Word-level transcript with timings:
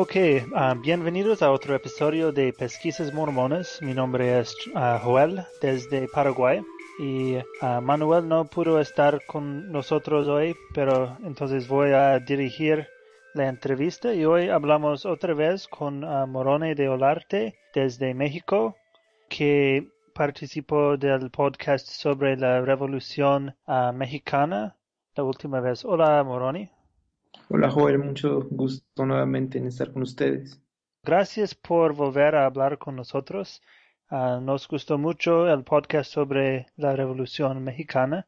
Ok, 0.00 0.14
ah, 0.54 0.76
bienvenidos 0.80 1.42
a 1.42 1.50
otro 1.50 1.74
episodio 1.74 2.30
de 2.30 2.52
Pesquisas 2.52 3.12
Mormonas. 3.12 3.82
Mi 3.82 3.94
nombre 3.94 4.38
es 4.38 4.54
ah, 4.76 5.00
Joel 5.02 5.42
desde 5.60 6.06
Paraguay 6.06 6.62
y 7.00 7.34
ah, 7.60 7.80
Manuel 7.80 8.28
no 8.28 8.44
pudo 8.44 8.78
estar 8.78 9.26
con 9.26 9.72
nosotros 9.72 10.28
hoy, 10.28 10.54
pero 10.72 11.16
entonces 11.24 11.66
voy 11.66 11.90
a 11.94 12.20
dirigir 12.20 12.86
la 13.34 13.48
entrevista 13.48 14.14
y 14.14 14.24
hoy 14.24 14.50
hablamos 14.50 15.04
otra 15.04 15.34
vez 15.34 15.66
con 15.66 16.02
Morone 16.30 16.76
de 16.76 16.88
Olarte 16.88 17.58
desde 17.74 18.14
México 18.14 18.76
que 19.28 19.88
participó 20.14 20.96
del 20.96 21.28
podcast 21.32 21.88
sobre 21.88 22.36
la 22.36 22.60
Revolución 22.60 23.56
Mexicana 23.94 24.76
la 25.16 25.24
última 25.24 25.58
vez. 25.58 25.84
Hola 25.84 26.22
Moroni. 26.22 26.77
Hola 27.50 27.70
Joel, 27.70 27.98
mucho 27.98 28.42
gusto 28.50 29.06
nuevamente 29.06 29.56
en 29.56 29.68
estar 29.68 29.90
con 29.90 30.02
ustedes. 30.02 30.60
Gracias 31.02 31.54
por 31.54 31.94
volver 31.94 32.34
a 32.34 32.44
hablar 32.44 32.76
con 32.76 32.94
nosotros. 32.94 33.62
Ah, 34.10 34.38
nos 34.42 34.68
gustó 34.68 34.98
mucho 34.98 35.48
el 35.48 35.64
podcast 35.64 36.12
sobre 36.12 36.66
la 36.76 36.94
Revolución 36.94 37.64
Mexicana. 37.64 38.26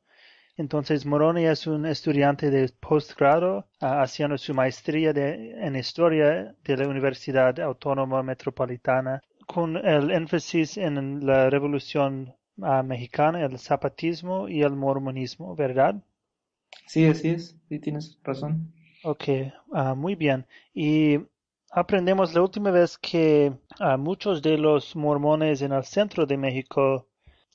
Entonces, 0.56 1.04
Moroni 1.04 1.44
es 1.44 1.66
un 1.66 1.84
estudiante 1.84 2.50
de 2.50 2.70
postgrado 2.80 3.68
ah, 3.80 4.00
haciendo 4.00 4.38
su 4.38 4.54
maestría 4.54 5.10
en 5.10 5.76
Historia 5.76 6.54
de 6.64 6.76
la 6.78 6.88
Universidad 6.88 7.60
Autónoma 7.60 8.22
Metropolitana 8.22 9.22
con 9.46 9.76
el 9.76 10.10
énfasis 10.12 10.78
en 10.78 11.26
la 11.26 11.50
Revolución 11.50 12.34
ah, 12.62 12.82
Mexicana, 12.82 13.44
el 13.44 13.58
zapatismo 13.58 14.48
y 14.48 14.62
el 14.62 14.76
mormonismo, 14.76 15.54
¿verdad? 15.54 16.02
Sí, 16.86 17.04
así 17.04 17.28
es. 17.28 17.58
Sí, 17.68 17.78
tienes 17.80 18.18
razón. 18.24 18.72
Ok, 19.02 19.24
ah, 19.72 19.94
muy 19.94 20.14
bien. 20.14 20.46
Y 20.74 21.18
aprendemos 21.70 22.34
la 22.34 22.42
última 22.42 22.70
vez 22.70 22.98
que 22.98 23.52
muchos 23.98 24.42
de 24.42 24.58
los 24.58 24.94
mormones 24.94 25.62
en 25.62 25.72
el 25.72 25.84
centro 25.84 26.26
de 26.26 26.36
México 26.36 27.08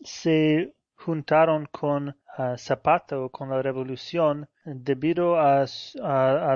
se 0.03 0.73
juntaron 0.95 1.67
con 1.67 2.17
ah, 2.37 2.55
Zapata 2.57 3.19
o 3.19 3.29
con 3.29 3.49
la 3.49 3.61
revolución 3.61 4.49
debido 4.65 5.39
a, 5.39 5.65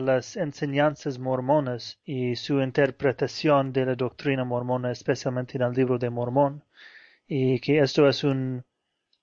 las 0.02 0.36
enseñanzas 0.38 1.20
mormonas 1.20 2.00
y 2.04 2.36
su 2.36 2.60
interpretación 2.60 3.72
de 3.72 3.86
la 3.86 3.96
doctrina 3.96 4.44
mormona, 4.44 4.92
especialmente 4.92 5.58
en 5.58 5.64
el 5.64 5.74
libro 5.74 6.00
de 6.00 6.10
Mormón. 6.10 6.64
Y 7.28 7.60
que 7.60 7.80
esto 7.80 8.10
es 8.10 8.24
un, 8.24 8.66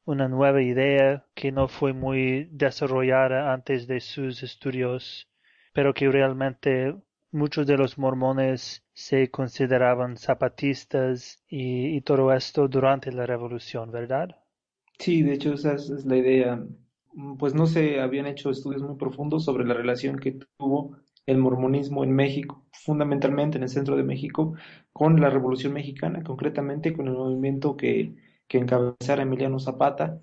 una 0.04 0.28
nueva 0.28 0.62
idea 0.62 1.24
que 1.34 1.50
no 1.50 1.66
fue 1.66 1.92
muy 1.92 2.44
desarrollada 2.52 3.52
antes 3.52 3.88
de 3.88 4.00
sus 4.00 4.44
estudios 4.44 5.28
pero 5.76 5.92
que 5.92 6.10
realmente 6.10 6.96
muchos 7.32 7.66
de 7.66 7.76
los 7.76 7.98
mormones 7.98 8.82
se 8.94 9.30
consideraban 9.30 10.16
zapatistas 10.16 11.44
y, 11.50 12.00
todo 12.00 12.32
esto 12.32 12.66
durante 12.66 13.12
la 13.12 13.26
revolución, 13.26 13.90
¿verdad? 13.90 14.36
Sí, 14.98 15.22
de 15.22 15.34
hecho 15.34 15.52
esa 15.52 15.74
es, 15.74 16.06
la 16.06 16.16
idea. 16.16 16.64
Pues 17.38 17.54
no 17.54 17.66
se 17.66 18.00
habían 18.00 18.24
hecho 18.24 18.48
estudios 18.48 18.82
muy 18.82 18.96
profundos 18.96 19.44
sobre 19.44 19.66
la 19.66 19.74
relación 19.74 20.18
que 20.18 20.38
tuvo 20.56 20.96
el 21.26 21.36
mormonismo 21.36 22.04
en 22.04 22.12
México, 22.12 22.64
fundamentalmente 22.72 23.58
en 23.58 23.64
el 23.64 23.68
centro 23.68 23.96
de 23.98 24.02
México, 24.02 24.54
con 24.94 25.20
la 25.20 25.28
Revolución 25.28 25.74
Mexicana, 25.74 26.22
concretamente 26.22 26.94
con 26.94 27.06
el 27.06 27.12
movimiento 27.12 27.76
que, 27.76 28.14
que 28.48 28.56
encabezara 28.56 29.24
Emiliano 29.24 29.58
Zapata. 29.58 30.22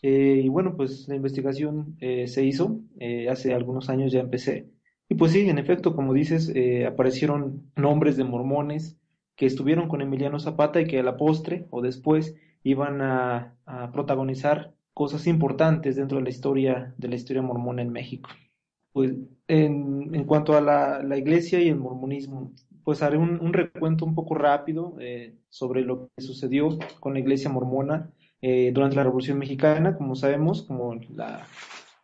Eh, 0.00 0.40
y 0.44 0.48
bueno, 0.48 0.76
pues 0.76 1.08
la 1.08 1.16
investigación 1.16 1.96
eh, 2.00 2.26
se 2.26 2.42
hizo, 2.42 2.80
eh, 3.00 3.28
hace 3.28 3.52
algunos 3.52 3.90
años 3.90 4.10
ya 4.10 4.20
empecé, 4.20 4.70
y 5.08 5.14
pues 5.16 5.32
sí, 5.32 5.48
en 5.48 5.58
efecto, 5.58 5.94
como 5.94 6.14
dices, 6.14 6.50
eh, 6.54 6.86
aparecieron 6.86 7.70
nombres 7.76 8.16
de 8.16 8.24
mormones 8.24 8.98
que 9.36 9.46
estuvieron 9.46 9.88
con 9.88 10.00
Emiliano 10.00 10.38
Zapata 10.38 10.80
y 10.80 10.86
que 10.86 11.00
a 11.00 11.02
la 11.02 11.16
postre 11.16 11.66
o 11.70 11.82
después 11.82 12.34
iban 12.62 13.02
a, 13.02 13.50
protagonizar 13.92 14.74
cosas 14.92 15.26
importantes 15.26 15.96
dentro 15.96 16.18
de 16.18 16.24
la 16.24 16.30
historia 16.30 16.94
de 16.98 17.08
la 17.08 17.16
historia 17.16 17.42
mormona 17.42 17.82
en 17.82 17.90
México. 17.90 18.30
Pues 18.92 19.14
en, 19.48 20.24
cuanto 20.24 20.56
a 20.56 20.60
la, 20.60 21.02
la, 21.02 21.16
iglesia 21.16 21.60
y 21.60 21.68
el 21.68 21.76
mormonismo, 21.76 22.52
pues 22.84 23.02
haré 23.02 23.16
un, 23.16 23.52
recuento 23.52 24.04
un 24.04 24.14
poco 24.14 24.34
rápido 24.34 24.96
eh, 25.00 25.34
sobre 25.48 25.82
lo 25.82 26.10
que 26.14 26.22
sucedió 26.22 26.78
con 27.00 27.14
la 27.14 27.20
iglesia 27.20 27.50
mormona 27.50 28.10
eh, 28.40 28.70
durante 28.72 28.96
la 28.96 29.04
Revolución 29.04 29.38
Mexicana, 29.38 29.96
como 29.96 30.14
sabemos, 30.14 30.62
como 30.62 30.94
la, 31.14 31.46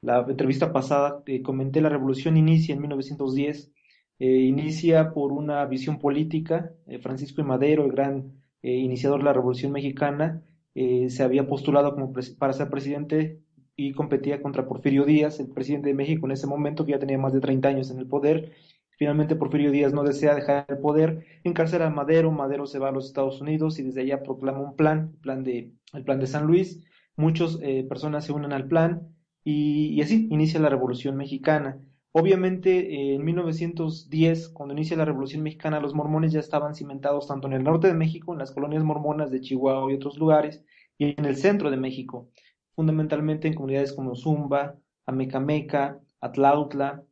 la 0.02 0.24
entrevista 0.28 0.72
pasada 0.72 1.22
que 1.24 1.42
comenté, 1.42 1.80
la 1.80 1.88
revolución 1.88 2.36
inicia 2.36 2.74
en 2.74 2.80
1910, 2.80 3.72
eh, 4.18 4.26
inicia 4.40 5.12
por 5.12 5.32
una 5.32 5.64
visión 5.66 5.98
política, 5.98 6.72
eh, 6.86 6.98
Francisco 6.98 7.40
I. 7.40 7.44
Madero, 7.44 7.84
el 7.84 7.92
gran 7.92 8.32
eh, 8.62 8.76
iniciador 8.76 9.20
de 9.20 9.24
la 9.24 9.32
revolución 9.32 9.72
mexicana, 9.72 10.42
se 10.72 11.22
había 11.24 11.46
postulado 11.46 11.92
como 11.92 12.14
para 12.38 12.52
ser 12.52 12.70
presidente 12.70 13.40
y 13.76 13.92
competía 13.92 14.40
contra 14.40 14.66
Porfirio 14.66 15.04
Díaz, 15.04 15.40
el 15.40 15.48
presidente 15.48 15.88
de 15.88 15.94
México 15.94 16.26
en 16.26 16.32
ese 16.32 16.46
momento, 16.46 16.86
que 16.86 16.92
ya 16.92 16.98
tenía 16.98 17.18
más 17.18 17.32
de 17.32 17.40
30 17.40 17.68
años 17.68 17.90
en 17.90 17.98
el 17.98 18.06
poder. 18.06 18.52
Finalmente 18.96 19.34
Porfirio 19.34 19.72
Díaz 19.72 19.92
no 19.92 20.04
desea 20.04 20.34
dejar 20.34 20.64
el 20.68 20.78
poder, 20.78 21.26
encarcela 21.42 21.88
a 21.88 21.90
Madero, 21.90 22.30
Madero 22.30 22.66
se 22.66 22.78
va 22.78 22.88
a 22.88 22.92
los 22.92 23.06
Estados 23.06 23.40
Unidos 23.40 23.78
y 23.78 23.82
desde 23.82 24.02
allá 24.02 24.22
proclama 24.22 24.60
un 24.60 24.76
plan, 24.76 25.10
el 25.12 25.20
plan 25.20 25.44
de, 25.44 25.72
el 25.92 26.04
plan 26.04 26.20
de 26.20 26.28
San 26.28 26.46
Luis. 26.46 26.82
Muchas 27.16 27.58
personas 27.88 28.24
se 28.24 28.32
unen 28.32 28.52
al 28.52 28.68
plan, 28.68 29.10
y, 29.50 30.00
así 30.02 30.28
inicia 30.30 30.60
la 30.60 30.68
Revolución 30.68 31.16
Mexicana. 31.16 31.78
Obviamente, 32.12 32.94
eh, 32.94 33.14
en 33.14 33.24
1910, 33.24 34.48
cuando 34.48 34.74
inicia 34.74 34.96
la 34.96 35.04
Revolución 35.04 35.42
Mexicana, 35.42 35.80
los 35.80 35.94
mormones 35.94 36.32
ya 36.32 36.40
estaban 36.40 36.74
cimentados 36.74 37.28
tanto 37.28 37.46
en 37.48 37.54
el 37.54 37.62
norte 37.64 37.88
de 37.88 37.94
México, 37.94 38.32
en 38.32 38.38
las 38.38 38.50
colonias 38.50 38.82
mormonas 38.82 39.30
de 39.30 39.40
Chihuahua 39.40 39.90
y 39.92 39.94
otros 39.94 40.18
lugares, 40.18 40.64
y 40.98 41.14
en 41.18 41.24
el 41.24 41.36
centro 41.36 41.70
de 41.70 41.76
México, 41.76 42.28
fundamentalmente 42.74 43.48
en 43.48 43.54
comunidades 43.54 43.92
como 43.92 44.14
Zumba, 44.16 44.76
Amecameca, 45.06 46.00
Atlautla 46.20 47.04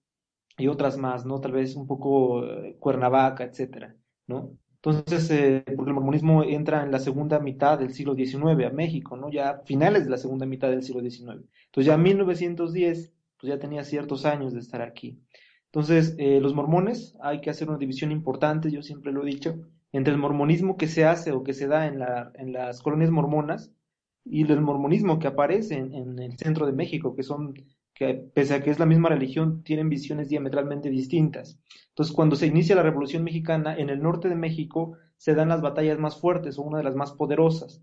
y 0.56 0.68
otras 0.68 0.98
más, 0.98 1.24
¿no? 1.24 1.40
Tal 1.40 1.52
vez 1.52 1.76
un 1.76 1.86
poco 1.86 2.44
eh, 2.44 2.76
Cuernavaca, 2.80 3.44
etcétera, 3.44 3.96
¿no? 4.26 4.50
Entonces, 4.90 5.30
eh, 5.30 5.64
porque 5.76 5.90
el 5.90 5.94
mormonismo 5.94 6.42
entra 6.44 6.82
en 6.82 6.90
la 6.90 6.98
segunda 6.98 7.38
mitad 7.38 7.78
del 7.78 7.92
siglo 7.92 8.14
XIX 8.14 8.66
a 8.66 8.70
México, 8.70 9.16
¿no? 9.16 9.30
Ya 9.30 9.62
finales 9.64 10.04
de 10.04 10.10
la 10.10 10.18
segunda 10.18 10.46
mitad 10.46 10.70
del 10.70 10.82
siglo 10.82 11.02
XIX. 11.02 11.44
Entonces 11.66 11.86
ya 11.86 11.94
en 11.94 12.02
1910, 12.02 13.12
pues 13.38 13.48
ya 13.48 13.58
tenía 13.58 13.84
ciertos 13.84 14.24
años 14.24 14.54
de 14.54 14.60
estar 14.60 14.82
aquí. 14.82 15.20
Entonces, 15.66 16.14
eh, 16.18 16.40
los 16.40 16.54
mormones, 16.54 17.16
hay 17.20 17.40
que 17.40 17.50
hacer 17.50 17.68
una 17.68 17.78
división 17.78 18.12
importante, 18.12 18.70
yo 18.70 18.82
siempre 18.82 19.12
lo 19.12 19.22
he 19.22 19.26
dicho, 19.26 19.56
entre 19.92 20.12
el 20.14 20.18
mormonismo 20.18 20.76
que 20.76 20.88
se 20.88 21.04
hace 21.04 21.32
o 21.32 21.42
que 21.42 21.52
se 21.52 21.66
da 21.66 21.86
en, 21.86 21.98
la, 21.98 22.32
en 22.34 22.52
las 22.52 22.80
colonias 22.80 23.10
mormonas 23.10 23.72
y 24.24 24.50
el 24.50 24.60
mormonismo 24.60 25.18
que 25.18 25.26
aparece 25.26 25.76
en 25.76 26.18
el 26.18 26.36
centro 26.38 26.66
de 26.66 26.72
México, 26.72 27.14
que 27.14 27.22
son 27.22 27.54
que 27.98 28.14
pese 28.14 28.54
a 28.54 28.62
que 28.62 28.70
es 28.70 28.78
la 28.78 28.86
misma 28.86 29.08
religión, 29.08 29.64
tienen 29.64 29.88
visiones 29.88 30.28
diametralmente 30.28 30.88
distintas. 30.88 31.60
Entonces, 31.88 32.14
cuando 32.14 32.36
se 32.36 32.46
inicia 32.46 32.76
la 32.76 32.84
Revolución 32.84 33.24
Mexicana, 33.24 33.76
en 33.76 33.90
el 33.90 34.00
norte 34.00 34.28
de 34.28 34.36
México 34.36 34.96
se 35.16 35.34
dan 35.34 35.48
las 35.48 35.62
batallas 35.62 35.98
más 35.98 36.20
fuertes 36.20 36.58
o 36.58 36.62
una 36.62 36.78
de 36.78 36.84
las 36.84 36.94
más 36.94 37.12
poderosas. 37.12 37.82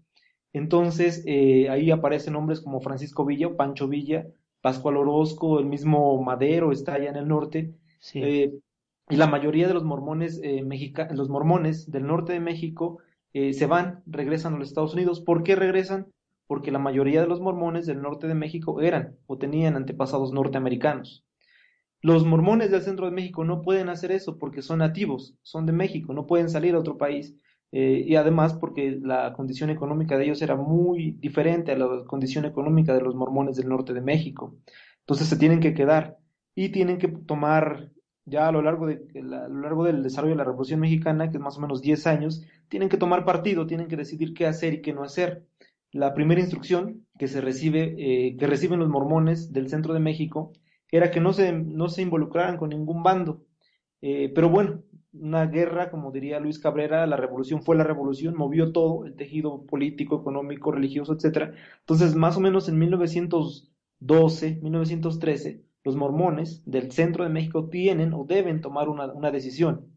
Entonces, 0.53 1.21
eh, 1.25 1.69
ahí 1.69 1.91
aparecen 1.91 2.37
hombres 2.37 2.61
como 2.61 2.79
Francisco 2.79 3.25
Villa 3.25 3.47
o 3.47 3.57
Pancho 3.57 3.89
Villa, 3.89 4.27
Pascual 4.61 4.95
Orozco, 4.95 5.59
el 5.59 5.65
mismo 5.65 6.23
Madero 6.23 6.71
está 6.71 6.93
allá 6.93 7.09
en 7.09 7.17
el 7.17 7.27
norte. 7.27 7.75
Eh, 8.13 8.53
y 9.09 9.15
la 9.17 9.27
mayoría 9.27 9.67
de 9.67 9.73
los 9.73 9.83
mormones, 9.83 10.39
eh, 10.43 10.63
los 11.11 11.27
mormones 11.27 11.91
del 11.91 12.07
norte 12.07 12.31
de 12.31 12.39
México 12.39 12.99
se 13.33 13.65
van, 13.65 14.01
regresan 14.05 14.53
a 14.53 14.59
los 14.59 14.69
Estados 14.69 14.93
Unidos. 14.93 15.19
¿Por 15.19 15.43
qué 15.43 15.57
regresan? 15.57 16.07
Porque 16.47 16.71
la 16.71 16.79
mayoría 16.79 17.21
de 17.21 17.27
los 17.27 17.41
mormones 17.41 17.85
del 17.85 18.01
norte 18.01 18.27
de 18.27 18.35
México 18.35 18.81
eran 18.81 19.17
o 19.27 19.37
tenían 19.37 19.75
antepasados 19.75 20.31
norteamericanos. 20.33 21.25
Los 22.01 22.25
mormones 22.25 22.69
del 22.69 22.83
centro 22.83 23.05
de 23.07 23.11
México 23.11 23.43
no 23.45 23.61
pueden 23.61 23.89
hacer 23.89 24.11
eso 24.11 24.37
porque 24.37 24.61
son 24.61 24.79
nativos, 24.79 25.35
son 25.41 25.65
de 25.65 25.73
México, 25.73 26.13
no 26.13 26.27
pueden 26.27 26.49
salir 26.49 26.75
a 26.75 26.79
otro 26.79 26.97
país. 26.97 27.35
Eh, 27.71 28.05
y 28.07 28.15
además 28.15 28.53
porque 28.53 28.99
la 29.01 29.33
condición 29.33 29.69
económica 29.69 30.17
de 30.17 30.25
ellos 30.25 30.41
era 30.41 30.55
muy 30.55 31.17
diferente 31.19 31.71
a 31.71 31.77
la 31.77 32.05
condición 32.05 32.45
económica 32.45 32.93
de 32.93 33.01
los 33.01 33.15
mormones 33.15 33.57
del 33.57 33.69
norte 33.69 33.93
de 33.93 34.01
México. 34.01 34.55
Entonces 34.99 35.27
se 35.27 35.37
tienen 35.37 35.59
que 35.59 35.73
quedar 35.73 36.17
y 36.53 36.69
tienen 36.69 36.99
que 36.99 37.07
tomar 37.07 37.91
ya 38.25 38.47
a 38.47 38.51
lo 38.51 38.61
largo, 38.61 38.87
de, 38.87 39.01
a 39.15 39.47
lo 39.47 39.61
largo 39.61 39.83
del 39.83 40.03
desarrollo 40.03 40.33
de 40.33 40.37
la 40.37 40.43
Revolución 40.45 40.79
Mexicana, 40.79 41.29
que 41.29 41.37
es 41.37 41.43
más 41.43 41.57
o 41.57 41.61
menos 41.61 41.81
10 41.81 42.07
años, 42.07 42.43
tienen 42.69 42.89
que 42.89 42.97
tomar 42.97 43.25
partido, 43.25 43.67
tienen 43.67 43.87
que 43.87 43.97
decidir 43.97 44.33
qué 44.33 44.47
hacer 44.47 44.73
y 44.73 44.81
qué 44.81 44.93
no 44.93 45.03
hacer 45.03 45.45
la 45.95 46.13
primera 46.13 46.41
instrucción 46.41 47.05
que 47.17 47.29
se 47.29 47.39
recibe, 47.39 47.95
eh, 47.97 48.35
que 48.35 48.47
reciben 48.47 48.79
los 48.79 48.89
mormones 48.89 49.53
del 49.53 49.69
centro 49.69 49.93
de 49.93 50.01
México, 50.01 50.51
era 50.91 51.09
que 51.09 51.21
no 51.21 51.31
se, 51.31 51.53
no 51.53 51.87
se 51.87 52.01
involucraran 52.01 52.57
con 52.57 52.71
ningún 52.71 53.01
bando. 53.01 53.45
Eh, 54.01 54.29
pero 54.35 54.49
bueno, 54.49 54.83
una 55.13 55.45
guerra, 55.45 55.89
como 55.89 56.11
diría 56.11 56.41
Luis 56.41 56.59
Cabrera, 56.59 57.07
la 57.07 57.15
revolución 57.15 57.63
fue 57.63 57.77
la 57.77 57.85
revolución, 57.85 58.35
movió 58.35 58.73
todo, 58.73 59.05
el 59.05 59.15
tejido 59.15 59.65
político, 59.65 60.19
económico, 60.19 60.69
religioso, 60.69 61.13
etcétera. 61.13 61.53
Entonces, 61.79 62.13
más 62.13 62.35
o 62.35 62.41
menos 62.41 62.67
en 62.67 62.77
1912, 62.77 64.59
1913, 64.61 65.63
los 65.85 65.95
mormones 65.95 66.61
del 66.65 66.91
centro 66.91 67.23
de 67.23 67.29
México 67.29 67.69
tienen 67.69 68.13
o 68.13 68.25
deben 68.25 68.59
tomar 68.59 68.89
una, 68.89 69.13
una 69.13 69.31
decisión. 69.31 69.93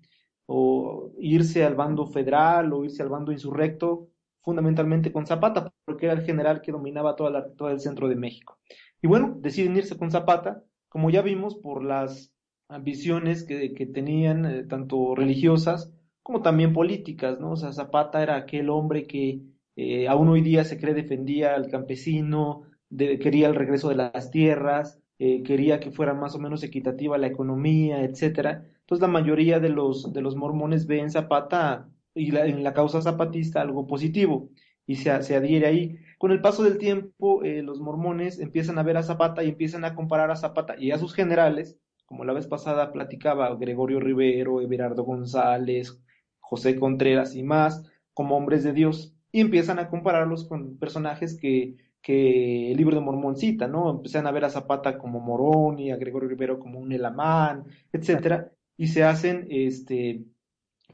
o 0.47 1.11
irse 1.19 1.65
al 1.65 1.75
bando 1.75 2.07
federal 2.07 2.73
o 2.73 2.85
irse 2.85 3.03
al 3.03 3.09
bando 3.09 3.33
insurrecto, 3.33 4.11
fundamentalmente 4.43 5.13
con 5.13 5.27
Zapata, 5.27 5.73
porque 5.85 6.07
era 6.07 6.15
el 6.15 6.23
general 6.23 6.63
que 6.63 6.73
dominaba 6.73 7.17
toda 7.17 7.31
la, 7.31 7.49
todo 7.55 7.71
el 7.71 7.81
centro 7.81 8.09
de 8.09 8.17
México. 8.17 8.59
Y 9.03 9.07
bueno, 9.07 9.37
deciden 9.41 9.77
irse 9.77 9.97
con 9.97 10.11
Zapata, 10.11 10.65
como 10.89 11.11
ya 11.11 11.23
vimos, 11.23 11.55
por 11.57 11.85
las 11.85 12.33
ambiciones 12.69 13.45
que, 13.45 13.75
que 13.75 13.87
tenían, 13.87 14.45
eh, 14.45 14.65
tanto 14.65 15.15
religiosas 15.15 15.93
como 16.23 16.43
también 16.43 16.75
políticas, 16.75 17.41
¿no? 17.41 17.53
O 17.53 17.57
sea, 17.57 17.73
Zapata 17.73 18.23
era 18.23 18.37
aquel 18.37 18.69
hombre 18.69 19.07
que 19.07 19.41
eh, 19.77 20.09
aún 20.09 20.29
hoy 20.29 20.43
día 20.43 20.65
se 20.65 20.79
cree 20.79 20.93
defendía 20.93 21.55
al 21.55 21.71
campesino, 21.71 22.65
quería 22.95 23.49
el 23.49 23.55
regreso 23.55 23.89
de 23.89 23.95
las 23.95 24.31
tierras, 24.31 25.01
eh, 25.19 25.43
quería 25.43 25.81
que 25.81 25.91
fuera 25.91 26.15
más 26.15 26.35
o 26.35 26.39
menos 26.39 26.63
equitativa 26.63 27.17
la 27.17 27.29
economía, 27.29 28.03
etcétera. 28.05 28.67
Entonces 28.81 29.01
la 29.01 29.09
mayoría 29.09 29.59
de 29.59 29.71
los, 29.71 30.13
de 30.13 30.21
los 30.21 30.37
mormones 30.37 30.87
ven 30.87 31.11
Zapata 31.11 31.89
y 32.19 32.37
en 32.37 32.63
la 32.65 32.75
causa 32.75 33.01
zapatista 33.01 33.61
algo 33.61 33.87
positivo 33.87 34.51
y 34.87 34.97
se, 34.97 35.23
se 35.23 35.37
adhiere 35.37 35.67
ahí. 35.67 35.99
Con 36.19 36.33
el 36.33 36.41
paso 36.41 36.65
del 36.65 36.79
tiempo, 36.79 37.45
eh, 37.45 37.63
los 37.63 37.79
mormones 37.81 38.41
empiezan 38.41 38.79
a 38.79 38.83
ver 38.83 38.97
a 38.97 39.03
Zapata 39.03 39.45
y 39.45 39.51
empiezan 39.51 39.85
a 39.85 39.95
comparar 39.95 40.31
a 40.31 40.37
Zapata 40.37 40.75
y 40.79 40.91
a 40.91 40.99
sus 40.99 41.15
generales, 41.15 41.79
como 42.07 42.25
la 42.25 42.33
vez 42.33 42.47
pasada 42.47 42.91
platicaba 42.91 43.55
Gregorio 43.57 44.01
Rivero, 44.01 44.61
Everardo 44.61 45.05
González, 45.05 46.03
José 46.41 46.77
Contreras 46.77 47.37
y 47.37 47.43
más, 47.43 47.85
como 48.15 48.37
hombres 48.37 48.65
de 48.65 48.73
Dios, 48.73 49.15
y 49.31 49.41
empiezan 49.41 49.79
a 49.79 49.89
compararlos 49.91 50.49
con 50.49 50.79
personajes 50.79 51.39
que, 51.39 51.77
que 52.01 52.73
el 52.73 52.79
libro 52.79 52.97
de 52.97 53.03
Mormón 53.03 53.37
cita, 53.37 53.69
¿no? 53.69 53.91
Empiezan 53.91 54.27
a 54.27 54.33
ver 54.33 54.47
a 54.47 54.51
Zapata 54.51 54.99
como 54.99 55.21
Morón 55.21 55.79
y 55.79 55.91
a 55.91 55.97
Gregorio 55.97 56.31
Rivero 56.31 56.59
como 56.59 56.79
un 56.81 56.93
Elamán, 56.93 57.65
etcétera, 57.93 58.51
y 58.79 58.87
se 58.89 59.05
hacen, 59.05 59.47
este, 59.51 60.25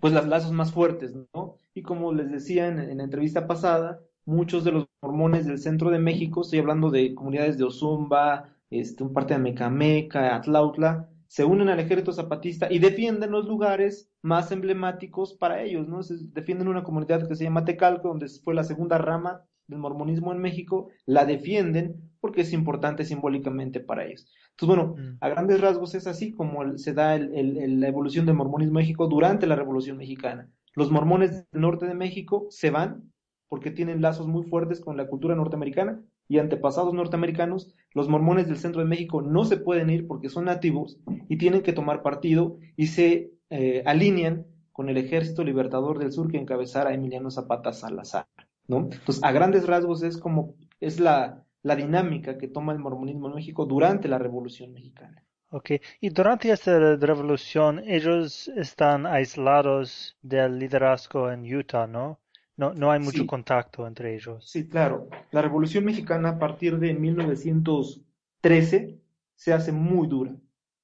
pues 0.05 0.13
las 0.13 0.29
lazos 0.29 0.53
más 0.53 0.71
fuertes, 0.71 1.15
¿no? 1.33 1.57
Y 1.73 1.81
como 1.81 2.13
les 2.13 2.31
decía 2.31 2.69
en, 2.69 2.79
en 2.79 2.99
la 2.99 3.05
entrevista 3.05 3.47
pasada, 3.47 4.03
muchos 4.27 4.63
de 4.63 4.73
los 4.73 4.87
mormones 5.01 5.47
del 5.47 5.59
centro 5.59 5.89
de 5.89 5.99
México, 5.99 6.43
estoy 6.43 6.59
hablando 6.59 6.91
de 6.91 7.15
comunidades 7.15 7.57
de 7.57 7.65
Ozumba, 7.65 8.55
este, 8.69 9.03
un 9.03 9.15
parte 9.15 9.33
de 9.33 9.41
Mecameca, 9.41 10.37
Atlautla, 10.37 11.09
se 11.27 11.47
unen 11.47 11.71
al 11.71 11.81
ejército 11.81 12.13
zapatista 12.13 12.71
y 12.71 12.81
defienden 12.81 13.31
los 13.31 13.47
lugares 13.47 14.11
más 14.21 14.53
emblemáticos 14.53 15.33
para 15.33 15.63
ellos, 15.63 15.89
¿no? 15.89 16.01
defienden 16.35 16.69
una 16.69 16.85
comunidad 16.85 17.27
que 17.27 17.35
se 17.35 17.45
llama 17.45 17.65
Tecalco, 17.65 18.09
donde 18.09 18.29
fue 18.29 18.53
la 18.53 18.65
segunda 18.65 18.99
rama 18.99 19.47
del 19.67 19.79
mormonismo 19.79 20.33
en 20.33 20.39
México, 20.39 20.91
la 21.07 21.25
defienden 21.25 22.11
porque 22.21 22.43
es 22.43 22.53
importante 22.53 23.05
simbólicamente 23.05 23.81
para 23.81 24.07
ellos. 24.07 24.27
Entonces, 24.51 24.77
bueno, 24.77 24.95
mm. 24.97 25.19
a 25.21 25.29
grandes 25.29 25.61
rasgos 25.61 25.95
es 25.95 26.07
así 26.07 26.33
como 26.33 26.79
se 26.79 26.95
da 26.95 27.19
la 27.19 27.89
evolución 27.89 28.27
del 28.27 28.37
mormonismo 28.37 28.79
en 28.79 28.85
México 28.85 29.07
durante 29.09 29.47
la 29.47 29.57
Revolución 29.57 29.97
Mexicana. 29.97 30.49
Los 30.75 30.91
mormones 30.91 31.47
del 31.51 31.61
norte 31.61 31.87
de 31.87 31.95
México 31.95 32.47
se 32.51 32.71
van 32.71 33.13
porque 33.49 33.71
tienen 33.71 34.03
lazos 34.03 34.27
muy 34.27 34.45
fuertes 34.45 34.81
con 34.81 34.97
la 34.97 35.07
cultura 35.07 35.37
norteamericana 35.37 36.03
y 36.29 36.39
antepasados 36.39 36.95
norteamericanos, 36.95 37.73
los 37.93 38.09
mormones 38.09 38.47
del 38.47 38.57
centro 38.57 38.81
de 38.81 38.89
México 38.89 39.23
no 39.23 39.45
se 39.45 39.59
pueden 39.59 39.91
ir 39.91 40.07
porque 40.07 40.29
son 40.29 40.47
nativos 40.47 40.99
y 41.29 41.37
tienen 41.37 41.63
que 41.63 41.73
tomar 41.73 42.03
partido 42.03 42.57
y 42.77 42.87
se 42.87 43.33
eh, 43.51 43.83
alinean 43.87 44.47
con 44.73 44.89
el 44.89 44.97
ejército 44.97 45.45
libertador 45.45 45.99
del 45.99 46.13
sur 46.13 46.31
que 46.31 46.39
encabezara 46.39 46.95
Emiliano 46.95 47.31
Zapata 47.31 47.73
Salazar, 47.73 48.27
¿no? 48.67 48.89
Entonces, 48.91 49.23
a 49.23 49.31
grandes 49.33 49.67
rasgos 49.67 50.03
es 50.03 50.17
como, 50.19 50.55
es 50.81 50.99
la, 51.01 51.45
la 51.63 51.77
dinámica 51.77 52.39
que 52.39 52.49
toma 52.49 52.73
el 52.73 52.79
mormonismo 52.79 53.29
en 53.29 53.35
México 53.35 53.67
durante 53.67 54.09
la 54.09 54.19
Revolución 54.19 54.73
Mexicana. 54.73 55.23
Ok, 55.51 55.73
y 56.01 56.09
durante 56.09 56.51
esta 56.51 56.97
revolución 56.97 57.81
ellos 57.87 58.49
están 58.57 59.07
aislados 59.07 60.17
del 60.21 60.59
liderazgo 60.59 61.31
en 61.31 61.45
Utah, 61.45 61.87
¿no? 61.87 62.19
No, 62.57 62.75
no 62.75 62.91
hay 62.91 62.99
mucho 62.99 63.25
contacto 63.27 63.87
entre 63.87 64.17
ellos. 64.17 64.51
Sí, 64.51 64.69
claro. 64.69 65.09
La 65.31 65.43
Revolución 65.43 65.85
Mexicana 65.85 66.31
a 66.31 66.39
partir 66.41 66.79
de 66.79 66.93
1913 66.95 68.99
se 69.37 69.53
hace 69.53 69.71
muy 69.71 70.09
dura, 70.09 70.35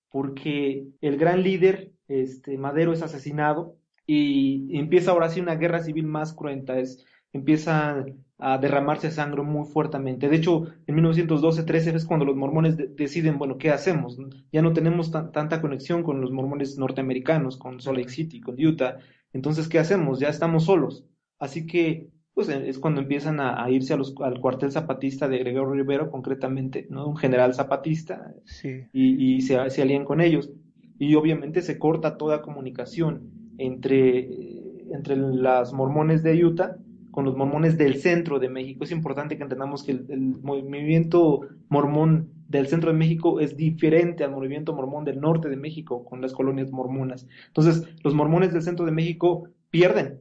porque 0.08 0.86
el 1.00 1.16
gran 1.16 1.42
líder, 1.42 1.90
este, 2.06 2.56
Madero, 2.56 2.92
es 2.92 3.02
asesinado 3.02 3.76
y 4.06 4.78
empieza 4.78 5.10
ahora 5.10 5.30
sí 5.30 5.40
una 5.40 5.56
guerra 5.56 5.80
civil 5.80 6.06
más 6.06 6.32
cruenta. 6.32 6.78
Es, 6.78 7.04
empieza 7.32 8.04
a 8.40 8.58
derramarse 8.58 9.10
sangre 9.10 9.42
muy 9.42 9.66
fuertemente. 9.66 10.28
De 10.28 10.36
hecho, 10.36 10.66
en 10.86 10.96
1912-13 10.96 11.94
es 11.94 12.06
cuando 12.06 12.24
los 12.24 12.36
mormones 12.36 12.76
deciden, 12.96 13.38
bueno, 13.38 13.58
¿qué 13.58 13.70
hacemos? 13.70 14.18
Ya 14.50 14.62
no 14.62 14.72
tenemos 14.72 15.10
tanta 15.10 15.60
conexión 15.60 16.02
con 16.02 16.20
los 16.20 16.32
mormones 16.32 16.78
norteamericanos, 16.78 17.58
con 17.58 17.80
Salt 17.80 17.98
Lake 17.98 18.10
City, 18.10 18.40
con 18.40 18.56
Utah. 18.58 18.98
Entonces, 19.32 19.68
¿qué 19.68 19.78
hacemos? 19.78 20.18
Ya 20.20 20.28
estamos 20.28 20.64
solos. 20.64 21.04
Así 21.38 21.66
que, 21.66 22.08
pues 22.32 22.48
es 22.48 22.78
cuando 22.78 23.02
empiezan 23.02 23.40
a, 23.40 23.70
irse 23.70 23.92
a 23.92 23.96
los, 23.98 24.14
al 24.22 24.40
cuartel 24.40 24.72
zapatista 24.72 25.28
de 25.28 25.38
Gregorio 25.38 25.74
Rivero, 25.74 26.10
concretamente, 26.10 26.86
¿no? 26.88 27.08
Un 27.08 27.16
general 27.16 27.52
zapatista, 27.52 28.34
y, 28.92 29.36
y 29.36 29.42
se, 29.42 29.68
se, 29.68 29.82
alían 29.82 30.04
con 30.06 30.22
ellos. 30.22 30.50
Y 30.98 31.14
obviamente 31.14 31.60
se 31.60 31.78
corta 31.78 32.16
toda 32.16 32.42
comunicación 32.42 33.30
entre, 33.58 34.30
entre 34.92 35.16
las 35.16 35.74
mormones 35.74 36.22
de 36.22 36.42
Utah 36.42 36.76
con 37.10 37.24
los 37.24 37.36
mormones 37.36 37.76
del 37.76 37.96
centro 37.96 38.38
de 38.38 38.48
México. 38.48 38.84
Es 38.84 38.92
importante 38.92 39.36
que 39.36 39.42
entendamos 39.42 39.82
que 39.82 39.92
el, 39.92 40.20
movimiento 40.42 41.40
mormón 41.68 42.30
del 42.48 42.66
centro 42.66 42.90
de 42.90 42.98
México 42.98 43.40
es 43.40 43.56
diferente 43.56 44.24
al 44.24 44.32
movimiento 44.32 44.74
mormón 44.74 45.04
del 45.04 45.20
norte 45.20 45.48
de 45.48 45.56
México 45.56 46.04
con 46.04 46.20
las 46.20 46.32
colonias 46.32 46.70
mormonas. 46.70 47.26
Entonces, 47.48 47.88
los 48.02 48.14
mormones 48.14 48.52
del 48.52 48.62
centro 48.62 48.84
de 48.86 48.92
México 48.92 49.48
pierden 49.70 50.20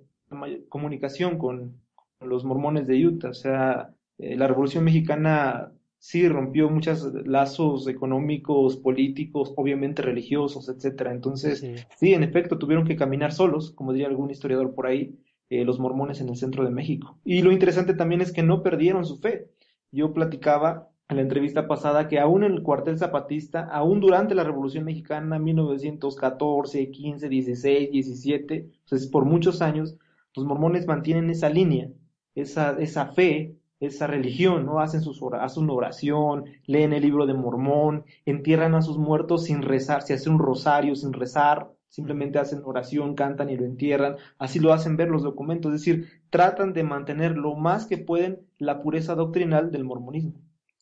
comunicación 0.69 1.37
con, 1.37 1.79
los 2.21 2.43
mormones 2.43 2.85
de 2.85 3.05
Utah. 3.05 3.29
O 3.29 3.33
sea, 3.33 3.93
eh, 4.17 4.35
la 4.35 4.47
Revolución 4.47 4.83
Mexicana 4.83 5.71
sí 5.99 6.27
rompió 6.27 6.69
muchos 6.69 7.13
lazos 7.25 7.87
económicos, 7.87 8.77
políticos, 8.77 9.53
obviamente 9.55 10.01
religiosos, 10.01 10.69
etcétera. 10.69 11.11
Entonces, 11.11 11.65
sí. 11.97 12.13
en 12.13 12.23
efecto, 12.23 12.57
tuvieron 12.57 12.85
que 12.85 12.95
caminar 12.95 13.31
solos, 13.31 13.71
como 13.71 13.93
diría 13.93 14.07
algún 14.07 14.31
historiador 14.31 14.73
por 14.73 14.87
ahí, 14.87 15.17
eh, 15.49 15.65
los 15.65 15.79
mormones 15.79 16.21
en 16.21 16.29
el 16.29 16.35
centro 16.35 16.63
de 16.63 16.71
México. 16.71 17.17
Y 17.23 17.41
lo 17.41 17.51
interesante 17.51 17.93
también 17.93 18.21
es 18.21 18.31
que 18.31 18.43
no 18.43 18.61
perdieron 18.63 19.05
su 19.05 19.17
fe. 19.17 19.49
Yo 19.91 20.13
platicaba 20.13 20.89
en 21.09 21.15
la 21.15 21.23
entrevista 21.23 21.67
pasada 21.67 22.07
que 22.07 22.19
aún 22.19 22.43
en 22.43 22.53
el 22.53 22.61
cuartel 22.61 22.99
zapatista, 22.99 23.63
aún 23.63 23.99
durante 23.99 24.35
la 24.35 24.43
Revolución 24.43 24.85
Mexicana, 24.85 25.39
1914, 25.39 26.91
15, 26.91 27.29
16, 27.29 27.91
17, 27.91 28.69
pues 28.87 29.07
por 29.07 29.25
muchos 29.25 29.63
años, 29.63 29.97
los 30.35 30.45
mormones 30.45 30.85
mantienen 30.85 31.31
esa 31.31 31.49
línea, 31.49 31.89
esa, 32.35 32.77
esa 32.79 33.07
fe, 33.07 33.55
esa 33.79 34.05
religión, 34.05 34.67
¿no? 34.67 34.79
Hacen, 34.79 35.01
sus, 35.01 35.19
hacen 35.33 35.63
una 35.63 35.73
oración, 35.73 36.45
leen 36.67 36.93
el 36.93 37.01
libro 37.01 37.25
de 37.25 37.33
Mormón, 37.33 38.05
entierran 38.25 38.75
a 38.75 38.83
sus 38.83 38.99
muertos 38.99 39.45
sin 39.45 39.63
rezar, 39.63 40.03
se 40.03 40.13
hace 40.13 40.29
un 40.29 40.37
rosario 40.37 40.95
sin 40.95 41.13
rezar, 41.13 41.71
simplemente 41.89 42.39
hacen 42.39 42.61
oración, 42.63 43.15
cantan 43.15 43.49
y 43.49 43.57
lo 43.57 43.65
entierran, 43.65 44.15
así 44.37 44.59
lo 44.59 44.71
hacen 44.73 44.95
ver 44.95 45.09
los 45.09 45.23
documentos, 45.23 45.73
es 45.73 45.81
decir, 45.81 46.21
tratan 46.29 46.73
de 46.73 46.83
mantener 46.83 47.37
lo 47.37 47.55
más 47.55 47.85
que 47.85 47.97
pueden 47.97 48.39
la 48.57 48.81
pureza 48.81 49.15
doctrinal 49.15 49.71
del 49.71 49.83
mormonismo. 49.83 50.41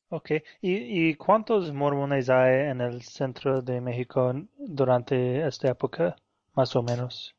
Ok, 0.09 0.31
¿Y, 0.61 1.09
¿y 1.09 1.15
cuántos 1.15 1.73
mormones 1.73 2.29
hay 2.29 2.69
en 2.69 2.79
el 2.81 3.01
centro 3.01 3.61
de 3.61 3.81
México 3.81 4.33
durante 4.57 5.45
esta 5.45 5.69
época, 5.69 6.15
más 6.53 6.75
o 6.75 6.83
menos? 6.83 7.35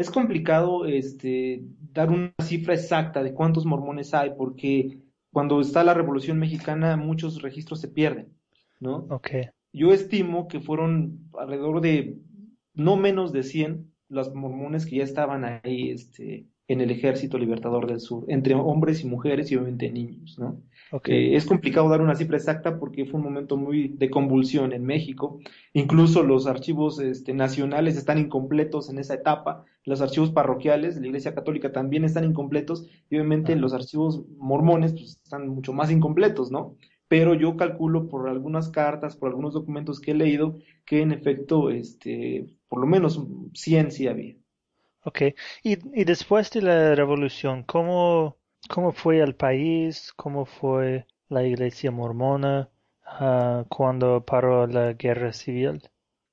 es 0.00 0.10
complicado 0.10 0.86
este, 0.86 1.62
dar 1.92 2.08
una 2.08 2.32
cifra 2.42 2.72
exacta 2.72 3.22
de 3.22 3.34
cuántos 3.34 3.66
mormones 3.66 4.14
hay, 4.14 4.30
porque 4.34 4.98
cuando 5.30 5.60
está 5.60 5.84
la 5.84 5.92
Revolución 5.92 6.38
Mexicana 6.38 6.96
muchos 6.96 7.42
registros 7.42 7.82
se 7.82 7.88
pierden, 7.88 8.32
¿no? 8.78 9.06
Okay. 9.10 9.50
Yo 9.74 9.92
estimo 9.92 10.48
que 10.48 10.60
fueron 10.60 11.28
alrededor 11.38 11.82
de 11.82 12.18
no 12.74 12.96
menos 12.96 13.32
de 13.32 13.42
100 13.42 13.90
los 14.08 14.34
mormones 14.34 14.86
que 14.86 14.96
ya 14.96 15.04
estaban 15.04 15.44
ahí 15.44 15.90
este, 15.90 16.46
en 16.70 16.80
el 16.80 16.90
Ejército 16.90 17.38
Libertador 17.38 17.86
del 17.86 18.00
Sur, 18.00 18.24
entre 18.28 18.54
hombres 18.54 19.02
y 19.02 19.06
mujeres 19.06 19.50
y 19.50 19.56
obviamente 19.56 19.90
niños, 19.90 20.38
¿no? 20.38 20.62
Eh, 21.06 21.36
es 21.36 21.46
complicado 21.46 21.88
dar 21.88 22.00
una 22.00 22.16
cifra 22.16 22.36
exacta 22.36 22.78
porque 22.78 23.06
fue 23.06 23.18
un 23.18 23.24
momento 23.26 23.56
muy 23.56 23.88
de 23.88 24.10
convulsión 24.10 24.72
en 24.72 24.84
México. 24.84 25.38
Incluso 25.72 26.22
los 26.22 26.46
archivos 26.46 27.00
este, 27.00 27.32
nacionales 27.32 27.96
están 27.96 28.18
incompletos 28.18 28.88
en 28.88 28.98
esa 28.98 29.14
etapa. 29.14 29.64
Los 29.84 30.00
archivos 30.00 30.30
parroquiales 30.30 30.94
de 30.94 31.00
la 31.00 31.06
Iglesia 31.08 31.34
Católica 31.34 31.72
también 31.72 32.04
están 32.04 32.24
incompletos. 32.24 32.88
Y 33.08 33.16
obviamente 33.16 33.54
los 33.56 33.72
archivos 33.72 34.24
mormones 34.36 34.92
pues, 34.92 35.20
están 35.22 35.48
mucho 35.48 35.72
más 35.72 35.90
incompletos, 35.90 36.50
¿no? 36.50 36.76
Pero 37.10 37.34
yo 37.34 37.58
calculo 37.58 38.08
por 38.08 38.28
algunas 38.30 38.70
cartas, 38.70 39.16
por 39.16 39.28
algunos 39.28 39.52
documentos 39.52 40.00
que 40.00 40.12
he 40.12 40.14
leído, 40.14 40.56
que 40.86 41.02
en 41.02 41.12
efecto, 41.12 41.68
este, 41.68 42.46
por 42.68 42.80
lo 42.80 42.86
menos 42.86 43.20
100 43.52 43.90
sí 43.90 44.08
había. 44.08 44.36
Ok. 45.04 45.22
Y, 45.62 46.00
y 46.00 46.04
después 46.04 46.50
de 46.50 46.62
la 46.62 46.94
revolución, 46.94 47.64
¿cómo, 47.64 48.36
¿Cómo 48.68 48.92
fue 48.92 49.20
el 49.20 49.34
país? 49.34 50.12
¿Cómo 50.14 50.44
fue 50.44 51.06
la 51.28 51.44
iglesia 51.44 51.90
mormona 51.90 52.68
uh, 53.20 53.64
cuando 53.68 54.24
paró 54.24 54.66
la 54.66 54.92
guerra 54.92 55.32
civil? 55.32 55.82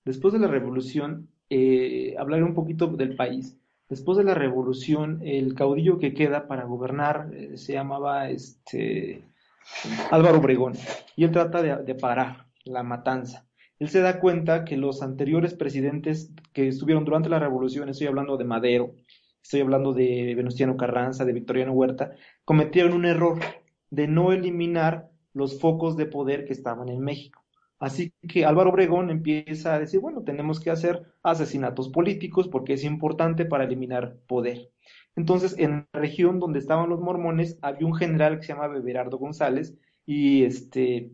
Después 0.05 0.33
de 0.33 0.39
la 0.39 0.47
revolución, 0.47 1.29
eh, 1.49 2.15
hablar 2.17 2.43
un 2.43 2.53
poquito 2.53 2.87
del 2.87 3.15
país. 3.15 3.57
Después 3.89 4.17
de 4.17 4.23
la 4.23 4.33
revolución, 4.33 5.21
el 5.23 5.55
caudillo 5.55 5.97
que 5.97 6.13
queda 6.13 6.47
para 6.47 6.65
gobernar 6.65 7.31
eh, 7.33 7.57
se 7.57 7.73
llamaba 7.73 8.29
este, 8.29 9.23
Álvaro 10.11 10.39
Obregón 10.39 10.73
y 11.15 11.23
él 11.23 11.31
trata 11.31 11.61
de, 11.61 11.95
parar 11.95 12.47
la 12.65 12.83
matanza. 12.83 13.45
Él 13.79 13.89
se 13.89 14.01
da 14.01 14.19
cuenta 14.19 14.65
que 14.65 14.77
los 14.77 15.01
anteriores 15.01 15.53
presidentes 15.53 16.31
que 16.53 16.67
estuvieron 16.67 17.05
durante 17.05 17.29
la 17.29 17.39
revolución, 17.39 17.89
estoy 17.89 18.07
hablando 18.07 18.37
de 18.37 18.45
Madero, 18.45 18.95
estoy 19.41 19.61
hablando 19.61 19.93
de 19.93 20.33
Venustiano 20.35 20.77
Carranza, 20.77 21.25
de 21.25 21.33
Victoriano 21.33 21.73
Huerta, 21.73 22.11
cometieron 22.43 22.93
un 22.93 23.05
error 23.05 23.39
de 23.89 24.07
no 24.07 24.31
eliminar 24.31 25.09
los 25.33 25.59
focos 25.59 25.95
de 25.95 26.07
poder 26.07 26.45
que 26.45 26.53
estaban 26.53 26.89
en 26.89 26.99
México. 26.99 27.46
Así 27.79 28.11
que 28.27 28.45
Álvaro 28.45 28.71
Obregón 28.71 29.09
empieza 29.09 29.75
a 29.75 29.79
decir, 29.79 29.99
bueno, 29.99 30.23
tenemos 30.23 30.59
que 30.59 30.71
hacer 30.71 31.03
asesinatos 31.23 31.89
políticos 31.89 32.47
porque 32.47 32.73
es 32.73 32.83
importante 32.83 33.45
para 33.45 33.65
eliminar 33.65 34.17
poder. 34.27 34.71
Entonces, 35.15 35.55
en 35.57 35.87
la 35.93 35.99
región 35.99 36.39
donde 36.39 36.59
estaban 36.59 36.89
los 36.89 37.01
mormones, 37.01 37.57
había 37.61 37.87
un 37.87 37.95
general 37.95 38.37
que 38.37 38.45
se 38.45 38.53
llamaba 38.53 38.77
Everardo 38.77 39.17
González 39.17 39.75
y 40.05 40.43
este 40.43 41.11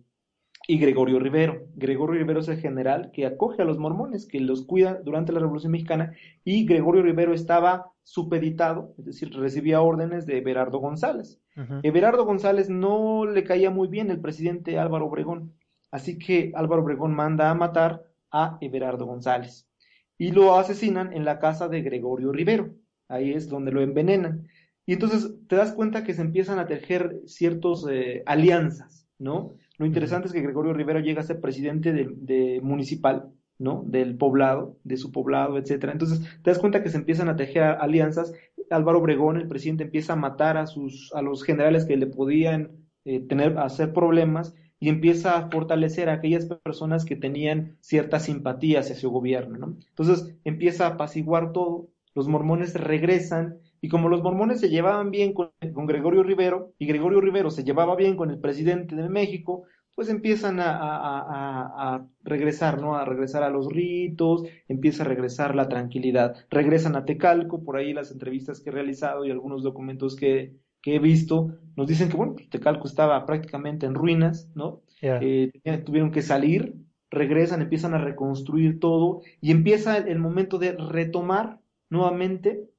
y 0.67 0.77
Gregorio 0.79 1.19
Rivero. 1.19 1.67
Gregorio 1.75 2.19
Rivero 2.19 2.39
es 2.39 2.47
el 2.47 2.57
general 2.57 3.11
que 3.11 3.25
acoge 3.25 3.61
a 3.61 3.65
los 3.65 3.77
mormones, 3.77 4.25
que 4.25 4.39
los 4.39 4.65
cuida 4.65 5.01
durante 5.03 5.33
la 5.33 5.39
Revolución 5.39 5.73
Mexicana, 5.73 6.13
y 6.43 6.65
Gregorio 6.65 7.03
Rivero 7.03 7.33
estaba 7.33 7.91
supeditado, 8.03 8.93
es 8.97 9.05
decir, 9.05 9.33
recibía 9.33 9.81
órdenes 9.81 10.25
de 10.25 10.37
Everardo 10.37 10.79
González. 10.79 11.39
Everardo 11.83 12.25
González 12.25 12.69
no 12.69 13.25
le 13.25 13.43
caía 13.43 13.69
muy 13.69 13.87
bien 13.87 14.09
el 14.09 14.21
presidente 14.21 14.79
Álvaro 14.79 15.07
Obregón, 15.07 15.53
Así 15.93 16.17
que 16.17 16.51
Álvaro 16.55 16.81
Obregón 16.81 17.13
manda 17.13 17.51
a 17.51 17.53
matar 17.53 18.03
a 18.31 18.57
Everardo 18.61 19.05
González 19.05 19.69
y 20.17 20.31
lo 20.31 20.57
asesinan 20.57 21.13
en 21.13 21.23
la 21.23 21.37
casa 21.37 21.67
de 21.67 21.83
Gregorio 21.83 22.31
Rivero. 22.31 22.73
Ahí 23.07 23.31
es 23.31 23.47
donde 23.47 23.71
lo 23.71 23.79
envenenan. 23.79 24.47
Y 24.87 24.93
entonces 24.93 25.35
te 25.47 25.55
das 25.55 25.71
cuenta 25.71 26.03
que 26.03 26.15
se 26.15 26.23
empiezan 26.23 26.57
a 26.57 26.65
tejer 26.65 27.21
ciertas 27.27 27.85
eh, 27.87 28.23
alianzas, 28.25 29.07
¿no? 29.19 29.53
Lo 29.77 29.85
interesante 29.85 30.27
es 30.27 30.33
que 30.33 30.41
Gregorio 30.41 30.73
Rivero 30.73 30.99
llega 30.99 31.21
a 31.21 31.25
ser 31.25 31.39
presidente 31.39 31.93
de, 31.93 32.59
municipal, 32.63 33.29
¿no? 33.59 33.83
Del 33.85 34.17
poblado, 34.17 34.79
de 34.83 34.97
su 34.97 35.11
poblado, 35.11 35.59
etcétera. 35.59 35.93
Entonces 35.93 36.21
te 36.41 36.49
das 36.49 36.57
cuenta 36.57 36.81
que 36.81 36.89
se 36.89 36.97
empiezan 36.97 37.29
a 37.29 37.35
tejer 37.35 37.61
alianzas. 37.65 38.33
Álvaro 38.71 38.97
Obregón, 38.97 39.37
el 39.37 39.47
presidente, 39.47 39.83
empieza 39.83 40.13
a 40.13 40.15
matar 40.15 40.57
a 40.57 40.65
sus 40.65 41.13
a 41.13 41.21
los 41.21 41.43
generales 41.43 41.85
que 41.85 41.97
le 41.97 42.07
podían 42.07 42.71
eh, 43.05 43.19
tener 43.27 43.59
hacer 43.59 43.93
problemas 43.93 44.55
y 44.83 44.89
empieza 44.89 45.37
a 45.37 45.49
fortalecer 45.49 46.09
a 46.09 46.15
aquellas 46.15 46.45
personas 46.45 47.05
que 47.05 47.15
tenían 47.15 47.77
ciertas 47.79 48.25
simpatías 48.25 48.83
hacia 48.83 48.97
su 48.97 49.11
gobierno, 49.11 49.57
¿no? 49.57 49.77
Entonces 49.87 50.35
empieza 50.43 50.85
a 50.85 50.89
apaciguar 50.95 51.53
todo, 51.53 51.87
los 52.13 52.27
mormones 52.27 52.73
regresan 52.73 53.59
y 53.79 53.87
como 53.87 54.09
los 54.09 54.21
mormones 54.21 54.59
se 54.59 54.67
llevaban 54.67 55.09
bien 55.09 55.31
con, 55.31 55.51
Gregorio 55.61 56.21
Rivero 56.21 56.73
y 56.79 56.85
Gregorio 56.85 57.21
Rivero 57.21 57.49
se 57.49 57.63
llevaba 57.63 57.95
bien 57.95 58.17
con 58.17 58.29
el 58.29 58.39
presidente 58.39 58.97
de 58.97 59.07
México, 59.07 59.63
pues 59.95 60.09
empiezan 60.09 60.59
a, 60.59 60.75
a, 60.75 62.05
regresar, 62.25 62.81
¿no? 62.81 62.97
A 62.97 63.05
regresar 63.05 63.43
a 63.43 63.49
los 63.49 63.71
ritos, 63.71 64.43
empieza 64.67 65.03
a 65.03 65.07
regresar 65.07 65.55
la 65.55 65.69
tranquilidad. 65.69 66.35
Regresan 66.49 66.97
a 66.97 67.05
Tecalco, 67.05 67.63
por 67.63 67.77
ahí 67.77 67.93
las 67.93 68.11
entrevistas 68.11 68.59
que 68.59 68.69
he 68.69 68.73
realizado 68.73 69.23
y 69.23 69.31
algunos 69.31 69.63
documentos 69.63 70.17
que, 70.17 70.57
que 70.83 70.95
he 70.95 70.99
visto, 70.99 71.57
nos 71.75 71.87
dicen 71.87 72.09
que, 72.09 72.17
bueno, 72.17 72.35
Tecalco 72.51 72.87
estaba 72.87 73.25
prácticamente 73.25 73.87
en 73.87 73.95
ruinas, 73.95 74.51
¿no? 74.53 74.83
Eh, 75.01 75.51
tuvieron 75.85 76.11
que 76.11 76.21
salir, 76.21 76.75
regresan, 77.09 77.61
empiezan 77.61 77.93
a 77.93 77.97
reconstruir 77.97 78.79
todo 78.79 79.21
y 79.41 79.51
empieza 79.51 79.97
el, 79.97 80.19
momento 80.19 80.59
de 80.59 80.73
retomar 80.73 81.61
nuevamente 81.89 82.69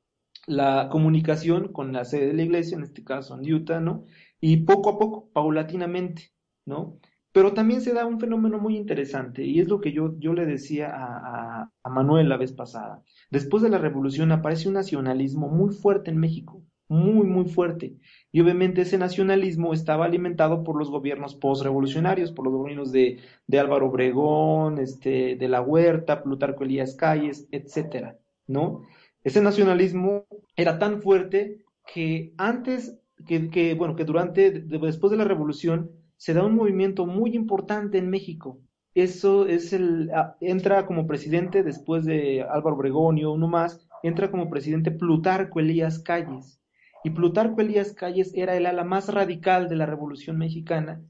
la 0.47 0.89
comunicación 0.91 1.73
con 1.73 1.93
la 1.93 2.05
sede 2.05 2.29
de 2.29 2.35
la 2.35 2.43
iglesia, 2.43 2.77
en 2.77 2.85
este 2.85 3.03
caso 3.05 3.39
en 3.39 3.53
Utah, 3.53 3.81
¿no? 3.81 4.05
Y 4.39 4.59
poco 4.59 4.91
a 4.91 4.99
poco, 4.99 5.31
paulatinamente, 5.33 6.35
¿no? 6.67 6.99
Pero 7.33 7.55
también 7.55 7.81
se 7.81 7.95
da 7.95 8.05
un 8.05 8.21
fenómeno 8.21 8.59
muy 8.59 8.77
interesante 8.77 9.45
y 9.45 9.61
es 9.61 9.69
lo 9.69 9.81
que 9.81 9.93
yo, 9.93 10.15
yo 10.19 10.35
le 10.35 10.45
decía 10.45 10.91
a, 10.95 11.73
a 11.83 11.89
Manuel 11.89 12.29
la 12.29 12.37
vez 12.37 12.53
pasada. 12.53 13.03
Después 13.31 13.63
de 13.63 13.71
la 13.71 13.79
revolución 13.79 14.31
aparece 14.31 14.69
un 14.69 14.75
nacionalismo 14.75 15.49
muy 15.49 15.75
fuerte 15.75 16.11
en 16.11 16.19
México 16.19 16.63
muy, 16.95 17.27
muy 17.27 17.47
fuerte. 17.47 17.97
Y 18.33 18.41
obviamente 18.41 18.83
ese 18.83 18.97
nacionalismo 18.97 19.75
estaba 19.75 20.05
alimentado 20.07 20.63
por 20.63 20.79
los 20.79 20.91
gobiernos 20.91 21.35
postrevolucionarios, 21.35 22.33
por 22.33 22.47
los 22.47 22.55
gobiernos 22.55 22.93
de, 22.93 23.19
de 23.47 23.59
Álvaro 23.59 23.89
Obregón, 23.89 24.79
este, 24.79 25.37
de 25.37 25.49
la 25.49 25.61
Huerta, 25.61 26.23
Plutarco 26.23 26.65
Elías 26.65 26.95
Calles, 26.95 27.49
etcétera, 27.51 28.19
¿no? 28.47 28.83
Ese 29.25 29.41
nacionalismo 29.43 30.27
era 30.57 30.79
tan 30.79 31.03
fuerte 31.03 31.65
que 31.93 32.33
antes, 32.39 32.99
que, 33.27 33.75
bueno, 33.75 33.97
que 33.97 34.05
durante, 34.05 34.51
después 34.51 35.11
de 35.11 35.17
la 35.17 35.25
revolución, 35.25 35.91
se 36.17 36.35
da 36.35 36.45
un 36.45 36.55
movimiento 36.55 37.07
muy 37.07 37.35
importante 37.35 37.99
en 37.99 38.09
México. 38.09 38.61
Eso 38.95 39.47
es 39.47 39.73
el, 39.73 40.11
entra 40.41 40.87
como 40.87 41.07
presidente 41.07 41.63
después 41.65 42.05
de 42.05 42.43
Álvaro 42.43 42.77
Obregón 42.77 43.19
y 43.19 43.25
uno 43.25 43.49
más, 43.49 43.87
entra 44.03 44.31
como 44.31 44.49
presidente 44.49 44.93
Plutarco 44.93 45.59
Elías 45.59 45.99
Calles 45.99 46.61
y 47.05 47.11
Plutarco 47.11 47.61
Elías 47.61 47.93
Calles 47.93 48.33
era 48.35 48.57
el 48.57 48.65
ala 48.65 48.83
más 48.83 49.13
radical 49.13 49.69
de 49.69 49.77
la 49.77 49.85
Revolución 49.85 50.39
Mexicana 50.39 51.03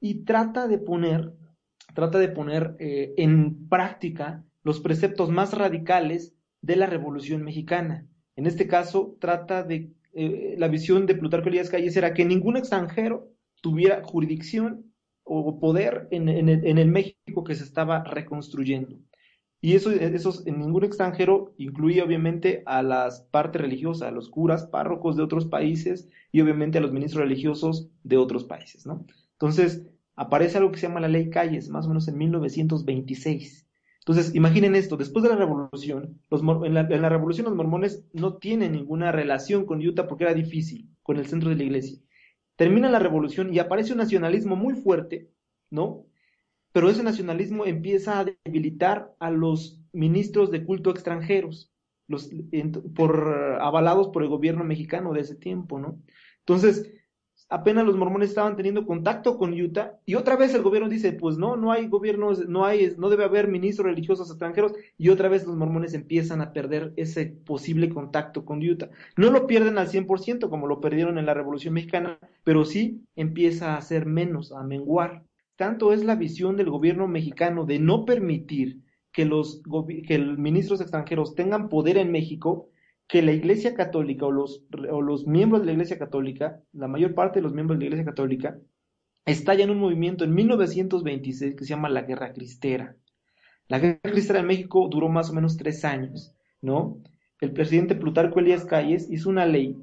y 0.00 0.24
trata 0.24 0.68
de 0.68 0.78
poner, 0.78 1.32
trata 1.94 2.18
de 2.18 2.28
poner 2.28 2.76
eh, 2.78 3.12
en 3.16 3.68
práctica 3.68 4.44
los 4.62 4.78
preceptos 4.78 5.30
más 5.30 5.52
radicales 5.52 6.32
de 6.60 6.76
la 6.76 6.86
Revolución 6.86 7.42
Mexicana. 7.42 8.06
En 8.36 8.46
este 8.46 8.68
caso, 8.68 9.16
trata 9.20 9.64
de, 9.64 9.90
eh, 10.14 10.54
la 10.58 10.68
visión 10.68 11.06
de 11.06 11.16
Plutarco 11.16 11.48
Elías 11.48 11.70
Calles 11.70 11.96
era 11.96 12.14
que 12.14 12.24
ningún 12.24 12.56
extranjero 12.56 13.28
tuviera 13.60 14.02
jurisdicción 14.04 14.94
o 15.24 15.58
poder 15.58 16.06
en, 16.12 16.28
en 16.28 16.78
el 16.78 16.88
México 16.88 17.44
que 17.44 17.54
se 17.54 17.64
estaba 17.64 18.04
reconstruyendo. 18.04 18.98
Y 19.64 19.76
eso, 19.76 19.92
eso 19.92 20.42
en 20.44 20.58
ningún 20.58 20.82
extranjero 20.82 21.54
incluía 21.56 22.02
obviamente 22.02 22.64
a 22.66 22.82
las 22.82 23.20
partes 23.30 23.62
religiosas, 23.62 24.08
a 24.08 24.10
los 24.10 24.28
curas, 24.28 24.66
párrocos 24.66 25.16
de 25.16 25.22
otros 25.22 25.46
países 25.46 26.08
y 26.32 26.40
obviamente 26.40 26.78
a 26.78 26.80
los 26.80 26.92
ministros 26.92 27.22
religiosos 27.22 27.88
de 28.02 28.16
otros 28.16 28.42
países, 28.42 28.86
¿no? 28.86 29.06
Entonces, 29.34 29.86
aparece 30.16 30.58
algo 30.58 30.72
que 30.72 30.80
se 30.80 30.88
llama 30.88 30.98
la 30.98 31.06
ley 31.06 31.30
Calles, 31.30 31.68
más 31.68 31.86
o 31.86 31.90
menos 31.90 32.08
en 32.08 32.18
1926. 32.18 33.68
Entonces, 34.00 34.34
imaginen 34.34 34.74
esto, 34.74 34.96
después 34.96 35.22
de 35.22 35.28
la 35.28 35.36
revolución, 35.36 36.20
los, 36.28 36.42
en, 36.64 36.74
la, 36.74 37.08
revolución 37.08 37.44
los 37.44 37.54
mormones 37.54 38.04
no 38.12 38.38
tienen 38.38 38.72
ninguna 38.72 39.12
relación 39.12 39.64
con 39.64 39.86
Utah 39.86 40.08
porque 40.08 40.24
era 40.24 40.34
difícil, 40.34 40.90
con 41.04 41.18
el 41.18 41.26
centro 41.26 41.50
de 41.50 41.56
la 41.56 41.62
iglesia. 41.62 42.00
Termina 42.56 42.90
la 42.90 42.98
revolución 42.98 43.54
y 43.54 43.60
aparece 43.60 43.92
un 43.92 43.98
nacionalismo 43.98 44.56
muy 44.56 44.74
fuerte, 44.74 45.30
¿no? 45.70 46.04
Pero 46.72 46.88
ese 46.88 47.02
nacionalismo 47.02 47.66
empieza 47.66 48.18
a 48.18 48.26
debilitar 48.44 49.14
a 49.18 49.30
los 49.30 49.80
ministros 49.92 50.50
de 50.50 50.64
culto 50.64 50.90
extranjeros, 50.90 51.70
los, 52.08 52.30
por, 52.94 53.58
avalados 53.60 54.08
por 54.08 54.22
el 54.22 54.28
gobierno 54.28 54.64
mexicano 54.64 55.12
de 55.12 55.20
ese 55.20 55.34
tiempo, 55.34 55.78
¿no? 55.78 56.00
Entonces, 56.40 56.90
apenas 57.48 57.84
los 57.84 57.96
mormones 57.96 58.30
estaban 58.30 58.56
teniendo 58.56 58.86
contacto 58.86 59.36
con 59.36 59.52
Utah 59.52 59.98
y 60.06 60.14
otra 60.14 60.36
vez 60.36 60.54
el 60.54 60.62
gobierno 60.62 60.88
dice, 60.88 61.12
pues 61.12 61.36
no, 61.36 61.56
no 61.56 61.70
hay 61.70 61.86
gobiernos, 61.88 62.48
no 62.48 62.64
hay, 62.64 62.94
no 62.96 63.10
debe 63.10 63.24
haber 63.24 63.48
ministros 63.48 63.86
religiosos 63.86 64.30
extranjeros 64.30 64.72
y 64.96 65.10
otra 65.10 65.28
vez 65.28 65.46
los 65.46 65.56
mormones 65.56 65.92
empiezan 65.92 66.40
a 66.40 66.52
perder 66.52 66.94
ese 66.96 67.26
posible 67.26 67.90
contacto 67.90 68.46
con 68.46 68.66
Utah. 68.66 68.90
No 69.16 69.30
lo 69.30 69.46
pierden 69.46 69.76
al 69.76 69.88
100% 69.88 70.48
como 70.48 70.66
lo 70.66 70.80
perdieron 70.80 71.18
en 71.18 71.26
la 71.26 71.34
Revolución 71.34 71.74
Mexicana, 71.74 72.18
pero 72.42 72.64
sí 72.64 73.04
empieza 73.16 73.76
a 73.76 73.82
ser 73.82 74.06
menos, 74.06 74.52
a 74.52 74.62
menguar 74.64 75.24
tanto 75.62 75.92
es 75.92 76.02
la 76.04 76.16
visión 76.16 76.56
del 76.56 76.70
gobierno 76.70 77.06
mexicano 77.06 77.64
de 77.64 77.78
no 77.78 78.04
permitir 78.04 78.80
que 79.12 79.24
los, 79.24 79.62
ministros 80.36 80.80
extranjeros 80.80 81.36
tengan 81.36 81.68
poder 81.68 81.98
en 81.98 82.10
México, 82.10 82.68
que 83.06 83.22
la 83.22 83.30
Iglesia 83.30 83.72
Católica 83.72 84.26
o 84.26 84.32
los, 84.32 85.26
miembros 85.28 85.62
de 85.62 85.66
la 85.66 85.72
Iglesia 85.74 86.00
Católica, 86.00 86.60
la 86.72 86.88
mayor 86.88 87.14
parte 87.14 87.38
de 87.38 87.44
los 87.44 87.54
miembros 87.54 87.78
de 87.78 87.84
la 87.84 87.86
Iglesia 87.90 88.04
Católica, 88.04 88.58
estallan 89.24 89.70
un 89.70 89.78
movimiento 89.78 90.24
en 90.24 90.34
1926 90.34 91.54
que 91.54 91.64
se 91.64 91.70
llama 91.70 91.88
la 91.88 92.02
Guerra 92.02 92.32
Cristera. 92.32 92.96
La 93.68 93.78
Guerra 93.78 94.00
Cristera 94.02 94.40
en 94.40 94.46
México 94.46 94.88
duró 94.90 95.08
más 95.10 95.30
o 95.30 95.32
menos 95.32 95.56
tres 95.56 95.84
años, 95.84 96.34
¿no? 96.60 97.00
El 97.40 97.52
presidente 97.52 97.94
Plutarco 97.94 98.40
Elías 98.40 98.64
Calles 98.64 99.08
hizo 99.08 99.30
una 99.30 99.46
ley 99.46 99.80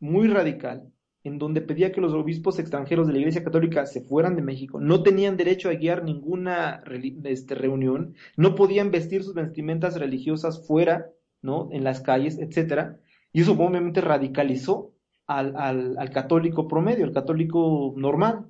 muy 0.00 0.26
radical 0.26 0.89
en 1.22 1.38
donde 1.38 1.60
pedía 1.60 1.92
que 1.92 2.00
los 2.00 2.12
obispos 2.12 2.58
extranjeros 2.58 3.06
de 3.06 3.12
la 3.12 3.18
Iglesia 3.18 3.44
Católica 3.44 3.84
se 3.86 4.00
fueran 4.00 4.36
de 4.36 4.42
México, 4.42 4.80
no 4.80 5.02
tenían 5.02 5.36
derecho 5.36 5.68
a 5.68 5.74
guiar 5.74 6.02
ninguna 6.02 6.82
este, 7.24 7.54
reunión, 7.54 8.14
no 8.36 8.54
podían 8.54 8.90
vestir 8.90 9.22
sus 9.22 9.34
vestimentas 9.34 9.98
religiosas 9.98 10.66
fuera, 10.66 11.10
¿no? 11.42 11.68
En 11.72 11.84
las 11.84 12.00
calles, 12.00 12.38
etcétera, 12.38 12.98
y 13.32 13.42
eso 13.42 13.52
obviamente 13.52 14.00
radicalizó 14.00 14.94
al, 15.26 15.54
al, 15.56 16.10
católico 16.10 16.66
promedio, 16.66 17.04
al 17.04 17.12
católico 17.12 17.94
normal, 17.96 18.46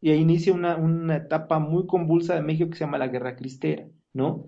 y 0.00 0.10
ahí 0.10 0.20
inicia 0.20 0.52
una, 0.52 0.76
una 0.76 1.16
etapa 1.16 1.58
muy 1.58 1.86
convulsa 1.86 2.34
de 2.34 2.42
México 2.42 2.70
que 2.70 2.76
se 2.76 2.84
llama 2.84 2.98
la 2.98 3.08
Guerra 3.08 3.36
Cristera, 3.36 3.88
¿no? 4.12 4.44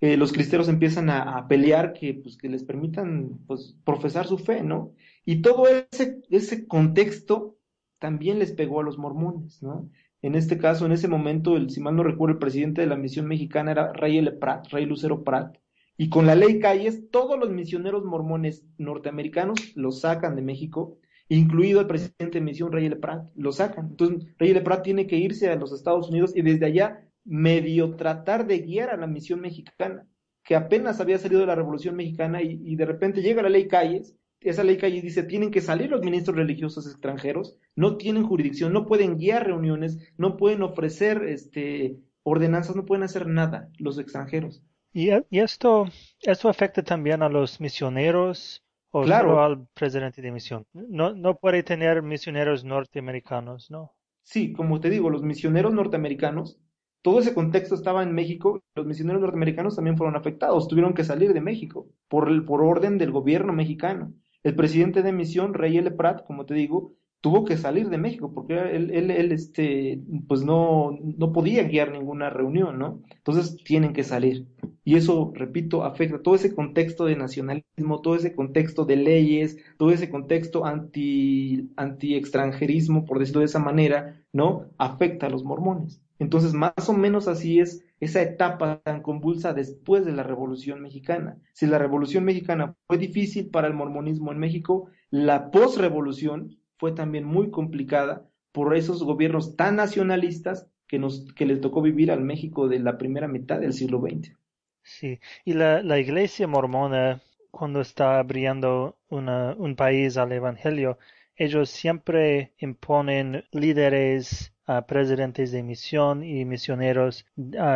Eh, 0.00 0.16
los 0.16 0.32
cristeros 0.32 0.68
empiezan 0.68 1.08
a, 1.10 1.46
pelear 1.48 1.92
que, 1.92 2.14
pues, 2.14 2.36
que 2.36 2.48
les 2.48 2.64
permitan 2.64 3.38
pues, 3.46 3.76
profesar 3.84 4.26
su 4.26 4.38
fe, 4.38 4.62
¿no? 4.62 4.92
Y 5.24 5.40
todo 5.42 5.66
ese, 5.68 6.20
ese 6.30 6.66
contexto 6.66 7.56
también 7.98 8.38
les 8.38 8.52
pegó 8.52 8.80
a 8.80 8.84
los 8.84 8.98
mormones, 8.98 9.62
¿no? 9.62 9.90
En 10.22 10.34
este 10.34 10.58
caso, 10.58 10.86
en 10.86 10.92
ese 10.92 11.08
momento, 11.08 11.56
el, 11.56 11.70
si 11.70 11.80
mal 11.80 11.96
no 11.96 12.02
recuerdo, 12.02 12.34
el 12.34 12.38
presidente 12.40 12.80
de 12.80 12.86
la 12.86 12.96
misión 12.96 13.26
mexicana 13.26 13.70
era 13.70 13.92
Rey 13.92 14.18
L. 14.18 14.32
Pratt, 14.32 14.66
Rey 14.68 14.84
Lucero 14.84 15.24
Pratt, 15.24 15.56
y 15.96 16.10
con 16.10 16.26
la 16.26 16.34
ley 16.34 16.58
Calles, 16.58 17.10
todos 17.10 17.38
los 17.38 17.50
misioneros 17.50 18.04
mormones 18.04 18.66
norteamericanos 18.76 19.74
los 19.76 20.00
sacan 20.00 20.36
de 20.36 20.42
México, 20.42 20.98
incluido 21.28 21.80
el 21.80 21.86
presidente 21.86 22.38
de 22.38 22.44
misión 22.44 22.70
Rey 22.70 22.86
L. 22.86 22.96
Pratt, 22.96 23.30
lo 23.34 23.52
sacan. 23.52 23.88
Entonces, 23.90 24.28
Rey 24.38 24.50
L. 24.50 24.60
Pratt 24.60 24.82
tiene 24.82 25.06
que 25.06 25.16
irse 25.16 25.48
a 25.48 25.56
los 25.56 25.72
Estados 25.72 26.10
Unidos 26.10 26.32
y 26.36 26.42
desde 26.42 26.66
allá 26.66 27.05
medio 27.26 27.96
tratar 27.96 28.46
de 28.46 28.60
guiar 28.60 28.90
a 28.90 28.96
la 28.96 29.06
misión 29.06 29.40
mexicana, 29.40 30.06
que 30.44 30.54
apenas 30.54 31.00
había 31.00 31.18
salido 31.18 31.40
de 31.40 31.46
la 31.46 31.56
Revolución 31.56 31.96
Mexicana 31.96 32.40
y, 32.40 32.76
de 32.76 32.86
repente 32.86 33.20
llega 33.20 33.42
la 33.42 33.48
ley 33.48 33.66
Calles, 33.66 34.14
esa 34.40 34.62
ley 34.62 34.76
Calles 34.76 35.02
dice, 35.02 35.24
tienen 35.24 35.50
que 35.50 35.60
salir 35.60 35.90
los 35.90 36.02
ministros 36.02 36.36
religiosos 36.36 36.86
extranjeros, 36.86 37.58
no 37.74 37.96
tienen 37.96 38.24
jurisdicción, 38.24 38.72
no 38.72 38.86
pueden 38.86 39.16
guiar 39.16 39.44
reuniones, 39.44 39.98
no 40.16 40.36
pueden 40.36 40.62
ofrecer 40.62 41.24
este, 41.24 41.96
ordenanzas, 42.22 42.76
no 42.76 42.84
pueden 42.84 43.02
hacer 43.02 43.26
nada 43.26 43.70
los 43.78 43.98
extranjeros. 43.98 44.62
¿Y, 44.92 45.10
esto, 45.30 45.88
esto 46.22 46.48
afecta 46.48 46.82
también 46.82 47.22
a 47.22 47.28
los 47.28 47.60
misioneros 47.60 48.62
o 48.92 49.02
claro. 49.02 49.42
al 49.42 49.66
presidente 49.74 50.22
de 50.22 50.30
misión? 50.30 50.64
No, 50.72 51.12
no 51.12 51.36
puede 51.36 51.62
tener 51.64 52.02
misioneros 52.02 52.64
norteamericanos, 52.64 53.70
¿no? 53.70 53.92
Sí, 54.22 54.52
como 54.52 54.80
te 54.80 54.90
digo, 54.90 55.10
los 55.10 55.22
misioneros 55.22 55.74
norteamericanos 55.74 56.58
todo 57.02 57.20
ese 57.20 57.34
contexto 57.34 57.74
estaba 57.74 58.02
en 58.02 58.14
México, 58.14 58.62
los 58.74 58.86
misioneros 58.86 59.20
norteamericanos 59.20 59.76
también 59.76 59.96
fueron 59.96 60.16
afectados, 60.16 60.68
tuvieron 60.68 60.94
que 60.94 61.04
salir 61.04 61.32
de 61.32 61.40
México 61.40 61.88
por, 62.08 62.28
el, 62.28 62.44
por 62.44 62.62
orden 62.62 62.98
del 62.98 63.12
gobierno 63.12 63.52
mexicano. 63.52 64.12
El 64.42 64.54
presidente 64.54 65.02
de 65.02 65.12
misión, 65.12 65.54
Rey 65.54 65.76
L. 65.78 65.90
Pratt, 65.92 66.24
como 66.26 66.46
te 66.46 66.54
digo, 66.54 66.94
tuvo 67.20 67.44
que 67.44 67.56
salir 67.56 67.88
de 67.88 67.98
México 67.98 68.32
porque 68.32 68.54
él, 68.54 68.90
él, 68.92 69.10
él 69.10 69.32
este, 69.32 70.00
pues 70.28 70.44
no, 70.44 70.96
no 71.02 71.32
podía 71.32 71.64
guiar 71.64 71.90
ninguna 71.90 72.30
reunión, 72.30 72.78
¿no? 72.78 73.02
Entonces 73.10 73.56
tienen 73.64 73.92
que 73.92 74.04
salir. 74.04 74.46
Y 74.84 74.94
eso, 74.94 75.32
repito, 75.34 75.82
afecta 75.82 76.22
todo 76.22 76.36
ese 76.36 76.54
contexto 76.54 77.04
de 77.04 77.16
nacionalismo, 77.16 78.00
todo 78.00 78.14
ese 78.14 78.36
contexto 78.36 78.84
de 78.84 78.94
leyes, 78.94 79.56
todo 79.76 79.90
ese 79.90 80.08
contexto 80.08 80.64
anti, 80.64 81.72
anti 81.76 82.14
extranjerismo, 82.14 83.04
por 83.04 83.18
decirlo 83.18 83.40
de 83.40 83.46
esa 83.46 83.58
manera, 83.58 84.22
¿no? 84.32 84.66
Afecta 84.78 85.26
a 85.26 85.30
los 85.30 85.42
mormones. 85.42 86.00
Entonces, 86.18 86.54
más 86.54 86.88
o 86.88 86.92
menos 86.92 87.28
así 87.28 87.60
es 87.60 87.84
esa 88.00 88.22
etapa 88.22 88.80
tan 88.82 89.02
convulsa 89.02 89.52
después 89.52 90.04
de 90.04 90.12
la 90.12 90.22
Revolución 90.22 90.80
Mexicana. 90.80 91.38
Si 91.52 91.66
la 91.66 91.78
Revolución 91.78 92.24
Mexicana 92.24 92.74
fue 92.86 92.98
difícil 92.98 93.50
para 93.50 93.68
el 93.68 93.74
mormonismo 93.74 94.32
en 94.32 94.38
México, 94.38 94.88
la 95.10 95.50
posrevolución 95.50 96.58
fue 96.78 96.92
también 96.92 97.24
muy 97.24 97.50
complicada 97.50 98.26
por 98.52 98.74
esos 98.76 99.02
gobiernos 99.02 99.56
tan 99.56 99.76
nacionalistas 99.76 100.68
que, 100.86 100.98
nos, 100.98 101.32
que 101.34 101.46
les 101.46 101.60
tocó 101.60 101.82
vivir 101.82 102.10
al 102.10 102.22
México 102.22 102.68
de 102.68 102.78
la 102.78 102.96
primera 102.96 103.28
mitad 103.28 103.60
del 103.60 103.72
siglo 103.72 104.00
XX. 104.00 104.36
Sí, 104.82 105.20
y 105.44 105.54
la, 105.54 105.82
la 105.82 105.98
iglesia 105.98 106.46
mormona, 106.46 107.20
cuando 107.50 107.80
está 107.80 108.18
abriendo 108.18 108.96
un 109.08 109.74
país 109.76 110.16
al 110.16 110.32
Evangelio, 110.32 110.98
ellos 111.34 111.70
siempre 111.70 112.54
imponen 112.58 113.44
líderes 113.50 114.54
presidentes 114.86 115.52
de 115.52 115.62
misión 115.62 116.24
y 116.24 116.44
misioneros 116.44 117.24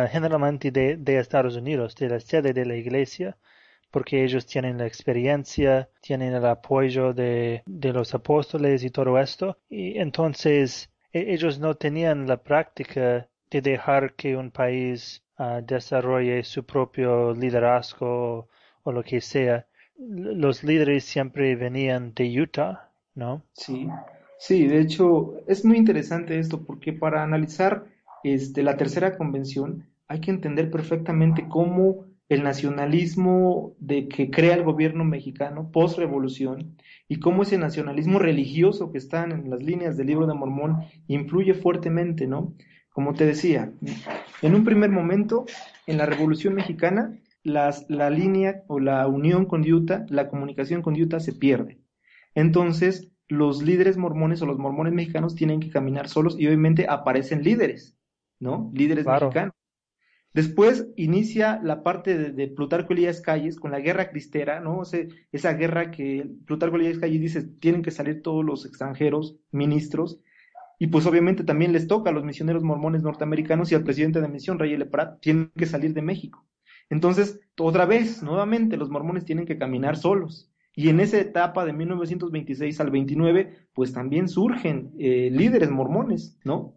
generalmente 0.09 0.71
de, 0.71 1.17
Estados 1.17 1.55
Unidos, 1.55 1.95
de 1.95 2.09
la 2.09 2.19
sede 2.19 2.53
de 2.53 2.65
la 2.65 2.75
iglesia, 2.75 3.37
porque 3.91 4.23
ellos 4.23 4.45
tienen 4.45 4.77
la 4.77 4.87
experiencia, 4.87 5.89
tienen 6.01 6.33
el 6.33 6.45
apoyo 6.45 7.13
de, 7.13 7.63
los 7.65 8.13
apóstoles 8.13 8.83
y 8.83 8.89
todo 8.89 9.17
esto. 9.19 9.57
Y 9.69 9.97
entonces 9.99 10.89
e, 11.13 11.33
ellos 11.33 11.59
no 11.59 11.75
tenían 11.75 12.27
la 12.27 12.37
práctica 12.37 13.27
de 13.49 13.61
dejar 13.61 14.13
que 14.15 14.35
un 14.35 14.51
país 14.51 15.23
desarrolle 15.63 16.43
su 16.43 16.63
propio 16.65 17.33
liderazgo 17.33 18.47
o 18.83 18.91
lo 18.91 19.03
que 19.03 19.21
sea. 19.21 19.65
Los 19.97 20.63
líderes 20.63 21.03
siempre 21.03 21.55
venían 21.55 22.13
de 22.13 22.41
Utah, 22.41 22.91
¿no? 23.15 23.43
Sí. 23.53 23.87
Sí, 24.43 24.65
de 24.65 24.81
hecho, 24.81 25.35
es 25.45 25.63
muy 25.63 25.77
interesante 25.77 26.39
esto 26.39 26.65
porque 26.65 26.93
para 26.93 27.21
analizar 27.21 27.85
este, 28.23 28.63
la 28.63 28.75
tercera 28.75 29.15
convención 29.15 29.87
hay 30.07 30.19
que 30.19 30.31
entender 30.31 30.71
perfectamente 30.71 31.45
cómo 31.47 32.05
el 32.27 32.41
nacionalismo 32.41 33.75
de 33.77 34.07
que 34.07 34.31
crea 34.31 34.55
el 34.55 34.63
gobierno 34.63 35.03
mexicano 35.05 35.69
post-revolución 35.71 36.75
y 37.07 37.19
cómo 37.19 37.43
ese 37.43 37.59
nacionalismo 37.59 38.17
religioso 38.17 38.91
que 38.91 38.97
está 38.97 39.25
en 39.25 39.47
las 39.47 39.61
líneas 39.61 39.95
del 39.95 40.07
libro 40.07 40.25
de 40.25 40.33
Mormón 40.33 40.85
influye 41.05 41.53
fuertemente, 41.53 42.25
¿no? 42.25 42.55
Como 42.89 43.13
te 43.13 43.27
decía, 43.27 43.71
en 44.41 44.55
un 44.55 44.65
primer 44.65 44.89
momento, 44.89 45.45
en 45.85 45.99
la 45.99 46.07
revolución 46.07 46.55
mexicana, 46.55 47.15
las, 47.43 47.87
la 47.91 48.09
línea 48.09 48.63
o 48.65 48.79
la 48.79 49.05
unión 49.07 49.45
con 49.45 49.71
Utah, 49.71 50.07
la 50.09 50.29
comunicación 50.29 50.81
con 50.81 50.99
Utah 50.99 51.19
se 51.19 51.33
pierde. 51.33 51.77
Entonces, 52.33 53.10
los 53.31 53.63
líderes 53.63 53.97
mormones 53.97 54.41
o 54.41 54.45
los 54.45 54.59
mormones 54.59 54.93
mexicanos 54.93 55.35
tienen 55.35 55.59
que 55.59 55.69
caminar 55.69 56.09
solos 56.09 56.35
y 56.37 56.47
obviamente 56.47 56.85
aparecen 56.89 57.43
líderes, 57.43 57.97
¿no? 58.39 58.71
Líderes 58.73 59.05
mexicanos. 59.05 59.53
Después 60.33 60.87
inicia 60.95 61.59
la 61.61 61.83
parte 61.83 62.31
de, 62.31 62.47
Plutarco 62.47 62.93
Elías 62.93 63.19
Calles 63.21 63.59
con 63.59 63.71
la 63.71 63.79
guerra 63.79 64.09
cristera, 64.09 64.59
¿no? 64.59 64.83
esa 65.31 65.53
guerra 65.53 65.91
que 65.91 66.29
Plutarco 66.45 66.77
Elías 66.77 66.99
Calles 66.99 67.19
dice 67.19 67.43
tienen 67.43 67.81
que 67.81 67.91
salir 67.91 68.21
todos 68.21 68.43
los 68.45 68.65
extranjeros, 68.65 69.37
ministros, 69.51 70.19
y 70.77 70.87
pues 70.87 71.05
obviamente 71.05 71.43
también 71.43 71.73
les 71.73 71.87
toca 71.87 72.09
a 72.09 72.13
los 72.13 72.23
misioneros 72.23 72.63
mormones 72.63 73.03
norteamericanos 73.03 73.71
y 73.71 73.75
al 73.75 73.83
presidente 73.83 74.19
de 74.19 74.27
misión, 74.27 74.57
Rey 74.57 74.73
L. 74.73 74.85
Pratt, 74.87 75.21
tienen 75.21 75.51
que 75.55 75.65
salir 75.65 75.93
de 75.93 76.01
México. 76.01 76.45
Entonces, 76.89 77.39
otra 77.57 77.85
vez, 77.85 78.21
nuevamente, 78.21 78.75
los 78.75 78.89
mormones 78.89 79.23
tienen 79.23 79.45
que 79.45 79.57
caminar 79.57 79.95
solos. 79.95 80.50
Y 80.73 80.89
en 80.89 80.99
esa 80.99 81.19
etapa 81.19 81.65
de 81.65 81.73
1926 81.73 82.79
al 82.79 82.91
29, 82.91 83.67
pues 83.73 83.93
también 83.93 84.29
surgen 84.29 84.91
eh, 84.97 85.29
líderes 85.31 85.69
mormones, 85.69 86.37
¿no? 86.43 86.75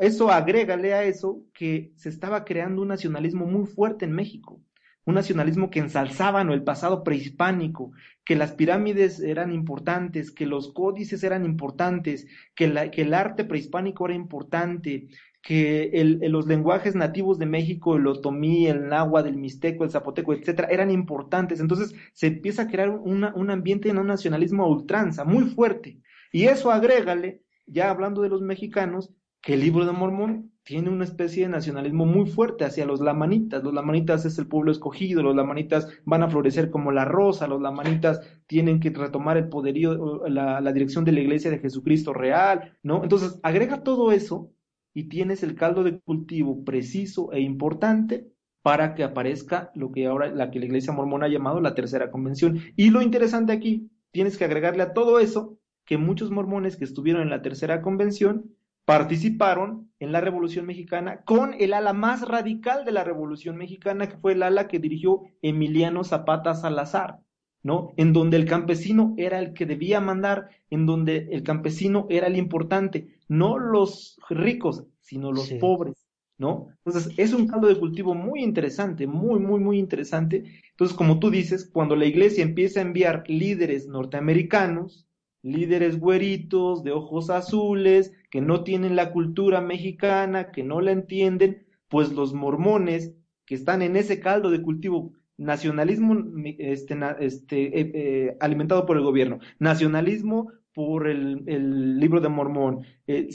Eso 0.00 0.30
agrégale 0.30 0.94
a 0.94 1.04
eso 1.04 1.42
que 1.52 1.92
se 1.96 2.08
estaba 2.08 2.44
creando 2.44 2.82
un 2.82 2.88
nacionalismo 2.88 3.46
muy 3.46 3.66
fuerte 3.66 4.04
en 4.04 4.12
México, 4.12 4.60
un 5.04 5.14
nacionalismo 5.14 5.70
que 5.70 5.78
ensalzaba 5.78 6.42
el 6.42 6.64
pasado 6.64 7.02
prehispánico, 7.04 7.92
que 8.24 8.36
las 8.36 8.52
pirámides 8.52 9.20
eran 9.20 9.52
importantes, 9.52 10.32
que 10.32 10.46
los 10.46 10.72
códices 10.72 11.22
eran 11.22 11.44
importantes, 11.44 12.26
que 12.54 12.64
el 12.64 13.14
arte 13.14 13.44
prehispánico 13.44 14.06
era 14.06 14.14
importante, 14.14 15.08
que 15.46 16.18
los 16.22 16.48
lenguajes 16.48 16.96
nativos 16.96 17.38
de 17.38 17.46
México, 17.46 17.94
el 17.94 18.08
otomí, 18.08 18.66
el 18.66 18.88
náhuatl, 18.88 19.28
el 19.28 19.36
mixteco, 19.36 19.84
el 19.84 19.92
zapoteco, 19.92 20.34
etcétera, 20.34 20.66
eran 20.72 20.90
importantes. 20.90 21.60
Entonces 21.60 21.94
se 22.14 22.26
empieza 22.26 22.62
a 22.62 22.66
crear 22.66 22.90
un 22.90 23.50
ambiente 23.52 23.92
de 23.92 23.96
un 23.96 24.08
nacionalismo 24.08 24.64
a 24.64 24.68
ultranza, 24.68 25.22
muy 25.22 25.44
fuerte. 25.44 26.00
Y 26.32 26.46
eso 26.46 26.72
agrégale, 26.72 27.42
ya 27.64 27.90
hablando 27.90 28.22
de 28.22 28.28
los 28.28 28.42
mexicanos, 28.42 29.14
que 29.40 29.54
el 29.54 29.60
libro 29.60 29.86
de 29.86 29.92
Mormón 29.92 30.50
tiene 30.64 30.90
una 30.90 31.04
especie 31.04 31.44
de 31.44 31.48
nacionalismo 31.48 32.06
muy 32.06 32.26
fuerte 32.26 32.64
hacia 32.64 32.84
los 32.84 33.00
lamanitas. 33.00 33.62
Los 33.62 33.72
lamanitas 33.72 34.24
es 34.24 34.40
el 34.40 34.48
pueblo 34.48 34.72
escogido, 34.72 35.22
los 35.22 35.36
lamanitas 35.36 35.86
van 36.04 36.24
a 36.24 36.28
florecer 36.28 36.72
como 36.72 36.90
la 36.90 37.04
rosa, 37.04 37.46
los 37.46 37.62
lamanitas 37.62 38.20
tienen 38.48 38.80
que 38.80 38.90
retomar 38.90 39.36
el 39.36 39.48
poderío, 39.48 40.26
la, 40.26 40.60
la 40.60 40.72
dirección 40.72 41.04
de 41.04 41.12
la 41.12 41.20
iglesia 41.20 41.52
de 41.52 41.60
Jesucristo 41.60 42.12
real, 42.12 42.76
¿no? 42.82 43.04
Entonces, 43.04 43.38
agrega 43.44 43.84
todo 43.84 44.10
eso 44.10 44.50
y 44.96 45.10
tienes 45.10 45.42
el 45.42 45.56
caldo 45.56 45.84
de 45.84 46.00
cultivo 46.00 46.64
preciso 46.64 47.30
e 47.30 47.40
importante 47.40 48.32
para 48.62 48.94
que 48.94 49.04
aparezca 49.04 49.70
lo 49.74 49.92
que 49.92 50.06
ahora 50.06 50.30
la 50.30 50.50
que 50.50 50.58
la 50.58 50.64
iglesia 50.64 50.94
mormona 50.94 51.26
ha 51.26 51.28
llamado 51.28 51.60
la 51.60 51.74
tercera 51.74 52.10
convención. 52.10 52.62
Y 52.76 52.88
lo 52.88 53.02
interesante 53.02 53.52
aquí, 53.52 53.90
tienes 54.10 54.38
que 54.38 54.46
agregarle 54.46 54.82
a 54.82 54.94
todo 54.94 55.20
eso 55.20 55.58
que 55.84 55.98
muchos 55.98 56.30
mormones 56.30 56.78
que 56.78 56.84
estuvieron 56.84 57.20
en 57.20 57.28
la 57.28 57.42
tercera 57.42 57.82
convención 57.82 58.56
participaron 58.86 59.92
en 59.98 60.12
la 60.12 60.22
Revolución 60.22 60.64
Mexicana 60.64 61.20
con 61.26 61.52
el 61.58 61.74
ala 61.74 61.92
más 61.92 62.26
radical 62.26 62.86
de 62.86 62.92
la 62.92 63.04
Revolución 63.04 63.58
Mexicana, 63.58 64.08
que 64.08 64.16
fue 64.16 64.32
el 64.32 64.42
ala 64.42 64.66
que 64.66 64.78
dirigió 64.78 65.24
Emiliano 65.42 66.04
Zapata 66.04 66.54
Salazar. 66.54 67.18
¿No? 67.66 67.92
En 67.96 68.12
donde 68.12 68.36
el 68.36 68.44
campesino 68.44 69.12
era 69.16 69.40
el 69.40 69.52
que 69.52 69.66
debía 69.66 70.00
mandar, 70.00 70.50
en 70.70 70.86
donde 70.86 71.28
el 71.32 71.42
campesino 71.42 72.06
era 72.10 72.28
el 72.28 72.36
importante, 72.36 73.08
no 73.26 73.58
los 73.58 74.20
ricos, 74.30 74.84
sino 75.00 75.32
los 75.32 75.50
pobres, 75.54 76.06
¿no? 76.38 76.68
Entonces, 76.84 77.12
es 77.16 77.32
un 77.32 77.48
caldo 77.48 77.66
de 77.66 77.76
cultivo 77.76 78.14
muy 78.14 78.44
interesante, 78.44 79.08
muy, 79.08 79.40
muy, 79.40 79.58
muy 79.58 79.80
interesante. 79.80 80.44
Entonces, 80.70 80.96
como 80.96 81.18
tú 81.18 81.28
dices, 81.28 81.68
cuando 81.68 81.96
la 81.96 82.04
iglesia 82.04 82.44
empieza 82.44 82.78
a 82.78 82.84
enviar 82.84 83.24
líderes 83.26 83.88
norteamericanos, 83.88 85.08
líderes 85.42 85.98
güeritos, 85.98 86.84
de 86.84 86.92
ojos 86.92 87.30
azules, 87.30 88.12
que 88.30 88.40
no 88.40 88.62
tienen 88.62 88.94
la 88.94 89.10
cultura 89.10 89.60
mexicana, 89.60 90.52
que 90.52 90.62
no 90.62 90.80
la 90.80 90.92
entienden, 90.92 91.66
pues 91.88 92.12
los 92.12 92.32
mormones 92.32 93.16
que 93.44 93.56
están 93.56 93.82
en 93.82 93.96
ese 93.96 94.20
caldo 94.20 94.52
de 94.52 94.62
cultivo 94.62 95.14
nacionalismo 95.38 96.16
este, 96.58 96.98
este, 97.20 97.80
eh, 97.80 97.92
eh, 97.94 98.36
alimentado 98.40 98.86
por 98.86 98.96
el 98.96 99.02
gobierno, 99.02 99.38
nacionalismo 99.58 100.52
por 100.72 101.08
el, 101.08 101.98
libro 101.98 102.20
de 102.20 102.28
Mormón. 102.28 102.84
Eh, 103.06 103.28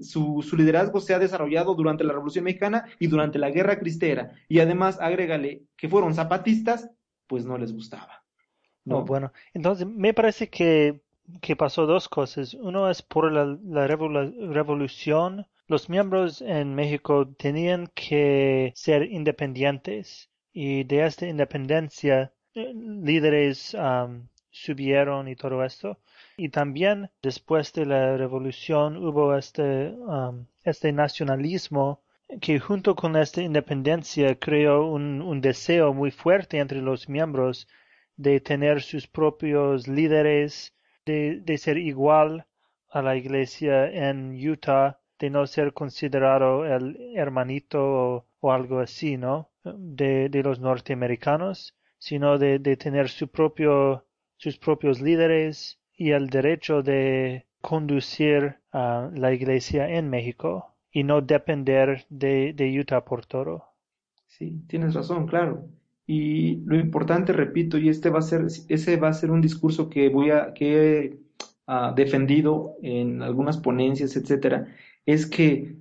su, 0.00 0.44
su, 0.48 0.56
liderazgo 0.56 1.00
se 1.00 1.12
ha 1.12 1.18
desarrollado 1.18 1.74
durante 1.74 2.04
la 2.04 2.12
Revolución 2.12 2.44
Mexicana 2.44 2.84
y 3.00 3.08
durante 3.08 3.40
la 3.40 3.50
Guerra 3.50 3.78
Cristera. 3.80 4.30
Y 4.48 4.60
además, 4.60 5.00
agrégale 5.00 5.64
que 5.76 5.88
fueron 5.88 6.14
zapatistas, 6.14 6.88
pues 7.26 7.44
no 7.44 7.58
les 7.58 7.72
gustaba. 7.72 8.22
No, 8.84 8.98
oh, 8.98 9.04
bueno, 9.04 9.32
entonces 9.52 9.86
me 9.86 10.14
parece 10.14 10.48
que, 10.48 11.00
que 11.40 11.56
pasó 11.56 11.86
dos 11.86 12.08
cosas. 12.08 12.54
Uno 12.54 12.88
es 12.88 13.02
por 13.02 13.32
la, 13.32 13.58
la 13.64 13.88
revolución. 13.88 15.46
Los 15.66 15.88
miembros 15.88 16.40
en 16.40 16.76
México 16.76 17.26
tenían 17.36 17.88
que 17.94 18.72
ser 18.76 19.10
independientes 19.10 20.30
y 20.54 20.84
de 20.84 21.04
esta 21.04 21.26
independencia 21.26 22.32
eh, 22.54 22.72
líderes 22.72 23.76
subieron 24.50 25.26
y 25.28 25.34
todo 25.34 25.64
esto. 25.64 25.98
Y 26.36 26.48
también 26.48 27.10
después 27.22 27.72
de 27.72 27.86
la 27.86 28.16
revolución 28.16 28.96
hubo 28.96 29.36
este, 29.36 29.94
este 30.62 30.92
nacionalismo 30.92 32.02
que 32.40 32.60
junto 32.60 32.94
con 32.94 33.16
esta 33.16 33.42
independencia 33.42 34.36
creó 34.36 34.86
un, 34.86 35.20
un, 35.20 35.40
deseo 35.40 35.92
muy 35.92 36.10
fuerte 36.10 36.58
entre 36.58 36.80
los 36.80 37.08
miembros 37.08 37.68
de 38.16 38.40
tener 38.40 38.80
sus 38.82 39.06
propios 39.08 39.88
líderes, 39.88 40.72
de, 41.04 41.40
de 41.40 41.58
ser 41.58 41.78
igual 41.78 42.46
a 42.90 43.02
la 43.02 43.16
iglesia 43.16 43.90
en 43.90 44.34
Utah, 44.48 45.00
de 45.18 45.30
no 45.30 45.46
ser 45.46 45.72
considerado 45.72 46.64
el 46.64 46.96
hermanito 47.16 48.26
o 48.40 48.52
algo 48.52 48.78
así, 48.78 49.16
¿no? 49.16 49.50
De, 49.64 50.28
de 50.28 50.42
los 50.42 50.60
norteamericanos, 50.60 51.74
sino 51.98 52.38
de, 52.38 52.58
de 52.58 52.76
tener 52.76 53.08
su 53.08 53.28
propio, 53.28 54.04
sus 54.36 54.58
propios 54.58 55.00
líderes 55.00 55.78
y 55.96 56.10
el 56.10 56.28
derecho 56.28 56.82
de 56.82 57.46
conducir 57.60 58.56
a 58.72 59.10
la 59.14 59.32
iglesia 59.32 59.88
en 59.88 60.10
México 60.10 60.74
y 60.92 61.02
no 61.02 61.20
depender 61.22 62.06
de, 62.10 62.52
de 62.52 62.78
Utah 62.78 63.04
por 63.04 63.26
todo. 63.26 63.64
Sí, 64.26 64.62
tienes 64.68 64.94
razón, 64.94 65.26
claro. 65.26 65.68
Y 66.06 66.56
lo 66.66 66.76
importante, 66.78 67.32
repito, 67.32 67.78
y 67.78 67.88
este 67.88 68.10
va 68.10 68.18
a 68.18 68.22
ser, 68.22 68.46
ese 68.68 68.96
va 68.96 69.08
a 69.08 69.12
ser 69.14 69.30
un 69.30 69.40
discurso 69.40 69.88
que 69.88 70.08
voy 70.08 70.30
a, 70.30 70.52
que 70.52 70.98
he 70.98 71.18
ah, 71.66 71.94
defendido 71.96 72.76
en 72.82 73.22
algunas 73.22 73.58
ponencias, 73.58 74.16
etcétera, 74.16 74.66
es 75.06 75.26
que 75.26 75.76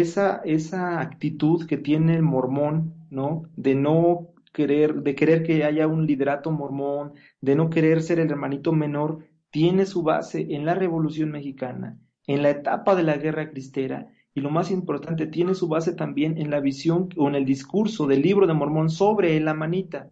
esa, 0.00 0.42
esa 0.44 1.00
actitud 1.00 1.66
que 1.66 1.76
tiene 1.76 2.16
el 2.16 2.22
mormón, 2.22 2.94
¿no? 3.10 3.42
De 3.56 3.74
no 3.74 4.34
querer, 4.52 5.02
de 5.02 5.14
querer 5.14 5.42
que 5.42 5.64
haya 5.64 5.86
un 5.86 6.06
liderato 6.06 6.50
mormón, 6.50 7.12
de 7.40 7.54
no 7.54 7.70
querer 7.70 8.02
ser 8.02 8.18
el 8.18 8.30
hermanito 8.30 8.72
menor, 8.72 9.26
tiene 9.50 9.86
su 9.86 10.02
base 10.02 10.54
en 10.54 10.64
la 10.64 10.74
Revolución 10.74 11.30
Mexicana, 11.30 11.98
en 12.26 12.42
la 12.42 12.50
etapa 12.50 12.94
de 12.94 13.02
la 13.02 13.16
Guerra 13.16 13.50
Cristera, 13.50 14.08
y 14.34 14.42
lo 14.42 14.50
más 14.50 14.70
importante, 14.70 15.26
tiene 15.26 15.54
su 15.54 15.66
base 15.66 15.94
también 15.94 16.36
en 16.36 16.50
la 16.50 16.60
visión 16.60 17.08
o 17.16 17.26
en 17.28 17.36
el 17.36 17.46
discurso 17.46 18.06
del 18.06 18.20
libro 18.20 18.46
de 18.46 18.52
Mormón 18.52 18.90
sobre 18.90 19.40
la 19.40 19.54
manita. 19.54 20.10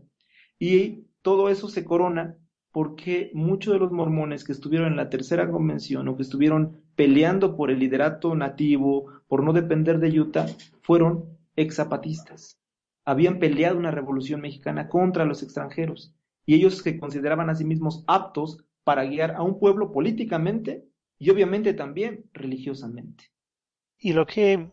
Y 0.59 1.05
todo 1.21 1.51
eso 1.51 1.69
se 1.69 1.85
corona 1.85 2.39
porque 2.73 3.31
muchos 3.35 3.75
de 3.75 3.79
los 3.79 3.93
mormones 3.93 4.43
que 4.43 4.53
estuvieron 4.53 4.89
en 4.89 4.97
la 4.97 5.11
tercera 5.11 5.51
convención 5.51 6.09
o 6.09 6.17
que 6.17 6.23
estuvieron 6.23 6.81
peleando 6.97 7.55
por 7.55 7.71
el 7.71 7.79
liderato 7.79 8.35
nativo, 8.35 9.11
por 9.35 9.43
no 9.43 9.53
depender 9.53 9.99
de 9.99 10.21
Utah, 10.21 10.47
fueron 10.83 11.37
exzapatistas. 11.57 12.57
Habían 13.05 13.41
peleado 13.41 13.77
una 13.77 13.91
revolución 13.91 14.41
mexicana 14.41 14.89
contra 14.89 15.25
los 15.25 15.43
extranjeros 15.43 16.15
y 16.47 16.55
ellos 16.55 16.79
se 16.79 17.01
consideraban 17.01 17.51
a 17.51 17.57
sí 17.57 17.65
mismos 17.65 18.05
aptos 18.07 18.65
para 18.85 19.05
guiar 19.05 19.33
a 19.33 19.43
un 19.43 19.59
pueblo 19.59 19.91
políticamente 19.91 20.85
y 21.19 21.31
obviamente 21.31 21.75
también 21.75 22.27
religiosamente. 22.33 23.25
Y 23.99 24.13
lo 24.13 24.25
que, 24.25 24.71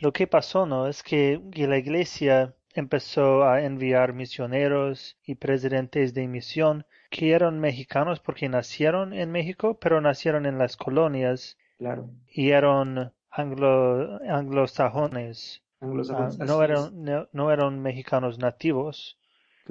lo 0.00 0.12
que 0.12 0.26
pasó, 0.26 0.66
¿no? 0.66 0.88
Es 0.88 1.04
que, 1.04 1.40
que 1.52 1.68
la 1.68 1.78
iglesia 1.78 2.56
empezó 2.74 3.44
a 3.44 3.62
enviar 3.62 4.14
misioneros 4.14 5.16
y 5.24 5.36
presidentes 5.36 6.12
de 6.12 6.26
misión 6.26 6.86
que 7.08 7.30
eran 7.30 7.60
mexicanos 7.60 8.18
porque 8.18 8.48
nacieron 8.48 9.12
en 9.12 9.30
México, 9.30 9.78
pero 9.80 10.00
nacieron 10.00 10.44
en 10.44 10.58
las 10.58 10.76
colonias. 10.76 11.56
Claro. 11.78 12.10
Y 12.26 12.50
eran 12.50 13.12
anglo, 13.32 14.18
anglosajones. 14.28 15.62
Ah, 15.82 16.30
no, 16.38 16.62
eran, 16.62 17.28
no, 17.32 17.50
eran 17.50 17.80
mexicanos 17.82 18.38
nativos. 18.38 19.18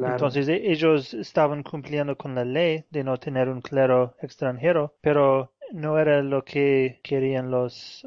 Entonces 0.04 0.48
e, 0.50 0.72
ellos 0.72 1.14
estaban 1.14 1.64
cumpliendo 1.64 2.18
con 2.18 2.36
la 2.36 2.46
ley 2.46 2.86
de 2.90 3.04
no 3.04 3.18
tener 3.18 3.50
un 3.50 3.62
clero 3.62 4.16
extranjero, 4.22 4.96
pero 5.02 5.54
no 5.72 5.98
era 6.00 6.22
lo 6.22 6.44
que 6.44 7.00
querían 7.04 7.52
los 7.52 8.06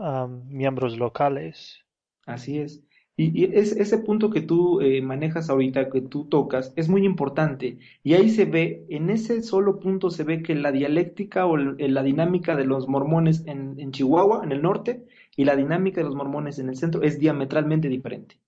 miembros 0.49 0.99
locales. 0.99 1.79
Así 2.27 2.59
es. 2.59 2.83
Y, 3.17 3.45
ese 3.45 3.99
punto 3.99 4.31
que 4.31 4.41
tú 4.41 4.81
eh, 4.81 5.01
manejas 5.01 5.49
ahorita, 5.49 5.89
que 5.89 6.01
tú 6.01 6.25
tocas, 6.27 6.73
es 6.75 6.89
muy 6.89 7.05
importante. 7.05 7.79
Y 8.03 8.15
ahí 8.15 8.29
se 8.29 8.45
ve, 8.45 8.87
en 8.89 9.09
ese 9.09 9.43
solo 9.43 9.79
punto 9.79 10.11
se 10.11 10.25
ve 10.25 10.43
que 10.43 10.55
la 10.57 10.73
dialéctica 10.73 11.47
o 11.47 11.57
la 11.57 12.03
dinámica 12.03 12.57
de 12.57 12.65
los 12.65 12.89
mormones 12.89 13.45
en, 13.47 13.93
Chihuahua, 13.93 14.43
en 14.43 14.51
el 14.51 14.63
norte, 14.63 15.07
y 15.37 15.45
la 15.45 15.55
dinámica 15.55 16.01
de 16.01 16.07
los 16.07 16.17
mormones 16.17 16.59
en 16.59 16.69
el 16.69 16.77
centro 16.77 17.03
es 17.03 17.21
diametralmente 17.21 17.89
diferente. 17.89 18.41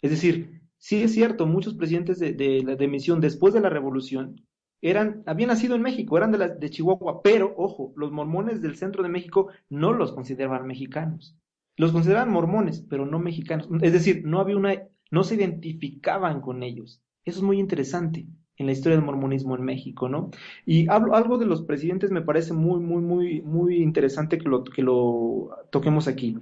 Es 0.00 0.10
decir, 0.12 0.62
sí 0.78 1.02
es 1.02 1.12
cierto, 1.12 1.46
muchos 1.46 1.74
presidentes 1.74 2.18
de, 2.20 2.32
de, 2.32 2.88
misión 2.88 3.20
después 3.20 3.54
de 3.54 3.60
la 3.60 3.70
revolución 3.70 4.46
eran, 4.80 5.22
habían 5.26 5.48
nacido 5.48 5.74
en 5.74 5.82
México, 5.82 6.16
eran 6.16 6.32
de, 6.32 6.38
la, 6.38 6.48
de 6.48 6.70
Chihuahua, 6.70 7.22
pero, 7.22 7.54
ojo, 7.56 7.92
los 7.96 8.12
mormones 8.12 8.62
del 8.62 8.76
centro 8.76 9.02
de 9.02 9.08
México 9.08 9.48
no 9.68 9.92
los 9.92 10.12
consideraban 10.12 10.66
mexicanos. 10.66 11.36
Los 11.82 11.90
consideraban 11.90 12.30
mormones, 12.30 12.86
pero 12.88 13.06
no 13.06 13.18
mexicanos. 13.18 13.66
Es 13.80 13.92
decir, 13.92 14.22
no 14.24 14.38
había 14.38 14.56
una, 14.56 14.84
no 15.10 15.24
se 15.24 15.34
identificaban 15.34 16.40
con 16.40 16.62
ellos. 16.62 17.02
Eso 17.24 17.40
es 17.40 17.42
muy 17.42 17.58
interesante 17.58 18.28
en 18.56 18.66
la 18.66 18.72
historia 18.72 18.94
del 18.94 19.04
mormonismo 19.04 19.56
en 19.56 19.64
México, 19.64 20.08
¿no? 20.08 20.30
Y 20.64 20.88
hablo, 20.88 21.16
algo 21.16 21.38
de 21.38 21.46
los 21.46 21.62
presidentes 21.62 22.12
me 22.12 22.22
parece 22.22 22.52
muy, 22.52 22.78
muy, 22.78 23.02
muy, 23.02 23.42
muy 23.42 23.82
interesante 23.82 24.38
que 24.38 24.48
lo, 24.48 24.62
que 24.62 24.80
lo 24.80 25.50
toquemos 25.72 26.06
aquí. 26.06 26.36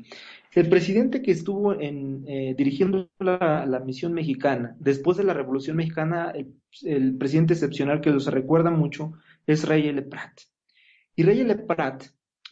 El 0.52 0.68
presidente 0.68 1.22
que 1.22 1.30
estuvo 1.30 1.72
en, 1.72 2.22
eh, 2.28 2.54
dirigiendo 2.54 3.08
la, 3.18 3.82
misión 3.82 4.12
mexicana 4.12 4.76
después 4.78 5.16
de 5.16 5.24
la 5.24 5.32
Revolución 5.32 5.78
Mexicana, 5.78 6.34
el, 6.84 7.16
presidente 7.16 7.54
excepcional 7.54 8.02
que 8.02 8.20
se 8.20 8.30
recuerda 8.30 8.70
mucho 8.70 9.14
es 9.46 9.66
Rey 9.66 9.88
L. 9.88 10.02
Pratt. 10.02 10.42
Y 11.16 11.22
Rey 11.22 11.40
L. 11.40 11.54
Pratt, 11.54 12.08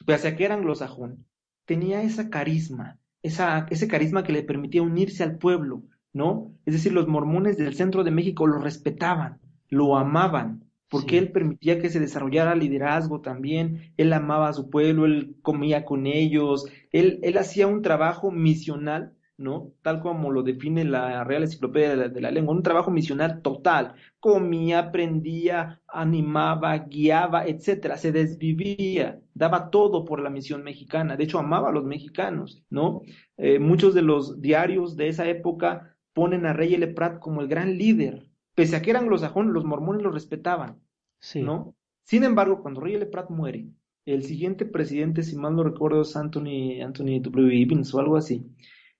pese 0.06 0.28
a 0.28 0.36
que 0.36 0.46
era 0.46 0.54
anglosajón, 0.54 1.26
tenía 1.68 2.02
esa 2.02 2.30
carisma, 2.30 2.98
esa, 3.22 3.66
ese 3.68 3.88
carisma 3.88 4.24
que 4.24 4.32
le 4.32 4.42
permitía 4.42 4.80
unirse 4.80 5.22
al 5.22 5.36
pueblo, 5.36 5.82
¿no? 6.14 6.54
Es 6.64 6.72
decir, 6.72 6.94
los 6.94 7.06
mormones 7.06 7.58
del 7.58 7.74
centro 7.74 8.04
de 8.04 8.10
México 8.10 8.46
lo 8.46 8.58
respetaban, 8.58 9.38
lo 9.68 9.98
amaban, 9.98 10.64
porque 10.88 11.18
él 11.18 11.30
permitía 11.30 11.78
que 11.78 11.90
se 11.90 12.00
desarrollara 12.00 12.54
liderazgo 12.54 13.20
también, 13.20 13.92
él 13.98 14.14
amaba 14.14 14.48
a 14.48 14.54
su 14.54 14.70
pueblo, 14.70 15.04
él 15.04 15.36
comía 15.42 15.84
con 15.84 16.06
ellos, 16.06 16.64
él, 16.90 17.20
él 17.22 17.36
hacía 17.36 17.66
un 17.66 17.82
trabajo 17.82 18.30
misional 18.30 19.12
¿no? 19.38 19.72
Tal 19.82 20.00
como 20.00 20.30
lo 20.32 20.42
define 20.42 20.84
la 20.84 21.24
Real 21.24 21.44
Enciclopedia 21.44 21.96
de 21.96 22.20
la, 22.20 22.30
Lengua, 22.30 22.54
un 22.54 22.62
trabajo 22.62 22.90
misional 22.90 23.40
total. 23.40 23.94
Comía, 24.20 24.80
aprendía, 24.80 25.80
animaba, 25.86 26.76
guiaba, 26.78 27.46
etcétera, 27.46 27.96
se 27.96 28.10
desvivía, 28.10 29.20
daba 29.32 29.70
todo 29.70 30.04
por 30.04 30.20
la 30.20 30.30
misión 30.30 30.64
mexicana. 30.64 31.16
De 31.16 31.24
hecho, 31.24 31.38
amaba 31.38 31.68
a 31.68 31.72
los 31.72 31.84
mexicanos, 31.84 32.64
¿no? 32.68 33.02
Eh, 33.36 33.58
muchos 33.58 33.94
de 33.94 34.02
los 34.02 34.40
diarios 34.40 34.96
de 34.96 35.08
esa 35.08 35.28
época 35.28 35.96
ponen 36.12 36.46
a 36.46 36.52
Rey 36.52 36.74
L. 36.74 36.86
Pratt 36.88 37.20
como 37.20 37.40
el 37.40 37.48
gran 37.48 37.78
líder. 37.78 38.28
Pese 38.54 38.74
a 38.74 38.82
que 38.82 38.90
eran 38.90 39.04
anglosajones, 39.04 39.52
los 39.52 39.64
mormones 39.64 40.02
lo 40.02 40.10
respetaban, 40.10 40.80
sí. 41.20 41.42
¿no? 41.42 41.76
Sin 42.02 42.24
embargo, 42.24 42.60
cuando 42.60 42.80
Rey 42.80 42.94
L. 42.94 43.06
Pratt 43.06 43.30
muere, 43.30 43.68
el 44.04 44.24
siguiente 44.24 44.64
presidente, 44.64 45.22
si 45.22 45.36
mal 45.36 45.54
no 45.54 45.62
recuerdo, 45.62 46.02
es 46.02 46.16
Anthony, 46.16 46.82
Anthony 46.82 47.20
W. 47.20 47.62
Evans 47.62 47.94
o 47.94 48.00
algo 48.00 48.16
así 48.16 48.44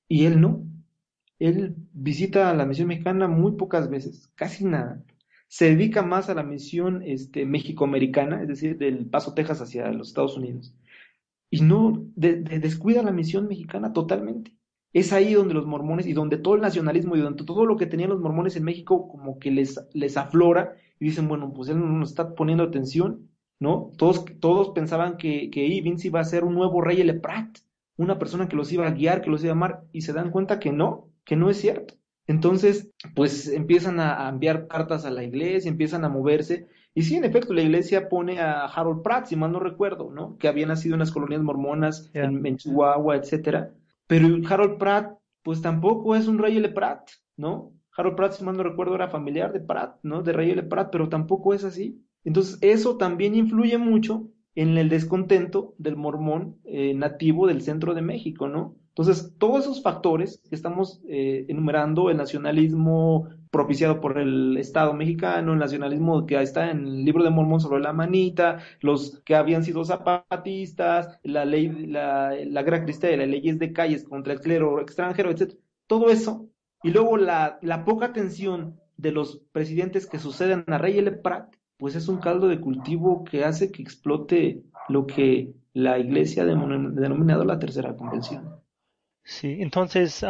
y 0.09 0.25
él 0.25 0.41
no. 0.41 0.65
Él 1.39 1.77
visita 1.93 2.53
la 2.55 2.67
misión 2.67 2.89
mexicana 2.89 3.29
muy 3.29 3.53
pocas 3.53 3.89
veces, 3.91 4.29
casi 4.35 4.65
nada. 4.65 5.05
Se 5.49 5.67
dedica 5.67 6.03
más 6.03 6.29
a 6.29 6.35
la 6.35 6.43
misión 6.43 7.03
este, 7.03 7.47
mexicoamericana, 7.47 8.43
es 8.43 8.49
decir, 8.49 8.77
del 8.77 9.07
Paso, 9.07 9.35
Texas 9.35 9.61
hacia 9.63 9.91
los 9.93 10.09
Estados 10.09 10.37
Unidos. 10.37 10.75
Y 11.51 11.63
no 11.63 12.05
descuida 12.17 13.03
la 13.03 13.13
misión 13.13 13.49
mexicana 13.49 13.93
totalmente. 13.93 14.55
Es 14.93 15.13
ahí 15.13 15.35
donde 15.35 15.55
los 15.55 15.67
mormones 15.67 16.07
y 16.07 16.13
donde 16.13 16.39
todo 16.39 16.55
el 16.57 16.61
nacionalismo 16.61 17.17
y 17.17 17.21
donde 17.21 17.45
todo 17.45 17.65
lo 17.67 17.77
que 17.77 17.87
tenían 17.87 18.11
los 18.11 18.21
mormones 18.21 18.57
en 18.57 18.65
México 18.65 19.09
como 19.09 19.39
que 19.39 19.51
les, 19.51 19.81
les 19.95 20.17
aflora 20.17 20.75
y 20.99 21.07
dicen, 21.07 21.29
bueno, 21.29 21.53
pues 21.55 21.69
él 21.71 21.79
no 21.79 21.87
nos 21.87 22.11
está 22.11 22.35
poniendo 22.35 22.65
atención, 22.65 23.31
¿no? 23.61 23.93
Todos, 23.97 24.25
todos 24.41 24.71
pensaban 24.71 25.17
que, 25.17 25.51
que 25.51 25.79
Evans 25.79 26.05
iba 26.05 26.21
a 26.21 26.25
ser 26.25 26.45
un 26.45 26.55
nuevo 26.55 26.83
rey 26.83 27.01
L. 27.01 27.15
Pratt 27.15 27.59
una 27.99 28.19
persona 28.19 28.49
que 28.49 28.57
los 28.57 28.73
iba 28.73 28.87
a 28.87 28.93
guiar, 28.93 29.21
que 29.21 29.29
los 29.29 29.43
iba 29.43 29.53
a 29.53 29.57
amar, 29.57 29.85
y 29.93 30.03
se 30.03 30.13
dan 30.13 30.31
cuenta 30.31 30.61
que 30.61 30.73
no, 30.73 31.08
que 31.29 31.37
no 31.37 31.51
es 31.51 31.59
cierto. 31.59 31.95
Entonces, 32.27 32.91
pues 33.15 33.49
empiezan 33.49 34.01
a, 34.01 34.27
enviar 34.31 34.67
cartas 34.67 35.05
a 35.05 35.11
la 35.11 35.25
iglesia, 35.25 35.71
empiezan 35.71 36.03
a 36.07 36.09
moverse. 36.09 36.69
Y 36.95 37.03
sí, 37.03 37.17
en 37.17 37.25
efecto, 37.25 37.53
la 37.53 37.61
iglesia 37.61 38.09
pone 38.09 38.41
a 38.41 38.65
Harold 38.65 39.03
Pratt, 39.03 39.27
si 39.27 39.37
mal 39.37 39.53
no 39.53 39.61
recuerdo, 39.61 40.11
¿no? 40.11 40.39
Que 40.39 40.49
había 40.49 40.67
nacido 40.67 40.95
en 40.95 41.01
las 41.01 41.13
colonias 41.13 41.43
mormonas 41.43 42.11
en, 42.15 42.57
Chihuahua, 42.57 43.17
etcétera. 43.17 43.75
Pero 44.07 44.27
Harold 44.49 44.79
Pratt, 44.79 45.19
pues 45.43 45.61
tampoco 45.61 46.17
es 46.17 46.29
un 46.29 46.39
rey 46.39 46.57
L. 46.57 46.71
Pratt, 46.71 47.11
¿no? 47.37 47.75
Harold 47.95 48.17
Pratt, 48.17 48.33
si 48.33 48.43
mal 48.45 48.57
no 48.57 48.63
recuerdo, 48.63 48.95
era 48.95 49.09
familiar 49.09 49.53
de 49.53 49.61
Pratt, 49.61 49.99
¿no? 50.03 50.23
De 50.23 50.33
rey 50.33 50.51
L. 50.51 50.63
Pratt, 50.63 50.89
pero 50.91 51.11
tampoco 51.11 51.53
es 51.53 51.63
así. 51.63 52.03
Entonces, 52.25 52.59
eso 52.63 52.97
también 52.97 53.35
influye 53.35 53.77
mucho 53.77 54.31
en 54.55 54.79
el 54.79 54.89
descontento 54.89 55.75
del 55.77 55.97
mormón 55.97 56.57
eh, 56.65 56.95
nativo 56.95 57.47
del 57.47 57.61
centro 57.61 57.93
de 57.93 58.03
México, 58.03 58.49
¿no? 58.49 58.77
Entonces, 58.99 59.33
todos 59.39 59.61
esos 59.61 59.81
factores 59.81 60.43
que 60.49 60.57
estamos 60.57 61.01
eh, 61.09 61.47
enumerando, 61.47 62.11
el 62.11 62.17
nacionalismo 62.17 63.29
propiciado 63.49 64.01
por 64.01 64.19
el 64.19 64.57
Estado 64.57 64.93
mexicano, 64.93 65.53
el 65.53 65.61
nacionalismo 65.61 66.27
que 66.27 66.43
está 66.43 66.73
en 66.73 66.85
el 66.85 67.05
libro 67.05 67.23
de 67.23 67.31
Mormón 67.31 67.61
sobre 67.61 67.81
la 67.81 67.93
manita, 67.93 68.59
los 68.81 69.21
que 69.25 69.37
habían 69.37 69.63
sido 69.63 69.85
zapatistas, 69.85 71.21
la 71.23 71.45
ley, 71.45 71.69
la, 71.87 72.35
la 72.45 72.63
guerra 72.65 72.83
cristiana, 72.83 73.19
las 73.19 73.29
leyes 73.29 73.61
de 73.61 73.73
calles 73.73 74.03
contra 74.03 74.33
el 74.33 74.41
clero 74.41 74.81
extranjero, 74.81 75.31
etc. 75.31 75.55
Todo 75.87 76.11
eso, 76.11 76.49
y 76.83 76.91
luego 76.91 77.17
la, 77.19 77.61
la 77.63 77.85
poca 77.85 78.07
atención 78.07 78.81
de 78.97 79.13
los 79.13 79.41
presidentes 79.53 80.09
que 80.09 80.19
suceden 80.19 80.65
a 80.67 80.77
Rey 80.77 80.99
L. 80.99 81.13
Pratt, 81.13 81.55
pues 81.77 81.95
es 81.95 82.09
un 82.09 82.19
caldo 82.19 82.49
de 82.49 82.61
cultivo 82.61 83.23
que 83.23 83.45
hace 83.45 83.71
que 83.71 83.81
explote 83.81 84.65
lo 84.89 85.07
que 85.07 85.53
la 85.73 86.01
iglesia 86.01 86.43
ha 86.43 86.47
denominado 86.47 87.45
la 87.45 87.61
tercera 87.61 87.95
convención. 87.95 88.59
Sí, 89.29 89.59
entonces, 89.61 90.25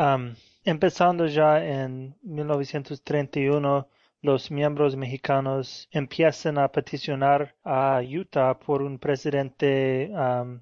empezando 0.64 1.26
ya 1.26 1.64
en 1.64 2.16
1931, 2.22 3.88
los 4.22 4.50
miembros 4.50 4.96
mexicanos 4.96 5.88
empiezan 5.92 6.58
a 6.58 6.72
peticionar 6.72 7.54
a 7.62 8.02
Utah 8.02 8.58
por 8.58 8.82
un 8.82 8.98
presidente 8.98 10.11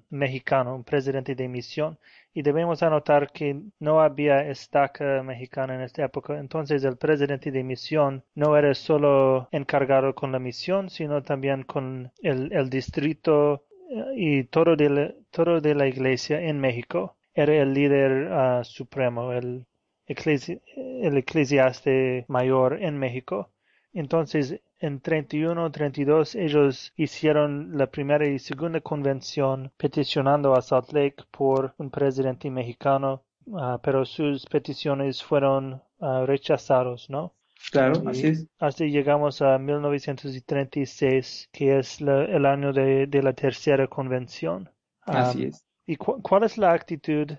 mexicano, 0.09 0.75
un 0.75 0.83
presidente 0.83 1.33
de 1.33 1.47
misión. 1.47 1.97
Y 2.31 2.43
debemos 2.43 2.83
anotar 2.83 3.31
que 3.31 3.59
no 3.79 4.01
había 4.01 4.47
estaca 4.47 5.23
mexicana 5.23 5.73
en 5.73 5.81
esta 5.81 6.05
época, 6.05 6.37
entonces 6.37 6.83
el 6.83 6.97
presidente 6.97 7.51
de 7.51 7.63
misión 7.63 8.23
no 8.35 8.55
era 8.55 8.73
solo 8.75 9.49
encargado 9.51 10.13
con 10.13 10.31
la 10.31 10.39
misión, 10.39 10.91
sino 10.91 11.23
también 11.23 11.63
con 11.63 12.11
el, 12.21 12.69
distrito 12.69 13.65
eh, 13.89 14.03
y 14.15 14.43
todo 14.43 14.75
de, 14.75 15.15
todo 15.31 15.59
de 15.59 15.73
la 15.73 15.87
iglesia 15.87 16.39
en 16.39 16.59
México. 16.59 17.16
Era 17.37 17.53
el 17.53 17.71
líder 17.71 18.29
ah, 18.31 18.63
supremo, 18.63 19.31
el, 19.31 19.67
el 20.07 21.17
eclesiaste 21.17 22.25
mayor 22.27 22.81
en 22.81 22.97
México. 22.97 23.51
Entonces, 23.93 24.59
en 24.79 25.01
31, 25.01 25.71
32, 25.71 26.33
ellos 26.33 26.91
hicieron 26.95 27.77
la 27.77 27.85
primera 27.91 28.27
y 28.27 28.39
segunda 28.39 28.81
convención 28.81 29.71
peticionando 29.77 30.55
a 30.55 30.63
Salt 30.63 30.91
Lake 30.93 31.25
por 31.29 31.75
un 31.77 31.91
presidente 31.91 32.49
mexicano, 32.49 33.23
ah, 33.53 33.79
pero 33.83 34.03
sus 34.03 34.47
peticiones 34.47 35.23
fueron 35.23 35.83
uh, 35.99 36.25
rechazados, 36.25 37.07
¿no? 37.07 37.35
Claro, 37.71 38.01
así 38.07 38.29
es. 38.29 38.47
Hasta 38.57 38.85
llegamos 38.85 39.43
a 39.43 39.59
1936, 39.59 41.49
que 41.51 41.77
es 41.77 42.01
el 42.01 42.45
año 42.47 42.73
de, 42.73 43.21
la 43.21 43.33
tercera 43.33 43.87
convención. 43.87 44.71
así 45.05 45.45
es. 45.45 45.66
¿Y 45.89 45.95
cuál 45.95 46.43
es 46.43 46.57
la 46.57 46.73
actitud 46.73 47.31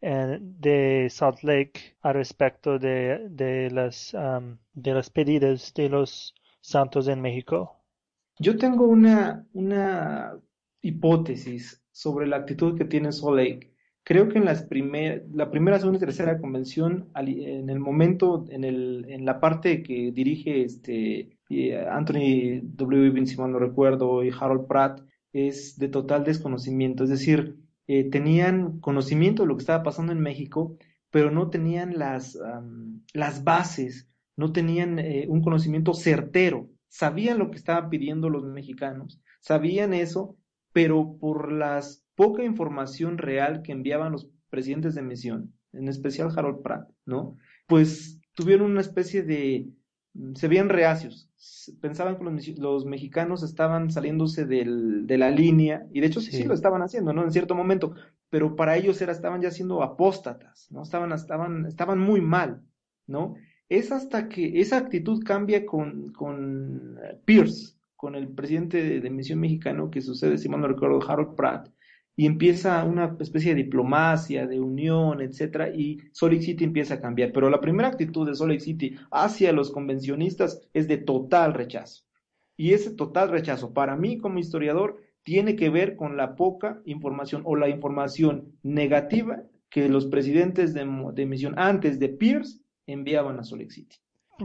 de 0.00 1.08
Salt 1.10 1.42
Lake 1.42 1.96
al 2.00 2.14
respecto 2.14 2.78
de, 2.78 3.28
de 3.28 3.70
las, 3.72 4.16
de 4.72 4.94
las 4.94 5.10
pedidas 5.10 5.74
de 5.74 5.88
los 5.88 6.32
santos 6.60 7.08
en 7.08 7.20
México? 7.20 7.74
Yo 8.38 8.56
tengo 8.56 8.86
una, 8.86 9.44
hipótesis 10.80 11.82
sobre 11.90 12.28
la 12.28 12.36
actitud 12.36 12.78
que 12.78 12.84
tiene 12.84 13.10
Salt 13.10 13.36
Lake. 13.36 13.74
Creo 14.04 14.28
que 14.28 14.38
en 14.38 14.44
las 14.44 14.62
primer, 14.62 15.26
la 15.34 15.50
primera, 15.50 15.78
segunda 15.80 15.98
y 15.98 16.00
tercera 16.00 16.38
convención, 16.38 17.10
en 17.16 17.68
el 17.68 17.80
momento, 17.80 18.44
en, 18.48 18.62
el, 18.62 19.06
en 19.08 19.24
la 19.24 19.40
parte 19.40 19.82
que 19.82 20.12
dirige 20.12 20.62
este, 20.62 21.36
Anthony 21.90 22.60
W. 22.62 23.10
Vince, 23.10 23.34
si 23.34 23.40
no 23.40 23.58
recuerdo, 23.58 24.22
y 24.22 24.30
Harold 24.30 24.68
Pratt, 24.68 25.00
es 25.32 25.76
de 25.78 25.88
total 25.88 26.22
desconocimiento. 26.22 27.02
Es 27.02 27.10
decir, 27.10 27.58
eh, 27.88 28.08
tenían 28.10 28.80
conocimiento 28.80 29.42
de 29.42 29.48
lo 29.48 29.56
que 29.56 29.62
estaba 29.62 29.82
pasando 29.82 30.12
en 30.12 30.20
México, 30.20 30.76
pero 31.10 31.30
no 31.30 31.48
tenían 31.48 31.98
las, 31.98 32.38
las 33.14 33.44
bases, 33.44 34.08
no 34.36 34.52
tenían 34.52 34.98
eh, 34.98 35.26
un 35.28 35.42
conocimiento 35.42 35.94
certero. 35.94 36.68
Sabían 36.88 37.38
lo 37.38 37.50
que 37.50 37.56
estaban 37.56 37.88
pidiendo 37.88 38.28
los 38.28 38.44
mexicanos, 38.44 39.20
sabían 39.40 39.94
eso, 39.94 40.36
pero 40.72 41.16
por 41.18 41.50
la 41.50 41.80
poca 42.14 42.44
información 42.44 43.16
real 43.16 43.62
que 43.62 43.72
enviaban 43.72 44.12
los 44.12 44.28
presidentes 44.50 44.94
de 44.94 45.02
misión, 45.02 45.54
en 45.72 45.88
especial 45.88 46.30
Harold 46.36 46.62
Pratt, 46.62 46.90
¿no? 47.06 47.36
Pues 47.66 48.20
tuvieron 48.34 48.70
una 48.70 48.80
especie 48.82 49.22
de 49.22 49.68
se 50.34 50.48
veían 50.48 50.68
reacios, 50.68 51.30
pensaban 51.80 52.16
que 52.16 52.54
los, 52.58 52.84
mexicanos 52.84 53.42
estaban 53.42 53.90
saliéndose 53.90 54.46
de 54.46 55.18
la 55.18 55.30
línea, 55.30 55.86
y 55.92 56.00
de 56.00 56.06
hecho 56.06 56.20
sí. 56.20 56.44
lo 56.44 56.54
estaban 56.54 56.82
haciendo, 56.82 57.12
¿no? 57.12 57.24
En 57.24 57.32
cierto 57.32 57.54
momento, 57.54 57.94
pero 58.30 58.56
para 58.56 58.76
ellos 58.76 59.00
era, 59.00 59.12
estaban 59.12 59.40
ya 59.40 59.50
siendo 59.50 59.82
apóstatas, 59.82 60.68
¿no? 60.70 60.82
Estaban, 60.82 61.12
estaban, 61.12 61.66
estaban 61.66 61.98
muy 61.98 62.20
mal, 62.20 62.62
¿no? 63.06 63.34
Es 63.68 63.92
hasta 63.92 64.28
que 64.28 64.60
esa 64.60 64.78
actitud 64.78 65.22
cambia 65.24 65.66
con, 65.66 66.12
con 66.12 66.98
Pierce, 67.24 67.76
con 67.94 68.14
el 68.14 68.28
presidente 68.28 68.82
de, 68.82 69.00
de 69.00 69.10
misión 69.10 69.40
mexicano, 69.40 69.90
que 69.90 70.00
sucede, 70.00 70.38
si 70.38 70.48
mal 70.48 70.60
no 70.60 70.68
recuerdo, 70.68 71.00
Harold 71.08 71.36
Pratt, 71.36 71.68
y 72.18 72.26
empieza 72.26 72.82
una 72.84 73.16
especie 73.20 73.54
de 73.54 73.62
diplomacia, 73.62 74.48
de 74.48 74.58
unión, 74.58 75.20
etcétera, 75.20 75.68
y 75.68 76.00
Salt 76.10 76.40
City 76.40 76.64
empieza 76.64 76.94
a 76.94 77.00
cambiar. 77.00 77.30
Pero 77.30 77.48
la 77.48 77.60
primera 77.60 77.86
actitud 77.86 78.26
de 78.26 78.34
Salt 78.34 78.58
City 78.58 78.96
hacia 79.12 79.52
los 79.52 79.70
convencionistas 79.70 80.60
es 80.74 80.88
de 80.88 80.96
total 80.96 81.54
rechazo. 81.54 82.02
Y 82.56 82.72
ese 82.72 82.90
total 82.90 83.30
rechazo, 83.30 83.72
para 83.72 83.94
mí 83.94 84.18
como 84.18 84.40
historiador, 84.40 85.00
tiene 85.22 85.54
que 85.54 85.70
ver 85.70 85.94
con 85.94 86.16
la 86.16 86.34
poca 86.34 86.82
información 86.86 87.42
o 87.44 87.54
la 87.54 87.68
información 87.68 88.58
negativa 88.64 89.44
que 89.70 89.88
los 89.88 90.06
presidentes 90.06 90.74
de, 90.74 90.84
de 91.14 91.24
misión 91.26 91.54
antes 91.56 92.00
de 92.00 92.08
Pierce 92.08 92.58
enviaban 92.88 93.38
a 93.38 93.44
Salt 93.44 93.70
City 93.70 93.96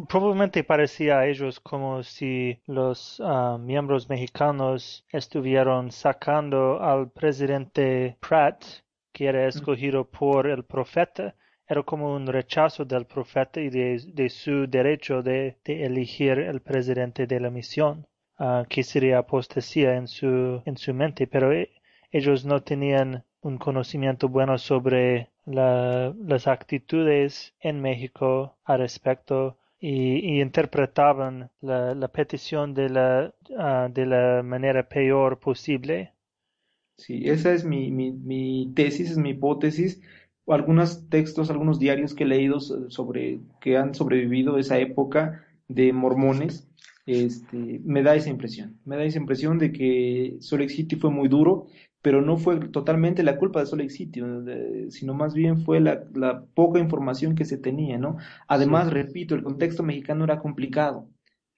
probablemente 0.08 0.64
parecía 0.64 1.20
a 1.20 1.28
ellos 1.28 1.60
como 1.60 2.04
si 2.04 2.60
los 2.66 3.22
ah, 3.24 3.58
miembros 3.60 4.10
mexicanos 4.10 5.06
estuvieran 5.10 5.92
sacando 5.92 6.82
al 6.82 7.12
presidente 7.12 8.18
Pratt, 8.20 8.64
que 9.12 9.28
era 9.28 9.48
escogido 9.48 10.06
por 10.06 10.48
el 10.48 10.64
profeta, 10.64 11.36
era 11.68 11.84
como 11.84 12.14
un 12.16 12.26
rechazo 12.28 12.86
del 12.86 13.06
profeta 13.06 13.62
y 13.62 13.70
de, 13.70 14.30
su 14.30 14.68
derecho 14.68 15.22
de, 15.22 15.58
elegir 15.66 16.40
el 16.40 16.62
presidente 16.62 17.28
de 17.28 17.40
la 17.40 17.52
misión, 17.52 18.08
ah, 18.40 18.66
que 18.68 18.84
sería 18.84 19.20
apostasía 19.20 19.96
en 19.96 20.08
su, 20.08 20.62
en 20.66 20.78
su 20.78 20.94
mente, 20.94 21.28
pero 21.28 21.54
e, 21.54 21.70
ellos 22.12 22.46
no 22.46 22.64
tenían 22.64 23.24
un 23.42 23.58
conocimiento 23.58 24.28
bueno 24.30 24.58
sobre 24.58 25.30
las 25.46 26.48
actitudes 26.48 27.54
en 27.60 27.82
México 27.82 28.58
al 28.64 28.80
respecto 28.80 29.58
y, 29.84 30.40
interpretaban 30.40 31.52
la, 31.60 32.08
petición 32.08 32.74
de 32.74 32.90
la, 32.90 33.34
ah, 33.60 33.90
de 33.94 34.06
la 34.06 34.42
manera 34.42 34.88
peor 34.88 35.40
posible. 35.40 36.14
Sí, 36.98 37.24
esa 37.26 37.52
es 37.54 37.66
mi, 37.66 37.92
mi, 37.92 38.72
tesis, 38.74 39.12
es 39.12 39.18
mi 39.18 39.32
hipótesis. 39.32 40.02
Algunos 40.48 41.10
textos, 41.10 41.50
algunos 41.50 41.80
diarios 41.80 42.14
que 42.14 42.24
he 42.24 42.28
leído 42.28 42.62
sobre 42.62 43.42
que 43.60 43.76
han 43.76 43.94
sobrevivido 43.94 44.58
esa 44.58 44.80
época 44.80 45.46
de 45.68 45.92
mormones, 45.92 46.70
este, 47.06 47.82
me 47.84 48.04
da 48.04 48.16
esa 48.16 48.30
impresión. 48.30 48.80
Me 48.86 48.96
da 48.96 49.04
esa 49.04 49.18
impresión 49.18 49.60
de 49.60 49.74
que 49.74 50.38
Salt 50.40 50.70
City 50.70 50.96
fue 50.96 51.12
muy 51.12 51.28
duro 51.28 51.68
pero 52.04 52.22
no 52.22 52.36
fue 52.36 52.60
totalmente 52.68 53.24
la 53.24 53.38
culpa 53.38 53.62
de 53.62 53.66
Salt 53.66 53.82
Lake 53.82 53.94
City, 53.94 54.22
sino 54.90 55.14
más 55.14 55.34
bien 55.34 55.62
fue 55.64 55.80
la, 55.80 56.44
poca 56.54 56.80
información 56.80 57.34
que 57.34 57.46
se 57.46 57.58
tenía, 57.58 57.98
¿no? 57.98 58.18
Además, 58.48 58.92
repito, 58.92 59.36
el 59.36 59.42
contexto 59.42 59.84
mexicano 59.84 60.26
era 60.26 60.42
complicado, 60.42 61.08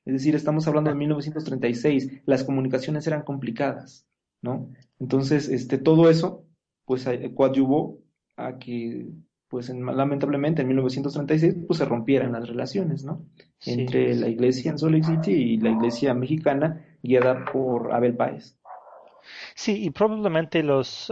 es 0.05 0.13
decir, 0.13 0.35
estamos 0.35 0.67
hablando 0.67 0.91
de 0.91 0.97
1936, 0.97 2.21
las 2.27 2.43
comunicaciones 2.43 3.07
eran 3.07 3.23
complicadas, 3.23 4.07
¿no? 4.43 4.69
Entonces, 4.99 5.49
este, 5.49 5.79
todo 5.79 6.11
eso, 6.11 6.45
pues, 6.85 7.07
eh, 7.07 7.31
coadyuvó 7.33 7.97
a 8.37 8.59
que, 8.59 9.07
pues, 9.49 9.69
lamentablemente 9.69 10.61
en 10.61 10.67
1936, 10.67 11.55
pues, 11.65 11.79
se 11.79 11.85
rompieran 11.85 12.33
las 12.33 12.47
relaciones, 12.47 13.03
¿no? 13.03 13.25
Entre 13.65 14.13
la 14.13 14.29
iglesia 14.29 14.69
en 14.69 14.77
Salt 14.77 14.93
Lake 14.93 15.07
City 15.07 15.31
y 15.31 15.57
la 15.57 15.71
iglesia 15.71 16.13
mexicana 16.13 16.85
guiada 17.01 17.45
por 17.51 17.91
Abel 17.91 18.15
Páez. 18.15 18.59
Sí, 19.55 19.83
y 19.85 19.89
probablemente 19.89 20.61
los, 20.63 21.11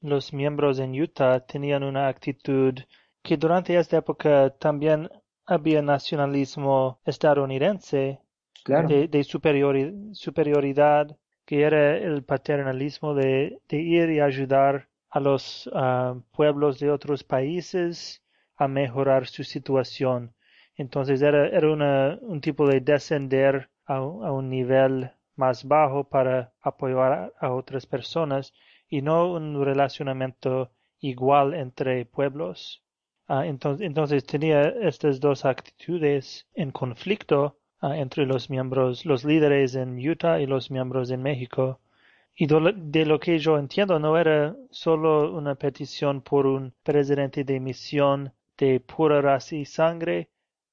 los 0.00 0.32
miembros 0.32 0.78
en 0.78 1.00
Utah 1.00 1.40
tenían 1.46 1.82
una 1.82 2.08
actitud 2.08 2.74
que 3.22 3.36
durante 3.36 3.76
esta 3.76 3.98
época 3.98 4.50
también 4.58 5.10
había 5.46 5.82
nacionalismo 5.82 7.00
estadounidense 7.04 8.20
Claro, 8.62 8.90
de, 8.90 9.08
de 9.08 9.20
superiori- 9.24 10.14
superioridad, 10.14 11.16
que 11.44 11.62
era 11.62 11.96
el 11.96 12.22
paternalismo 12.24 13.14
de, 13.14 13.58
de 13.68 13.76
ir 13.80 14.10
y 14.10 14.20
ayudar 14.20 14.88
a 15.10 15.18
los 15.20 15.68
ah, 15.74 16.14
pueblos 16.32 16.78
de 16.78 16.90
otros 16.90 17.24
países 17.24 18.22
a 18.56 18.68
mejorar 18.68 19.26
su 19.26 19.42
situación. 19.44 20.34
Entonces 20.76 21.20
era, 21.22 21.48
era 21.48 21.70
una- 21.72 22.18
un 22.22 22.40
tipo 22.40 22.66
de 22.68 22.80
descender 22.80 23.70
a 23.86 24.00
un 24.02 24.48
nivel 24.50 25.10
más 25.36 25.66
bajo 25.66 26.04
para 26.04 26.52
apoyar 26.60 27.32
a, 27.38 27.52
otras 27.52 27.86
personas 27.86 28.52
y 28.88 29.02
no 29.02 29.32
un 29.32 29.64
relacionamiento 29.64 30.70
igual 31.00 31.54
entre 31.54 32.04
pueblos. 32.06 32.82
Ah, 33.28 33.46
entonces, 33.46 34.24
tenía 34.26 34.62
estas 34.68 35.20
dos 35.20 35.44
actitudes 35.44 36.46
en 36.54 36.70
conflicto 36.72 37.58
ah, 37.80 37.96
entre 37.96 38.26
los 38.26 38.50
miembros, 38.50 39.06
los 39.06 39.24
líderes 39.24 39.74
en 39.74 39.98
Utah 39.98 40.40
y 40.40 40.46
los 40.46 40.70
miembros 40.70 41.10
en 41.10 41.22
México. 41.22 41.80
Y 42.34 42.46
de 42.46 43.04
lo 43.04 43.20
que 43.20 43.38
yo 43.38 43.58
entiendo, 43.58 43.98
no 43.98 44.16
era 44.16 44.56
solo 44.70 45.32
una 45.36 45.54
petición 45.56 46.22
por 46.22 46.46
un 46.46 46.72
presidente 46.82 47.44
de 47.44 47.60
misión 47.60 48.32
de 48.56 48.80
pura 48.80 49.20
raza 49.20 49.56
y 49.56 49.64
sangre, 49.64 50.30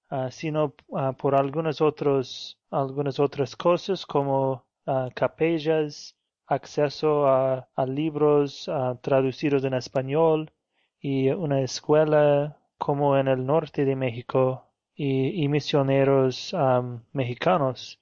ah, 0.10 0.30
sino 0.32 0.74
ah, 0.96 1.14
por 1.14 1.36
algunas 1.36 1.82
otros, 1.82 2.60
algunas 2.72 3.20
otras 3.20 3.56
cosas 3.56 4.06
como 4.06 4.66
ah, 4.86 5.10
capellas, 5.14 6.16
acceso 6.48 7.28
a, 7.28 7.68
a 7.76 7.86
libros 7.86 8.70
traducidos 9.02 9.64
en 9.66 9.74
español 9.74 10.52
y 11.02 11.30
una 11.30 11.62
escuela 11.62 12.58
como 12.78 13.18
en 13.18 13.28
el 13.28 13.46
norte 13.46 13.86
de 13.86 13.96
México 13.96 14.68
y, 14.96 15.48
misioneros 15.48 16.54
am, 16.54 17.04
mexicanos. 17.14 18.00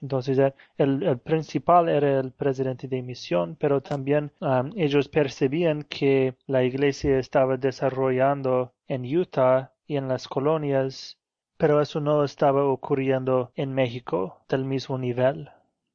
Entonces 0.00 0.38
eh, 0.38 0.54
el, 0.78 1.18
principal 1.18 1.88
era 1.88 2.20
el 2.20 2.32
presidente 2.32 2.88
de 2.88 3.02
misión, 3.02 3.56
pero 3.56 3.82
también 3.82 4.32
am, 4.40 4.70
ellos 4.76 5.08
percibían 5.08 5.82
que 5.82 6.36
la 6.46 6.64
iglesia 6.64 7.18
estaba 7.18 7.56
desarrollando 7.56 8.72
en 8.86 9.04
Utah 9.04 9.72
y 9.86 9.96
en 9.96 10.08
las 10.08 10.28
colonias, 10.28 11.17
pero 11.58 11.82
eso 11.82 12.00
no 12.00 12.24
estaba 12.24 12.64
ocurriendo 12.64 13.52
en 13.56 13.74
México 13.74 14.40
del 14.48 14.64
mismo 14.64 14.96
nivel. 14.96 15.50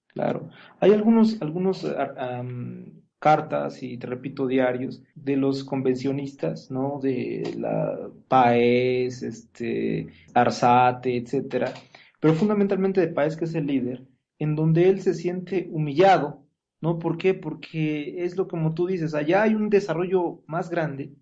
claro. 0.10 0.50
Hay 0.80 0.92
algunos, 0.92 1.42
algunos 1.42 1.86
ah, 1.86 2.14
am, 2.18 3.02
cartas 3.18 3.82
y 3.82 3.98
te 3.98 4.06
repito 4.06 4.46
diarios 4.46 5.02
de 5.16 5.38
los 5.38 5.64
convencionistas, 5.64 6.70
¿no? 6.70 7.00
De 7.02 7.56
la 7.58 8.10
Paez, 8.28 9.24
este, 9.24 10.08
Arzate, 10.34 11.16
etcétera, 11.16 11.74
pero 12.20 12.34
fundamentalmente 12.34 13.00
de 13.00 13.08
Paez 13.08 13.38
que 13.38 13.46
es 13.46 13.56
el 13.56 13.66
líder, 13.66 14.06
en 14.40 14.56
donde 14.56 14.90
él 14.90 15.02
se 15.02 15.14
siente 15.14 15.70
humillado, 15.72 16.44
¿no? 16.82 17.00
¿Por 17.00 17.18
qué? 17.18 17.34
Porque 17.34 18.26
es 18.26 18.36
lo 18.36 18.50
como 18.50 18.74
tú 18.74 18.88
dices, 18.88 19.16
allá 19.16 19.44
hay 19.44 19.56
un 19.56 19.70
desarrollo 19.70 20.44
más 20.46 20.70
grande 20.70 21.14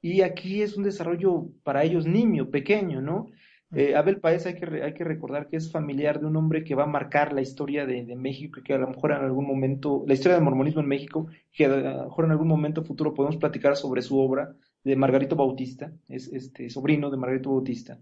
y 0.00 0.22
aquí 0.22 0.62
es 0.62 0.76
un 0.76 0.84
desarrollo 0.84 1.48
para 1.62 1.84
ellos 1.84 2.06
niño, 2.06 2.50
pequeño, 2.50 3.02
¿no? 3.02 3.28
Eh, 3.74 3.94
Abel 3.96 4.20
Paez 4.20 4.44
hay 4.44 4.54
que, 4.54 4.82
hay 4.82 4.92
que 4.92 5.04
recordar 5.04 5.48
que 5.48 5.56
es 5.56 5.72
familiar 5.72 6.20
de 6.20 6.26
un 6.26 6.36
hombre 6.36 6.62
que 6.62 6.74
va 6.74 6.82
a 6.84 6.86
marcar 6.86 7.32
la 7.32 7.40
historia 7.40 7.86
de, 7.86 8.04
México 8.16 8.60
y 8.60 8.62
que 8.62 8.74
a 8.74 8.78
lo 8.78 8.88
mejor 8.88 9.12
en 9.12 9.22
algún 9.22 9.46
momento, 9.46 10.04
la 10.06 10.12
historia 10.12 10.34
del 10.34 10.44
mormonismo 10.44 10.82
en 10.82 10.88
México, 10.88 11.28
que 11.52 11.64
a 11.64 11.68
lo 11.68 12.04
mejor 12.04 12.26
en 12.26 12.32
algún 12.32 12.48
momento 12.48 12.84
futuro 12.84 13.14
podemos 13.14 13.38
platicar 13.38 13.76
sobre 13.76 14.02
su 14.02 14.18
obra 14.18 14.54
de 14.84 14.94
Margarito 14.94 15.36
Bautista, 15.36 15.90
es 16.08 16.28
este 16.28 16.68
sobrino 16.68 17.10
de 17.10 17.16
Margarito 17.16 17.50
Bautista. 17.50 17.98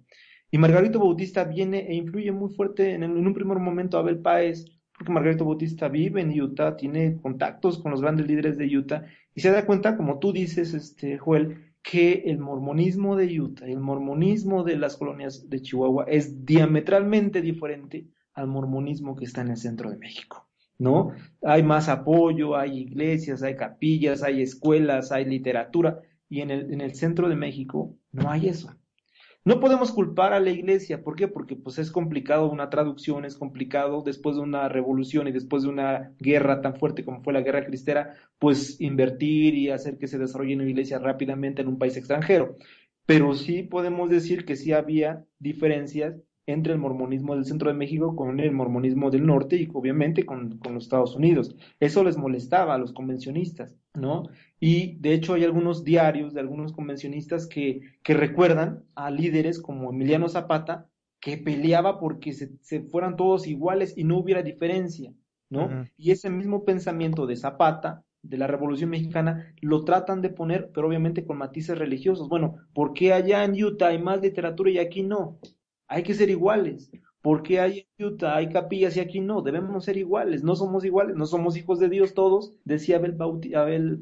Y 0.51 0.59
Margarito 0.59 0.99
Bautista 0.99 1.45
viene 1.45 1.87
e 1.89 1.95
influye 1.95 2.33
muy 2.33 2.51
fuerte 2.51 2.95
en, 2.95 3.05
un 3.05 3.35
primer 3.35 3.59
momento 3.59 3.97
a 3.97 4.01
Abel 4.01 4.19
Páez, 4.19 4.65
porque 4.99 5.13
Margarito 5.13 5.45
Bautista 5.45 5.89
vive 5.89 6.21
en 6.21 6.39
Utah, 6.39 6.77
tiene 6.77 7.17
contactos 7.23 7.79
con 7.79 7.93
los 7.93 8.01
grandes 8.01 8.27
líderes 8.27 8.59
de 8.59 8.77
Utah 8.77 9.05
y 9.37 9.41
se 9.41 9.53
da 9.53 9.65
cuenta, 9.65 9.97
como 9.97 10.19
tú 10.19 10.33
dices, 10.33 10.75
este, 10.75 11.17
Joel, 11.17 11.70
que 11.83 12.25
el 12.27 12.39
mormonismo 12.39 13.17
de 13.17 13.41
Utah, 13.41 13.67
el 13.67 13.81
mormonismo 13.81 14.65
de 14.65 14.77
las 14.77 14.97
colonias 14.97 15.49
de 15.49 15.63
Chihuahua 15.63 16.05
es 16.09 16.45
diametralmente 16.45 17.41
diferente 17.41 18.07
al 18.35 18.47
mormonismo 18.47 19.17
que 19.17 19.25
está 19.25 19.41
en 19.41 19.49
el 19.49 19.57
centro 19.57 19.91
de 19.91 19.97
México, 19.97 20.49
¿no? 20.79 21.13
Hay 21.43 21.63
más 21.63 21.89
apoyo, 21.89 22.57
hay 22.57 22.79
iglesias, 22.79 23.43
hay 23.43 23.57
capillas, 23.57 24.23
hay 24.23 24.43
escuelas, 24.43 25.11
hay 25.11 25.25
literatura, 25.25 26.01
y 26.29 26.43
en 26.43 26.51
el, 26.51 26.73
en 26.73 26.81
el 26.81 26.95
centro 26.95 27.29
de 27.29 27.37
México 27.37 27.97
no 28.13 28.31
hay 28.31 28.49
eso. 28.49 28.75
No 29.43 29.59
podemos 29.59 29.91
culpar 29.91 30.35
a 30.35 30.41
la 30.41 30.51
iglesia, 30.51 31.03
¿por 31.03 31.17
qué? 31.17 31.27
Porque 31.27 31.57
pues 31.57 31.79
es 31.79 31.91
complicado 31.91 32.51
una 32.51 32.69
traducción, 32.69 33.25
es 33.25 33.37
complicado 33.37 34.03
después 34.03 34.37
de 34.37 34.43
una 34.43 34.69
revolución 34.69 35.29
y 35.29 35.33
después 35.33 35.63
de 35.63 35.71
una 35.71 36.15
guerra 36.19 36.61
tan 36.61 36.77
fuerte 36.77 37.07
como 37.07 37.23
fue 37.23 37.33
la 37.33 37.41
guerra 37.41 37.65
cristera, 37.65 38.15
pues 38.39 38.79
invertir 38.83 39.55
y 39.55 39.71
hacer 39.71 39.97
que 39.97 40.09
se 40.09 40.19
desarrolle 40.19 40.57
una 40.57 40.69
iglesia 40.69 40.99
rápidamente 40.99 41.63
en 41.63 41.69
un 41.69 41.79
país 41.79 41.97
extranjero. 41.97 42.59
Pero 43.07 43.35
sí 43.35 43.63
podemos 43.63 44.11
decir 44.11 44.45
que 44.45 44.57
sí 44.57 44.73
había 44.73 45.25
diferencias 45.39 46.17
entre 46.53 46.73
el 46.73 46.79
mormonismo 46.79 47.35
del 47.35 47.45
centro 47.45 47.71
de 47.71 47.77
México 47.77 48.15
con 48.17 48.41
el 48.41 48.53
mormonismo 48.53 49.11
del 49.11 49.27
norte 49.27 49.57
y 49.57 49.69
obviamente 49.73 50.25
con, 50.25 50.59
con 50.59 50.75
los 50.75 50.85
Estados 50.85 51.15
Unidos. 51.17 51.57
Eso 51.79 52.05
les 52.05 52.17
molestaba 52.17 52.75
a 52.75 52.79
los 52.79 52.93
convencionistas, 52.93 53.77
¿no? 53.95 54.25
Y 54.59 54.97
de 54.99 55.15
hecho 55.15 55.35
hay 55.35 55.45
algunos 55.45 55.85
diarios 55.85 56.35
de 56.35 56.41
algunos 56.41 56.73
convencionistas 56.73 57.47
que, 57.47 57.81
que 58.03 58.15
recuerdan 58.15 58.85
a 58.95 59.11
líderes 59.11 59.61
como 59.61 59.91
Emiliano 59.91 60.29
Zapata, 60.29 60.89
que 61.21 61.37
peleaba 61.37 61.99
porque 61.99 62.33
se, 62.33 62.57
se 62.61 62.81
fueran 62.81 63.17
todos 63.17 63.47
iguales 63.47 63.97
y 63.97 64.05
no 64.05 64.19
hubiera 64.19 64.43
diferencia, 64.43 65.13
¿no? 65.49 65.87
Y 65.97 66.13
ese 66.13 66.31
mismo 66.31 66.65
pensamiento 66.65 67.27
de 67.27 67.37
Zapata, 67.37 68.05
de 68.23 68.37
la 68.39 68.47
Revolución 68.47 68.91
Mexicana, 68.91 69.55
lo 69.61 69.85
tratan 69.85 70.21
de 70.23 70.31
poner, 70.31 70.71
pero 70.73 70.89
obviamente 70.89 71.25
con 71.25 71.39
matices 71.39 71.79
religiosos. 71.79 72.29
Bueno, 72.29 72.57
¿por 72.75 72.93
qué 72.93 73.13
allá 73.13 73.45
en 73.45 73.63
Utah 73.63 73.89
hay 73.89 73.99
más 73.99 74.21
literatura 74.21 74.71
y 74.71 74.79
aquí 74.79 75.03
no? 75.03 75.39
Hay 75.91 76.03
que 76.05 76.15
ser 76.15 76.31
iguales. 76.31 76.91
¿Por 77.21 77.43
qué 77.43 77.61
hay 77.61 77.87
en 77.99 78.07
Utah 78.07 78.37
hay 78.37 78.49
capillas 78.49 78.97
y 78.97 79.01
aquí 79.01 79.21
no? 79.21 79.43
Debemos 79.43 79.85
ser 79.85 79.99
iguales. 79.99 80.43
No 80.43 80.57
somos 80.57 80.85
iguales, 80.87 81.17
no 81.17 81.27
somos 81.27 81.57
hijos 81.59 81.79
de 81.79 81.91
Dios 81.91 82.15
todos, 82.15 82.55
decía 82.65 82.97
Abel, 82.97 83.17
Bauti- 83.19 83.55
Abel 83.55 84.01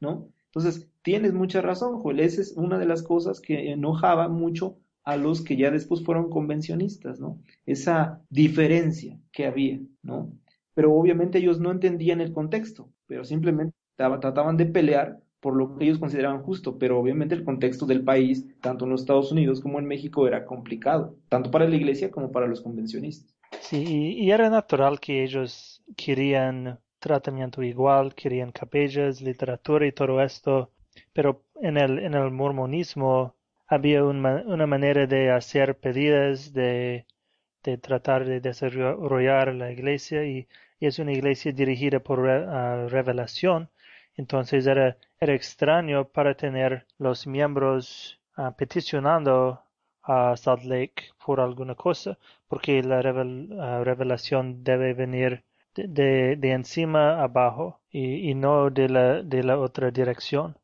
¿no? 0.00 0.30
Entonces, 0.46 0.88
tienes 1.02 1.34
mucha 1.34 1.60
razón, 1.60 1.98
Joel. 2.00 2.20
Esa 2.20 2.40
es 2.40 2.52
una 2.56 2.78
de 2.78 2.86
las 2.86 3.02
cosas 3.02 3.40
que 3.40 3.72
enojaba 3.72 4.28
mucho 4.28 4.78
a 5.04 5.16
los 5.18 5.42
que 5.42 5.56
ya 5.56 5.70
después 5.70 6.04
fueron 6.04 6.30
convencionistas, 6.30 7.20
¿no? 7.20 7.42
Esa 7.66 8.22
diferencia 8.30 9.20
que 9.32 9.46
había, 9.46 9.80
¿no? 10.02 10.32
Pero 10.74 10.94
obviamente 10.94 11.38
ellos 11.38 11.60
no 11.60 11.70
entendían 11.72 12.20
el 12.20 12.32
contexto, 12.32 12.90
pero 13.06 13.24
simplemente 13.24 13.76
trataban 13.96 14.56
de 14.56 14.66
pelear 14.66 15.20
por 15.46 15.54
lo 15.54 15.78
que 15.78 15.84
ellos 15.84 16.00
consideraban 16.00 16.42
justo, 16.42 16.76
pero 16.76 16.98
obviamente 16.98 17.36
el 17.36 17.44
contexto 17.44 17.86
del 17.86 18.02
país, 18.02 18.44
tanto 18.60 18.84
en 18.84 18.90
los 18.90 19.02
Estados 19.02 19.30
Unidos 19.30 19.60
como 19.60 19.78
en 19.78 19.86
México, 19.86 20.26
era 20.26 20.44
complicado, 20.44 21.14
tanto 21.28 21.52
para 21.52 21.68
la 21.68 21.76
iglesia 21.76 22.10
como 22.10 22.32
para 22.32 22.48
los 22.48 22.60
convencionistas. 22.60 23.32
Sí, 23.60 24.16
y, 24.18 24.28
era 24.32 24.50
natural 24.50 24.98
que 24.98 25.22
ellos 25.22 25.84
querían 25.96 26.80
tratamiento 26.98 27.62
igual, 27.62 28.12
querían 28.16 28.50
capellas, 28.50 29.20
literatura 29.20 29.86
y 29.86 29.92
todo 29.92 30.20
esto, 30.20 30.72
pero 31.12 31.44
en 31.62 31.76
el, 31.76 32.00
en 32.00 32.14
el 32.14 32.32
mormonismo 32.32 33.36
había 33.68 34.02
un 34.02 34.20
ma- 34.20 34.42
una 34.46 34.66
manera 34.66 35.06
de 35.06 35.30
hacer 35.30 35.78
pedidas, 35.78 36.52
de, 36.54 37.06
de 37.62 37.78
tratar 37.78 38.24
de 38.24 38.40
desarrollar 38.40 39.54
la 39.54 39.70
iglesia 39.70 40.24
y, 40.24 40.48
es 40.80 40.98
una 40.98 41.12
iglesia 41.12 41.52
dirigida 41.52 42.00
por 42.00 42.28
ah, 42.28 42.88
revelación, 42.88 43.70
entonces 44.16 44.66
era, 44.66 44.96
extraño 45.20 46.08
para 46.08 46.34
tener 46.34 46.86
los 46.98 47.26
miembros 47.26 48.20
ah, 48.36 48.54
peticionando 48.56 49.60
a 50.02 50.36
Salt 50.36 50.64
Lake 50.64 51.10
por 51.24 51.40
alguna 51.40 51.74
cosa 51.74 52.18
porque 52.48 52.82
la 52.82 52.98
ah, 52.98 53.82
revelación 53.84 54.62
debe 54.62 54.94
venir 54.94 55.42
de, 55.74 55.88
de, 55.88 56.36
de 56.36 56.52
encima 56.52 57.22
abajo 57.22 57.80
y, 57.90 58.30
y 58.30 58.34
no 58.34 58.70
de 58.70 58.88
la, 58.88 59.22
de 59.22 59.42
la 59.42 59.58
otra 59.58 59.90
dirección. 59.90 60.56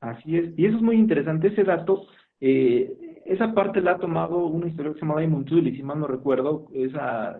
Así 0.00 0.36
es, 0.36 0.58
y 0.58 0.66
eso 0.66 0.76
es 0.76 0.82
muy 0.82 0.96
interesante, 0.96 1.48
ese 1.48 1.62
dato, 1.62 2.06
eh, 2.40 3.20
esa 3.26 3.52
parte 3.52 3.82
la 3.82 3.92
ha 3.92 3.98
tomado 3.98 4.46
una 4.46 4.66
historia 4.66 4.92
que 4.92 5.00
se 5.00 5.06
llama 5.06 5.44
Tully, 5.44 5.76
si 5.76 5.82
mal 5.82 6.00
no 6.00 6.06
recuerdo, 6.06 6.68
esa, 6.72 7.38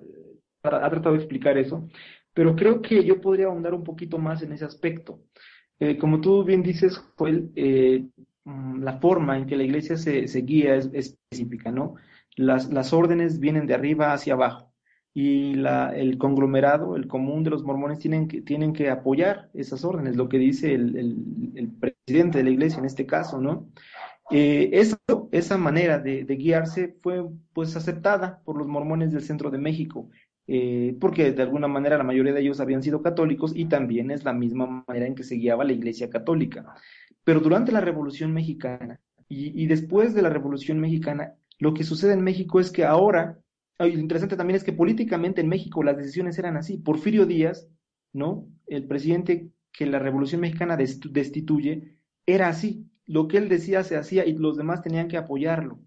ha 0.62 0.90
tratado 0.90 1.12
de 1.12 1.20
explicar 1.20 1.56
eso, 1.56 1.88
pero 2.40 2.56
creo 2.56 2.80
que 2.80 3.04
yo 3.04 3.20
podría 3.20 3.48
ahondar 3.48 3.74
un 3.74 3.84
poquito 3.84 4.16
más 4.16 4.40
en 4.40 4.52
ese 4.52 4.64
aspecto. 4.64 5.20
Eh, 5.78 5.98
como 5.98 6.22
tú 6.22 6.42
bien 6.42 6.62
dices, 6.62 6.96
Joel, 7.18 7.52
eh, 7.54 8.06
mm, 8.44 8.82
la 8.82 8.98
forma 8.98 9.36
en 9.36 9.46
que 9.46 9.58
la 9.58 9.64
iglesia 9.64 9.98
se, 9.98 10.26
se 10.26 10.40
guía 10.40 10.74
es, 10.76 10.88
es 10.94 11.18
específica, 11.30 11.70
¿no? 11.70 11.96
Las, 12.36 12.72
las 12.72 12.94
órdenes 12.94 13.40
vienen 13.40 13.66
de 13.66 13.74
arriba 13.74 14.14
hacia 14.14 14.32
abajo 14.32 14.72
y 15.12 15.52
la, 15.52 15.94
el 15.94 16.16
conglomerado, 16.16 16.96
el 16.96 17.08
común 17.08 17.44
de 17.44 17.50
los 17.50 17.62
mormones 17.62 17.98
tienen 17.98 18.26
que, 18.26 18.40
tienen 18.40 18.72
que 18.72 18.88
apoyar 18.88 19.50
esas 19.52 19.84
órdenes, 19.84 20.16
lo 20.16 20.30
que 20.30 20.38
dice 20.38 20.72
el, 20.72 20.96
el, 20.96 21.52
el 21.56 21.72
presidente 21.72 22.38
de 22.38 22.44
la 22.44 22.50
iglesia 22.52 22.78
en 22.78 22.86
este 22.86 23.04
caso, 23.04 23.38
¿no? 23.38 23.68
Eh, 24.30 24.70
eso, 24.72 24.96
esa 25.32 25.58
manera 25.58 25.98
de, 25.98 26.24
guiarse 26.24 26.96
fue 27.02 27.22
pues 27.52 27.74
aceptada 27.74 28.40
por 28.44 28.56
los 28.56 28.68
mormones 28.68 29.12
del 29.12 29.22
centro 29.22 29.50
de 29.50 29.58
México, 29.58 30.08
eh, 30.46 30.96
porque 31.00 31.32
de 31.32 31.42
alguna 31.42 31.68
manera 31.68 31.96
la 31.96 32.04
mayoría 32.04 32.32
de 32.32 32.40
ellos 32.40 32.60
habían 32.60 32.82
sido 32.82 33.02
católicos 33.02 33.52
y 33.54 33.66
también 33.66 34.10
es 34.10 34.24
la 34.24 34.32
misma 34.32 34.84
manera 34.86 35.06
en 35.06 35.14
que 35.14 35.22
se 35.22 35.36
guiaba 35.36 35.64
la 35.64 35.72
Iglesia 35.72 36.10
Católica. 36.10 36.74
Pero 37.24 37.40
durante 37.40 37.72
la 37.72 37.80
Revolución 37.80 38.32
Mexicana 38.32 39.00
y, 39.28 39.66
después 39.66 40.12
de 40.12 40.22
la 40.22 40.28
Revolución 40.28 40.80
Mexicana, 40.80 41.34
lo 41.60 41.72
que 41.72 41.84
sucede 41.84 42.14
en 42.14 42.22
México 42.22 42.58
es 42.58 42.72
que 42.72 42.84
ahora, 42.84 43.38
lo 43.78 43.86
interesante 43.86 44.36
también 44.36 44.56
es 44.56 44.64
que 44.64 44.72
políticamente 44.72 45.40
en 45.40 45.48
México 45.48 45.84
las 45.84 45.96
decisiones 45.96 46.36
eran 46.38 46.56
así. 46.56 46.78
Porfirio 46.78 47.26
Díaz, 47.26 47.68
¿no? 48.12 48.48
El 48.66 48.88
presidente 48.88 49.50
que 49.72 49.86
la 49.86 50.00
Revolución 50.00 50.40
Mexicana 50.40 50.76
destituye, 50.76 51.96
era 52.26 52.48
así 52.48 52.90
lo 53.06 53.28
que 53.28 53.38
él 53.38 53.48
decía 53.48 53.84
se 53.84 53.96
hacía 53.96 54.26
y 54.26 54.36
los 54.36 54.56
demás 54.56 54.82
tenían 54.82 55.08
que 55.08 55.16
apoyarlo. 55.16 55.80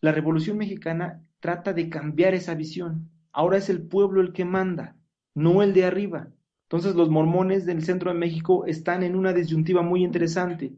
La 0.00 0.12
Revolución 0.12 0.58
Mexicana 0.58 1.24
trata 1.40 1.72
de 1.72 1.88
cambiar 1.88 2.34
esa 2.34 2.54
visión. 2.54 3.10
Ahora 3.32 3.58
es 3.58 3.68
el 3.68 3.82
pueblo 3.82 4.20
el 4.20 4.32
que 4.32 4.44
manda, 4.44 4.96
no 5.34 5.62
el 5.62 5.72
de 5.74 5.84
arriba. 5.84 6.28
Entonces 6.64 6.94
los 6.94 7.08
mormones 7.08 7.64
del 7.66 7.82
centro 7.82 8.12
de 8.12 8.18
México 8.18 8.66
están 8.66 9.02
en 9.02 9.16
una 9.16 9.32
disyuntiva 9.32 9.82
muy 9.82 10.04
interesante 10.04 10.72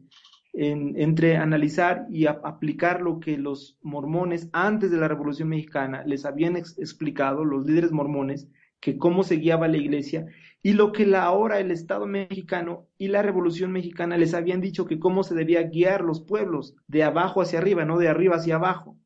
entre 0.53 1.37
analizar 1.37 2.07
y 2.09 2.25
aplicar 2.25 3.01
lo 3.01 3.19
que 3.19 3.37
los 3.37 3.77
mormones 3.81 4.49
antes 4.51 4.91
de 4.91 4.97
la 4.97 5.07
Revolución 5.07 5.47
Mexicana 5.47 6.03
les 6.05 6.25
habían 6.25 6.57
explicado, 6.57 7.45
los 7.45 7.65
líderes 7.65 7.91
mormones, 7.91 8.49
que 8.81 8.97
cómo 8.97 9.23
se 9.23 9.37
guiaba 9.37 9.67
la 9.67 9.77
iglesia, 9.77 10.25
y 10.61 10.73
lo 10.73 10.91
que 10.91 11.05
la, 11.05 11.23
ahora 11.23 11.59
el 11.59 11.71
Estado 11.71 12.05
mexicano 12.05 12.87
y 12.97 13.07
la 13.07 13.21
Revolución 13.21 13.71
Mexicana 13.71 14.17
les 14.17 14.33
habían 14.33 14.59
dicho 14.59 14.85
que 14.85 14.99
cómo 14.99 15.23
se 15.23 15.35
debía 15.35 15.63
guiar 15.63 16.01
los 16.01 16.21
pueblos, 16.21 16.75
de 16.87 17.03
abajo 17.03 17.41
hacia 17.41 17.59
arriba, 17.59 17.85
no 17.85 17.97
de 17.97 18.09
arriba 18.09 18.35
hacia 18.35 18.55
abajo. 18.55 18.97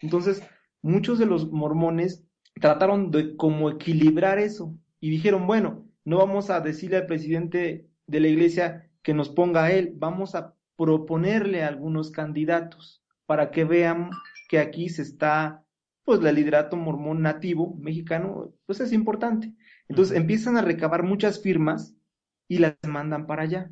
Entonces, 0.00 0.42
muchos 0.82 1.18
de 1.18 1.26
los 1.26 1.50
mormones 1.50 2.24
trataron 2.60 3.10
de 3.10 3.36
como 3.36 3.70
equilibrar 3.70 4.38
eso 4.38 4.74
y 5.00 5.10
dijeron, 5.10 5.46
bueno, 5.46 5.86
no 6.04 6.18
vamos 6.18 6.50
a 6.50 6.60
decirle 6.60 6.98
al 6.98 7.06
presidente 7.06 7.88
de 8.06 8.20
la 8.20 8.28
iglesia 8.28 8.90
que 9.02 9.14
nos 9.14 9.28
ponga 9.28 9.64
a 9.64 9.72
él, 9.72 9.94
vamos 9.96 10.34
a 10.34 10.54
proponerle 10.76 11.62
a 11.62 11.68
algunos 11.68 12.10
candidatos 12.10 13.02
para 13.26 13.50
que 13.50 13.64
vean 13.64 14.10
que 14.48 14.58
aquí 14.58 14.88
se 14.88 15.02
está, 15.02 15.64
pues, 16.04 16.20
el 16.24 16.34
liderato 16.34 16.76
mormón 16.76 17.22
nativo 17.22 17.74
mexicano, 17.80 18.52
pues 18.66 18.80
es 18.80 18.92
importante. 18.92 19.54
Entonces 19.88 20.16
empiezan 20.16 20.56
a 20.56 20.62
recabar 20.62 21.02
muchas 21.02 21.40
firmas 21.40 21.96
y 22.48 22.58
las 22.58 22.76
mandan 22.86 23.26
para 23.26 23.42
allá. 23.42 23.70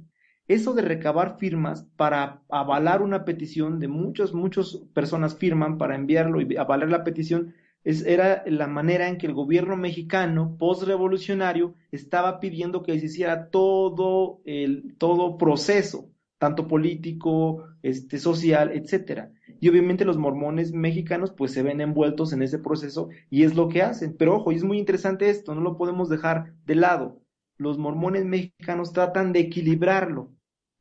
Eso 0.49 0.75
de 0.75 0.83
recabar 0.83 1.39
firmas 1.39 1.87
para 1.97 2.43
avalar 2.49 3.03
una 3.03 3.25
petición 3.25 3.79
de 3.79 3.89
muchas, 3.89 4.33
muchas 4.33 4.79
personas 4.95 5.37
firman 5.37 5.79
para 5.79 5.95
enviarlo 5.95 6.41
y 6.41 6.57
avalar 6.57 6.89
la 6.89 7.05
petición, 7.05 7.55
es, 7.85 8.05
era 8.05 8.43
la 8.47 8.67
manera 8.67 9.09
en 9.09 9.19
que 9.19 9.27
el 9.27 9.35
gobierno 9.35 9.77
mexicano 9.77 10.57
postrevolucionario 10.59 11.75
estaba 11.91 12.41
pidiendo 12.41 12.83
que 12.83 12.99
se 12.99 13.07
hiciera 13.07 13.51
todo 13.51 14.41
el 14.45 14.97
todo 14.99 15.39
proceso, 15.39 16.11
tanto 16.39 16.69
político, 16.69 17.65
este, 17.83 18.19
social, 18.19 18.73
etcétera. 18.73 19.33
Y 19.61 19.69
obviamente 19.69 20.05
los 20.05 20.19
mormones 20.19 20.73
mexicanos 20.73 21.33
pues 21.33 21.53
se 21.53 21.63
ven 21.63 21.81
envueltos 21.81 22.33
en 22.33 22.43
ese 22.43 22.59
proceso 22.59 23.09
y 23.29 23.45
es 23.45 23.55
lo 23.55 23.69
que 23.69 23.83
hacen. 23.83 24.17
Pero 24.17 24.37
ojo, 24.37 24.53
y 24.53 24.57
es 24.57 24.65
muy 24.65 24.79
interesante 24.79 25.29
esto, 25.29 25.55
no 25.55 25.61
lo 25.61 25.77
podemos 25.77 26.09
dejar 26.09 26.55
de 26.65 26.75
lado. 26.77 27.21
Los 27.59 27.77
mormones 27.77 28.25
mexicanos 28.25 28.93
tratan 28.93 29.33
de 29.33 29.41
equilibrarlo. 29.41 30.33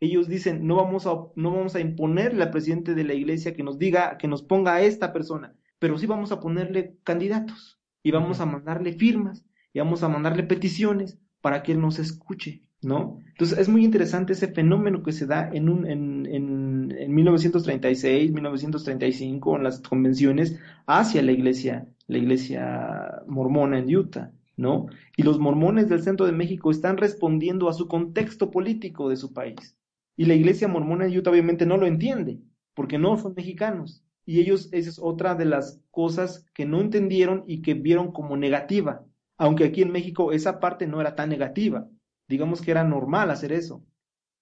Ellos 0.02 0.30
dicen, 0.30 0.66
no 0.66 0.78
vamos 0.78 1.06
a, 1.08 1.12
no 1.36 1.52
vamos 1.52 1.76
a 1.76 1.82
imponerle 1.82 2.44
al 2.44 2.52
presidente 2.52 2.96
de 2.96 3.04
la 3.04 3.14
iglesia 3.14 3.54
que 3.54 3.64
nos 3.64 3.78
diga, 3.78 4.18
que 4.18 4.30
nos 4.30 4.44
ponga 4.44 4.76
a 4.76 4.82
esta 4.82 5.12
persona, 5.12 5.54
pero 5.80 5.98
sí 5.98 6.06
vamos 6.06 6.32
a 6.32 6.40
ponerle 6.40 6.98
candidatos 7.04 7.80
y 8.04 8.12
vamos 8.12 8.40
a 8.40 8.46
mandarle 8.46 8.94
firmas 8.94 9.46
y 9.74 9.80
vamos 9.80 10.04
a 10.04 10.10
mandarle 10.10 10.44
peticiones 10.44 11.20
para 11.42 11.64
que 11.64 11.72
él 11.72 11.82
nos 11.82 12.00
escuche. 12.00 12.64
¿no? 12.82 13.20
Entonces 13.28 13.58
es 13.58 13.68
muy 13.68 13.84
interesante 13.84 14.34
ese 14.34 14.48
fenómeno 14.48 15.04
que 15.04 15.12
se 15.12 15.26
da 15.26 15.50
en, 15.52 15.70
un, 15.70 15.86
en, 15.86 16.26
en, 16.26 16.96
en 16.98 17.14
1936, 17.14 18.32
1935, 18.32 19.58
en 19.58 19.64
las 19.64 19.82
convenciones 19.82 20.60
hacia 20.86 21.22
la 21.22 21.32
iglesia, 21.32 21.88
la 22.08 22.18
iglesia 22.18 23.22
mormona 23.28 23.80
en 23.80 23.94
Utah, 23.94 24.32
¿no? 24.56 24.88
Y 25.18 25.24
los 25.24 25.40
mormones 25.40 25.90
del 25.90 26.04
centro 26.04 26.26
de 26.26 26.32
México 26.32 26.72
están 26.72 26.98
respondiendo 26.98 27.70
a 27.70 27.74
su 27.74 27.88
contexto 27.88 28.50
político 28.50 29.10
de 29.10 29.18
su 29.18 29.34
país. 29.34 29.78
Y 30.16 30.26
la 30.26 30.34
iglesia 30.34 30.68
mormona 30.68 31.06
en 31.06 31.18
Utah 31.18 31.32
obviamente 31.32 31.66
no 31.66 31.78
lo 31.78 31.86
entiende, 31.86 32.40
porque 32.74 32.98
no 32.98 33.18
son 33.18 33.34
mexicanos. 33.36 34.04
Y 34.30 34.40
ellos, 34.42 34.70
esa 34.72 34.90
es 34.90 35.00
otra 35.00 35.36
de 35.36 35.46
las 35.46 35.82
cosas 35.92 36.46
que 36.54 36.66
no 36.66 36.82
entendieron 36.82 37.44
y 37.48 37.62
que 37.62 37.74
vieron 37.74 38.12
como 38.12 38.38
negativa, 38.38 39.06
aunque 39.38 39.64
aquí 39.64 39.82
en 39.82 39.92
México 39.92 40.32
esa 40.32 40.60
parte 40.60 40.86
no 40.86 41.02
era 41.02 41.16
tan 41.16 41.30
negativa 41.30 41.88
digamos 42.30 42.62
que 42.62 42.72
era 42.72 42.84
normal 42.86 43.32
hacer 43.32 43.52
eso. 43.52 43.84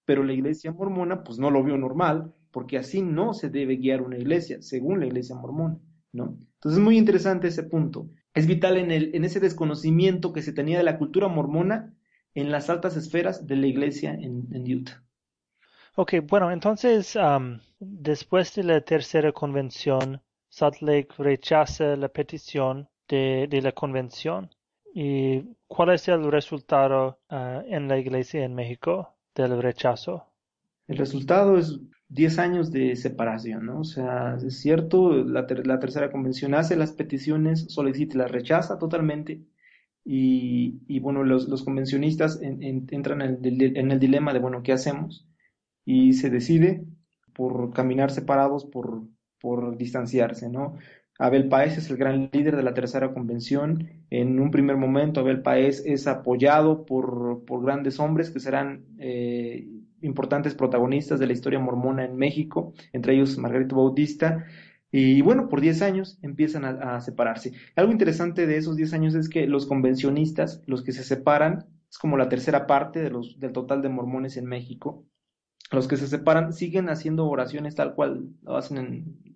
Pero 0.06 0.24
la 0.24 0.34
iglesia 0.34 0.72
mormona, 0.72 1.24
pues 1.24 1.40
no 1.40 1.50
lo 1.50 1.64
vio 1.64 1.78
normal, 1.78 2.34
porque 2.52 2.78
así 2.78 3.02
no 3.02 3.34
se 3.34 3.50
debe 3.50 3.78
guiar 3.78 4.02
una 4.02 4.18
iglesia, 4.18 4.62
según 4.62 5.00
la 5.00 5.08
iglesia 5.08 5.36
mormona, 5.36 5.80
¿no? 6.12 6.38
Entonces 6.56 6.78
es 6.78 6.84
muy 6.84 6.98
interesante 6.98 7.48
ese 7.48 7.64
punto. 7.64 8.10
Es 8.34 8.46
vital 8.46 8.78
en, 8.78 8.92
el, 8.92 9.16
en 9.16 9.26
ese 9.26 9.40
desconocimiento 9.40 10.34
que 10.34 10.42
se 10.42 10.54
tenía 10.54 10.78
de 10.78 10.84
la 10.84 10.98
cultura 10.98 11.28
mormona 11.28 11.94
en 12.36 12.52
las 12.52 12.70
altas 12.70 12.96
esferas 12.96 13.48
de 13.48 13.56
la 13.56 13.68
iglesia 13.68 14.14
en, 14.14 14.48
Utah. 14.72 15.04
Ok, 16.00 16.14
bueno, 16.28 16.52
entonces, 16.52 17.18
después 17.80 18.54
de 18.56 18.64
la 18.64 18.82
tercera 18.82 19.32
convención, 19.32 20.22
Salt 20.48 20.82
Lake 20.82 21.10
rechaza 21.18 21.96
la 21.96 22.08
petición 22.08 22.88
de, 23.08 23.48
de 23.50 23.62
la 23.62 23.72
convención 23.72 24.50
¿Y 25.00 25.56
cuál 25.68 25.94
es 25.94 26.08
el 26.08 26.32
resultado 26.32 27.20
ah, 27.30 27.62
en 27.68 27.88
la 27.88 28.00
iglesia 28.00 28.44
en 28.44 28.56
México 28.56 29.14
del 29.36 29.62
rechazo? 29.62 30.24
El 30.88 30.98
resultado 30.98 31.56
es 31.60 31.80
10 32.10 32.40
años 32.40 32.72
de 32.72 32.96
separación, 32.96 33.68
¿no? 33.68 33.82
O 33.82 33.84
sea, 33.84 34.38
es 34.44 34.60
cierto, 34.60 35.24
la, 35.24 35.46
tercera 35.46 36.12
convención 36.12 36.56
hace 36.56 36.76
las 36.76 36.94
peticiones, 36.94 37.66
solicita 37.70 38.16
y 38.16 38.18
las 38.18 38.32
rechaza 38.32 38.80
totalmente. 38.80 39.44
Y, 40.04 41.00
bueno, 41.00 41.24
los, 41.24 41.64
convencionistas 41.64 42.40
entran 42.42 43.22
en 43.22 43.46
el, 43.46 43.78
en 43.78 43.92
el, 43.92 44.00
dilema 44.00 44.34
de, 44.34 44.40
bueno, 44.40 44.64
¿qué 44.64 44.74
hacemos? 44.74 45.28
Y 45.88 46.14
se 46.14 46.30
decide 46.30 46.84
por 47.34 47.72
caminar 47.72 48.12
separados, 48.12 48.66
por, 48.66 49.04
por 49.40 49.78
distanciarse, 49.78 50.50
¿no? 50.50 50.76
Abel 51.18 51.48
Paez 51.48 51.78
es 51.78 51.90
el 51.90 51.98
gran 51.98 52.30
líder 52.32 52.58
de 52.58 52.64
la 52.64 52.74
tercera 52.74 53.14
convención. 53.14 53.90
En 54.10 54.40
un 54.40 54.52
primer 54.52 54.78
momento, 54.78 55.22
Abel 55.22 55.42
Paez 55.42 55.82
es 55.86 56.08
apoyado 56.08 56.86
por, 56.86 57.44
grandes 57.64 58.00
hombres 58.00 58.30
que 58.30 58.40
serán 58.42 58.86
eh, 59.00 59.68
importantes 60.02 60.54
protagonistas 60.54 61.20
de 61.20 61.28
la 61.28 61.34
historia 61.34 61.60
mormona 61.60 62.06
en 62.06 62.18
México, 62.18 62.74
entre 62.94 63.16
ellos 63.16 63.38
Margarito 63.38 63.78
Bautista. 63.78 64.46
Y 64.92 65.22
bueno, 65.22 65.50
por 65.50 65.62
10 65.62 65.82
años 65.82 66.20
empiezan 66.22 66.66
a, 66.66 67.02
separarse. 67.02 67.54
Algo 67.76 67.92
interesante 67.92 68.46
de 68.46 68.58
esos 68.58 68.78
10 68.78 68.94
años 68.94 69.16
es 69.16 69.28
que 69.28 69.48
los 69.48 69.66
convencionistas, 69.66 70.64
los 70.66 70.84
que 70.84 70.92
se 70.92 71.04
separan, 71.04 71.66
es 71.90 71.98
como 71.98 72.18
la 72.18 72.30
tercera 72.30 72.68
parte 72.68 73.02
de 73.02 73.10
los, 73.10 73.40
del 73.40 73.54
total 73.54 73.82
de 73.82 73.90
mormones 73.90 74.38
en 74.38 74.46
México. 74.46 75.06
Los 75.72 75.88
que 75.88 75.98
se 75.98 76.08
separan 76.08 76.54
siguen 76.54 76.90
haciendo 76.90 77.28
oraciones 77.28 77.76
tal 77.76 77.94
cual 77.94 78.30
lo 78.44 78.58
hacen 78.58 78.78
en, 78.78 79.28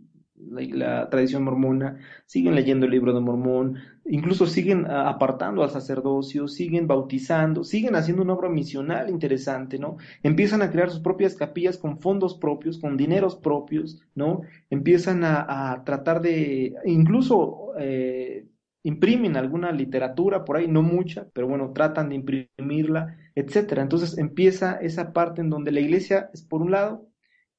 la, 0.50 1.10
tradición 1.10 1.44
mormona, 1.44 1.98
siguen 2.26 2.56
leyendo 2.56 2.86
el 2.86 2.92
libro 2.92 3.14
de 3.14 3.20
Mormón, 3.20 3.78
incluso 4.06 4.46
siguen 4.46 4.86
ah, 4.86 5.10
apartando 5.10 5.64
al 5.64 5.70
sacerdocio, 5.70 6.48
siguen 6.48 6.88
bautizando, 6.88 7.64
siguen 7.64 7.96
haciendo 7.96 8.24
una 8.24 8.34
obra 8.34 8.50
misional 8.50 9.10
interesante, 9.10 9.78
¿no? 9.78 9.98
Empiezan 10.24 10.62
a 10.62 10.72
crear 10.72 10.90
sus 10.90 11.00
propias 11.00 11.36
capillas 11.36 11.78
con 11.78 12.00
fondos 12.00 12.36
propios, 12.36 12.80
con 12.80 12.98
dineros 12.98 13.36
propios, 13.36 14.02
¿no? 14.16 14.42
Empiezan 14.70 15.24
a, 15.24 15.84
tratar 15.86 16.22
de, 16.22 16.74
incluso 16.86 17.74
eh, 17.80 18.46
imprimen 18.84 19.38
alguna 19.38 19.72
literatura 19.72 20.44
por 20.44 20.58
ahí, 20.58 20.68
no 20.68 20.82
mucha, 20.82 21.28
pero 21.34 21.48
bueno, 21.48 21.72
tratan 21.74 22.10
de 22.10 22.16
imprimirla, 22.16 23.18
etcétera. 23.36 23.82
Entonces 23.82 24.18
empieza 24.18 24.74
esa 24.74 25.14
parte 25.14 25.42
en 25.42 25.50
donde 25.50 25.72
la 25.72 25.80
iglesia 25.80 26.30
es 26.34 26.42
por 26.42 26.62
un 26.62 26.72
lado 26.72 27.08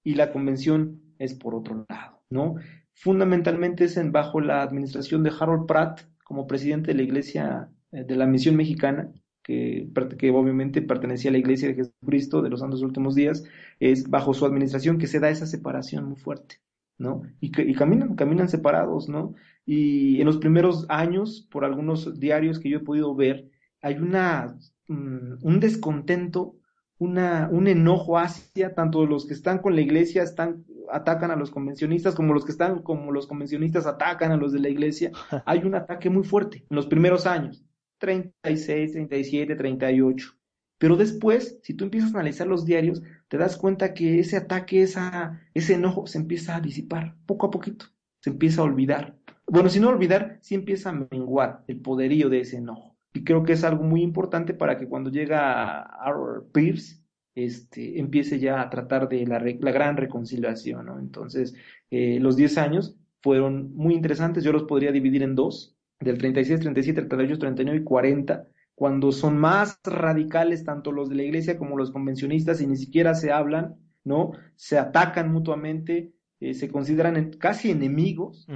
y 0.03 0.15
la 0.15 0.33
convención 0.33 1.01
es 1.19 1.35
por 1.35 1.55
otro 1.55 1.87
lado. 1.89 2.23
¿no? 2.31 2.57
Fundamentalmente 2.95 3.85
es 3.85 3.97
en, 3.97 4.13
bajo 4.13 4.41
la 4.41 4.63
administración 4.63 5.23
de 5.23 5.33
Harold 5.39 5.67
Pratt 5.67 6.01
como 6.25 6.47
presidente 6.47 6.89
de 6.89 6.97
la 6.97 7.03
Iglesia 7.03 7.69
eh, 7.93 8.05
de 8.05 8.17
la 8.17 8.27
Misión 8.27 8.57
Mexicana, 8.57 9.13
que, 9.43 9.89
que, 10.19 10.31
obviamente 10.31 10.83
pertenecía 10.83 11.31
a 11.31 11.33
la 11.33 11.39
Iglesia 11.39 11.69
de 11.69 11.75
Jesucristo 11.75 12.43
de 12.43 12.51
los 12.51 12.61
Santos 12.61 12.83
Últimos 12.83 13.15
Días, 13.15 13.45
es 13.81 14.09
bajo 14.09 14.35
su 14.35 14.47
administración 14.47 14.99
que 14.99 15.09
se 15.09 15.21
da 15.21 15.31
esa 15.31 15.47
separación 15.47 16.05
muy 16.05 16.17
fuerte, 16.17 16.61
¿no? 16.99 17.23
Y, 17.41 17.51
que, 17.51 17.63
y 17.63 17.75
caminan, 17.75 18.15
caminan 18.17 18.49
separados, 18.49 19.09
¿no? 19.09 19.35
Y 19.65 20.21
en 20.21 20.27
los 20.27 20.39
primeros 20.39 20.87
años, 20.89 21.47
por 21.51 21.65
algunos 21.65 22.19
diarios 22.19 22.59
que 22.59 22.71
yo 22.71 22.79
he 22.79 22.85
podido 22.85 23.15
ver, 23.15 23.51
hay 23.81 23.97
una, 23.97 24.57
mm, 24.89 25.35
un 25.43 25.61
descontento, 25.61 26.57
una, 26.99 27.49
un 27.51 27.67
enojo 27.67 28.19
hacia 28.19 28.75
tanto 28.75 29.07
los 29.07 29.27
que 29.27 29.35
están 29.35 29.59
con 29.59 29.75
la 29.75 29.81
iglesia, 29.81 30.23
están 30.23 30.65
atacan 30.93 31.31
a 31.31 31.37
los 31.37 31.51
convencionistas, 31.51 32.15
como 32.15 32.35
los 32.35 32.45
que 32.45 32.53
están, 32.53 32.83
como 32.83 33.11
los 33.13 33.27
convencionistas 33.27 33.87
atacan 33.87 34.33
a 34.33 34.37
los 34.37 34.53
de 34.53 34.61
la 34.61 34.69
iglesia, 34.69 35.11
hay 35.47 35.65
un 35.65 35.75
ataque 35.75 36.11
muy 36.11 36.25
fuerte 36.25 36.65
en 36.69 36.77
los 36.77 36.87
primeros 36.87 37.27
años, 37.27 37.65
36, 37.99 38.93
37, 38.93 39.57
38. 39.57 40.33
Pero 40.79 40.97
después, 40.97 41.61
si 41.63 41.75
tú 41.75 41.85
empiezas 41.85 42.13
a 42.13 42.19
analizar 42.19 42.47
los 42.47 42.65
diarios, 42.65 43.03
te 43.33 43.39
das 43.39 43.57
cuenta 43.57 43.95
que 43.95 44.21
ese 44.21 44.37
ataque, 44.37 44.83
ese 44.83 45.73
enojo 45.73 46.07
se 46.07 46.19
empieza 46.19 46.55
a 46.55 46.61
disipar 46.61 47.17
poco 47.25 47.47
a 47.47 47.51
poquito, 47.51 47.87
se 48.21 48.29
empieza 48.29 48.61
a 48.61 48.65
olvidar. 48.65 49.17
Bueno, 49.47 49.71
si 49.71 49.81
no 49.81 49.89
olvidar, 49.89 50.37
sí 50.43 50.55
empieza 50.55 50.91
a 50.91 51.09
menguar 51.11 51.65
el 51.67 51.81
poderío 51.81 52.29
de 52.29 52.41
ese 52.41 52.59
enojo. 52.59 52.95
Y 53.15 53.25
creo 53.25 53.43
que 53.43 53.55
es 53.55 53.65
algo 53.65 53.85
muy 53.85 54.03
importante 54.03 54.53
para 54.53 54.77
que 54.77 54.87
cuando 54.87 55.09
llega 55.09 55.81
a 55.81 56.13
Pierce, 56.53 57.03
este, 57.35 57.99
empiece 57.99 58.39
ya 58.39 58.61
a 58.61 58.69
tratar 58.69 59.09
de 59.09 59.27
la, 59.27 59.39
la 59.39 59.73
gran 59.73 59.97
reconciliación, 59.97 60.85
¿no? 60.85 60.99
Entonces, 60.99 61.55
eh, 61.91 62.21
los 62.21 62.37
10 62.37 62.59
años 62.59 62.99
fueron 63.23 63.75
muy 63.75 63.95
interesantes, 63.95 64.45
yo 64.45 64.53
los 64.53 64.65
podría 64.65 64.93
dividir 64.93 65.23
en 65.23 65.37
dos, 65.37 65.75
del 66.01 66.19
36, 66.19 66.61
37, 66.61 67.01
38, 67.01 67.39
39 67.39 67.81
y 67.81 67.83
40, 67.83 68.47
cuando 68.75 69.13
son 69.13 69.39
más 69.39 69.81
radicales 69.85 70.65
tanto 70.65 70.93
los 70.93 71.09
de 71.09 71.17
la 71.17 71.23
iglesia 71.23 71.59
como 71.59 71.77
los 71.77 71.91
convencionistas 71.91 72.61
y 72.61 72.67
ni 72.67 72.77
siquiera 72.77 73.15
se 73.15 73.33
hablan, 73.33 73.77
¿no? 74.05 74.33
Se 74.57 74.79
atacan 74.79 75.33
mutuamente, 75.33 76.13
eh, 76.41 76.55
se 76.55 76.69
consideran 76.69 77.33
casi 77.39 77.71
enemigos, 77.71 78.47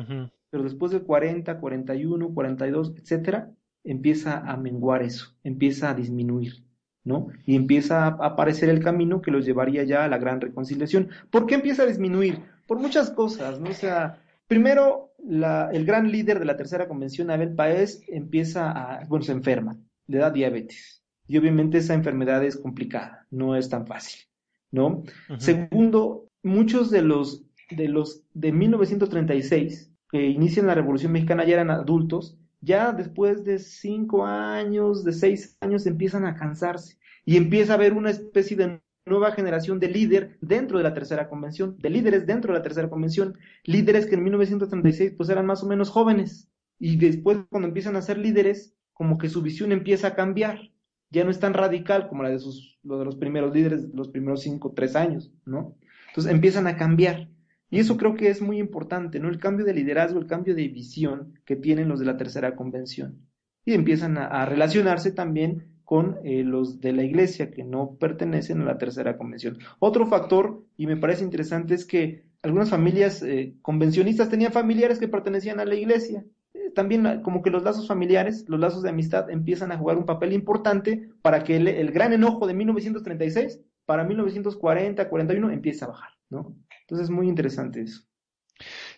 pero 0.50 0.64
después 0.64 0.92
del 0.92 1.02
40, 1.02 1.60
41, 1.60 2.34
42, 2.34 2.94
etcétera, 2.96 3.52
empieza 3.84 4.38
a 4.38 4.56
menguar 4.56 5.02
eso, 5.02 5.36
empieza 5.44 5.90
a 5.90 5.94
disminuir. 5.94 6.66
¿no? 7.04 7.28
Y 7.46 7.54
empieza 7.54 8.04
a 8.04 8.08
aparecer 8.08 8.68
el 8.68 8.82
camino 8.82 9.22
que 9.22 9.30
los 9.30 9.46
llevaría 9.46 9.84
ya 9.84 10.04
a 10.04 10.08
la 10.08 10.18
gran 10.18 10.40
reconciliación. 10.40 11.10
¿Por 11.30 11.46
qué 11.46 11.54
empieza 11.54 11.84
a 11.84 11.86
disminuir? 11.86 12.40
Por 12.66 12.80
muchas 12.80 13.12
cosas, 13.12 13.60
¿no? 13.60 13.70
O 13.70 13.74
sea, 13.74 14.20
primero, 14.48 15.12
la, 15.24 15.70
el 15.72 15.86
gran 15.86 16.10
líder 16.10 16.40
de 16.40 16.46
la 16.46 16.56
tercera 16.56 16.88
convención, 16.88 17.30
Abel 17.30 17.54
Paez, 17.54 18.02
empieza 18.08 18.72
a, 18.72 19.04
bueno, 19.06 19.24
se 19.24 19.30
enferma, 19.30 19.78
le 20.06 20.18
da 20.18 20.30
diabetes. 20.30 21.02
Y 21.28 21.38
obviamente 21.38 21.78
esa 21.78 21.94
enfermedad 21.94 22.44
es 22.44 22.56
complicada, 22.56 23.26
no 23.30 23.56
es 23.56 23.68
tan 23.68 23.86
fácil, 23.86 24.20
¿no? 24.70 25.02
Segundo, 25.38 26.28
muchos 26.42 26.90
de 26.90 27.02
los, 27.02 27.44
de 27.70 27.88
los 27.88 28.22
de 28.32 28.52
1936 28.52 29.92
que 30.08 30.26
inician 30.26 30.68
la 30.68 30.74
Revolución 30.74 31.10
Mexicana 31.10 31.44
ya 31.44 31.54
eran 31.54 31.70
adultos 31.70 32.38
ya 32.60 32.92
después 32.92 33.44
de 33.44 33.58
cinco 33.58 34.26
años, 34.26 35.04
de 35.04 35.12
seis 35.12 35.56
años, 35.60 35.86
empiezan 35.86 36.26
a 36.26 36.34
cansarse 36.34 36.98
y 37.24 37.36
empieza 37.36 37.72
a 37.72 37.76
haber 37.76 37.92
una 37.92 38.10
especie 38.10 38.56
de 38.56 38.80
nueva 39.04 39.30
generación 39.32 39.78
de 39.78 39.88
líder 39.88 40.36
dentro 40.40 40.78
de 40.78 40.84
la 40.84 40.94
tercera 40.94 41.28
convención, 41.28 41.76
de 41.78 41.90
líderes 41.90 42.26
dentro 42.26 42.52
de 42.52 42.58
la 42.58 42.62
tercera 42.62 42.90
convención, 42.90 43.38
líderes 43.64 44.06
que 44.06 44.16
en 44.16 44.24
1936 44.24 45.14
pues 45.16 45.28
eran 45.28 45.46
más 45.46 45.62
o 45.62 45.68
menos 45.68 45.90
jóvenes 45.90 46.48
y 46.78 46.96
después 46.96 47.38
cuando 47.48 47.68
empiezan 47.68 47.94
a 47.94 48.02
ser 48.02 48.18
líderes, 48.18 48.74
como 48.96 49.18
que 49.18 49.28
su 49.28 49.42
visión 49.42 49.72
empieza 49.72 50.08
a 50.08 50.14
cambiar, 50.14 50.70
ya 51.10 51.22
no 51.22 51.30
es 51.30 51.38
tan 51.38 51.52
radical 51.52 52.08
como 52.08 52.22
la 52.22 52.30
de 52.30 52.38
sus, 52.38 52.78
de 52.82 53.04
los 53.04 53.16
primeros 53.16 53.54
líderes, 53.54 53.88
los 53.92 54.08
primeros 54.08 54.40
cinco, 54.40 54.72
tres 54.74 54.96
años, 54.96 55.30
¿no? 55.44 55.76
Entonces 56.08 56.32
empiezan 56.32 56.66
a 56.66 56.78
cambiar 56.78 57.28
y 57.68 57.78
eso 57.78 57.98
creo 57.98 58.14
que 58.14 58.30
es 58.30 58.40
muy 58.40 58.58
importante, 58.58 59.20
¿no? 59.20 59.28
El 59.28 59.38
cambio 59.38 59.66
de 59.66 59.74
liderazgo, 59.74 60.18
el 60.18 60.26
cambio 60.26 60.54
de 60.54 60.68
visión 60.68 61.34
que 61.44 61.56
tienen 61.56 61.88
los 61.88 62.00
de 62.00 62.06
la 62.06 62.16
tercera 62.16 62.56
convención. 62.56 63.20
Y 63.66 63.74
empiezan 63.74 64.16
a, 64.16 64.46
relacionarse 64.46 65.12
también 65.12 65.80
con 65.84 66.16
eh, 66.24 66.42
los 66.42 66.80
de 66.80 66.92
la 66.94 67.02
iglesia 67.02 67.50
que 67.50 67.64
no 67.64 67.96
pertenecen 68.00 68.62
a 68.62 68.64
la 68.64 68.78
tercera 68.78 69.18
convención. 69.18 69.58
Otro 69.78 70.06
factor, 70.06 70.64
y 70.78 70.86
me 70.86 70.96
parece 70.96 71.22
interesante, 71.22 71.74
es 71.74 71.84
que 71.84 72.24
algunas 72.42 72.70
familias 72.70 73.22
eh, 73.22 73.56
convencionistas 73.60 74.30
tenían 74.30 74.52
familiares 74.52 74.98
que 74.98 75.08
pertenecían 75.08 75.60
a 75.60 75.66
la 75.66 75.74
iglesia. 75.74 76.24
También 76.76 77.22
como 77.22 77.40
que 77.40 77.48
los 77.50 77.62
lazos 77.62 77.88
familiares, 77.88 78.44
los 78.48 78.60
lazos 78.60 78.82
de 78.82 78.90
amistad 78.90 79.30
empiezan 79.30 79.72
a 79.72 79.78
jugar 79.78 79.96
un 79.96 80.04
papel 80.04 80.34
importante 80.34 81.08
para 81.22 81.42
que 81.42 81.56
el, 81.56 81.68
el 81.68 81.90
gran 81.90 82.12
enojo 82.12 82.46
de 82.46 82.52
1936 82.52 83.62
para 83.86 84.04
1940, 84.04 85.08
41 85.08 85.50
empiece 85.50 85.86
a 85.86 85.88
bajar, 85.88 86.10
¿no? 86.28 86.54
Entonces 86.82 87.06
es 87.06 87.10
muy 87.10 87.28
interesante 87.28 87.80
eso. 87.80 88.02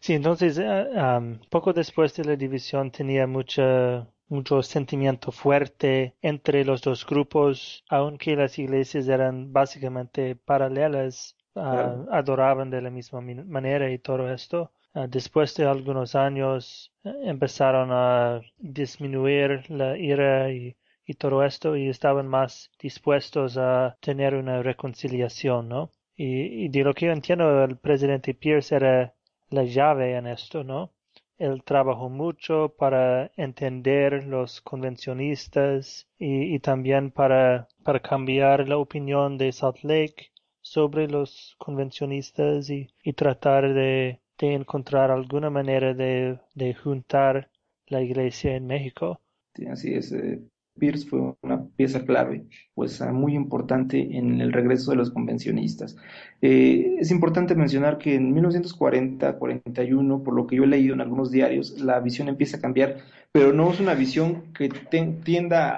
Sí, 0.01 0.14
entonces 0.14 0.59
eh, 0.61 1.39
poco 1.51 1.72
después 1.72 2.16
de 2.16 2.24
la 2.24 2.35
división 2.35 2.91
tenía 2.91 3.29
mucha, 3.29 4.09
mucho 4.26 4.61
sentimiento 4.64 5.31
fuerte 5.31 6.16
entre 6.20 6.64
los 6.64 6.83
dos 6.83 7.07
grupos, 7.07 7.85
aunque 7.89 8.35
las 8.35 8.59
iglesias 8.59 9.07
eran 9.07 9.53
básicamente 9.53 10.35
paralelas, 10.35 11.37
ah, 11.55 11.95
adoraban 12.11 12.70
de 12.70 12.83
la 12.83 12.91
misma 12.91 13.20
manera 13.20 13.89
y 13.89 13.99
todo 14.01 14.33
esto. 14.33 14.72
Ah, 14.95 15.07
después 15.09 15.55
de 15.57 15.66
algunos 15.66 16.14
años 16.14 16.93
eh, 17.05 17.12
empezaron 17.24 17.91
a 17.93 18.41
disminuir 18.59 19.70
la 19.70 19.97
ira 19.97 20.51
y, 20.53 20.76
y 21.07 21.14
todo 21.14 21.43
esto 21.45 21.76
y 21.76 21.89
estaban 21.89 22.28
más 22.28 22.70
dispuestos 22.78 23.57
a 23.57 23.97
tener 24.01 24.34
una 24.34 24.62
reconciliación, 24.62 25.68
¿no? 25.68 25.91
Y, 26.20 26.68
de 26.68 26.82
lo 26.84 26.95
que 26.95 27.07
yo 27.07 27.12
entiendo, 27.12 27.64
el 27.64 27.76
presidente 27.78 28.34
Pierce 28.34 28.74
era 28.76 29.14
la 29.51 29.64
llave 29.64 30.16
en 30.16 30.26
esto, 30.26 30.64
¿no? 30.64 30.93
Él 31.39 31.62
trabajó 31.64 32.09
mucho 32.11 32.74
para 32.76 33.30
entender 33.36 34.24
los 34.24 34.61
convencionistas 34.61 36.09
y, 36.18 36.59
también 36.59 37.11
para, 37.12 37.68
para 37.84 38.01
cambiar 38.01 38.68
la 38.68 38.78
opinión 38.78 39.39
de 39.39 39.53
Salt 39.53 39.84
Lake 39.84 40.32
sobre 40.61 41.09
los 41.09 41.55
convencionistas 41.59 42.68
y, 42.68 42.89
tratar 43.14 43.72
de, 43.72 44.20
de, 44.39 44.55
encontrar 44.55 45.11
alguna 45.11 45.51
manera 45.51 45.95
de, 45.95 46.39
de, 46.55 46.74
juntar 46.74 47.51
la 47.86 48.03
iglesia 48.03 48.57
en 48.57 48.66
México. 48.66 49.20
Sí, 49.55 49.66
así 49.66 49.95
es. 49.95 50.12
Eh, 50.12 50.41
Pierce 50.78 51.07
fue 51.07 51.34
una 51.43 51.66
pieza 51.76 52.05
clave, 52.05 52.47
pues 52.74 53.03
ah, 53.03 53.12
muy 53.12 53.34
importante 53.34 54.16
en 54.16 54.41
el 54.41 54.53
regreso 54.53 54.91
de 54.93 54.97
los 54.97 55.11
convencionistas. 55.11 55.97
Eh, 56.41 56.97
es 56.99 57.11
importante 57.11 57.55
mencionar 57.55 57.99
que 57.99 58.14
en 58.14 58.34
1940-41, 58.34 60.22
por 60.22 60.34
lo 60.34 60.47
que 60.47 60.57
yo 60.57 60.64
he 60.64 60.68
leído 60.68 60.95
en 60.95 61.01
algunos 61.01 61.30
diarios, 61.30 61.80
la 61.80 62.01
visión 62.01 62.28
empieza 62.28 62.57
a 62.59 62.61
cambiar, 62.61 62.99
pero 63.32 63.53
no 63.53 63.70
es 63.70 63.80
una 63.80 63.95
visión 63.95 64.53
que 64.55 64.68
tienda 64.68 65.76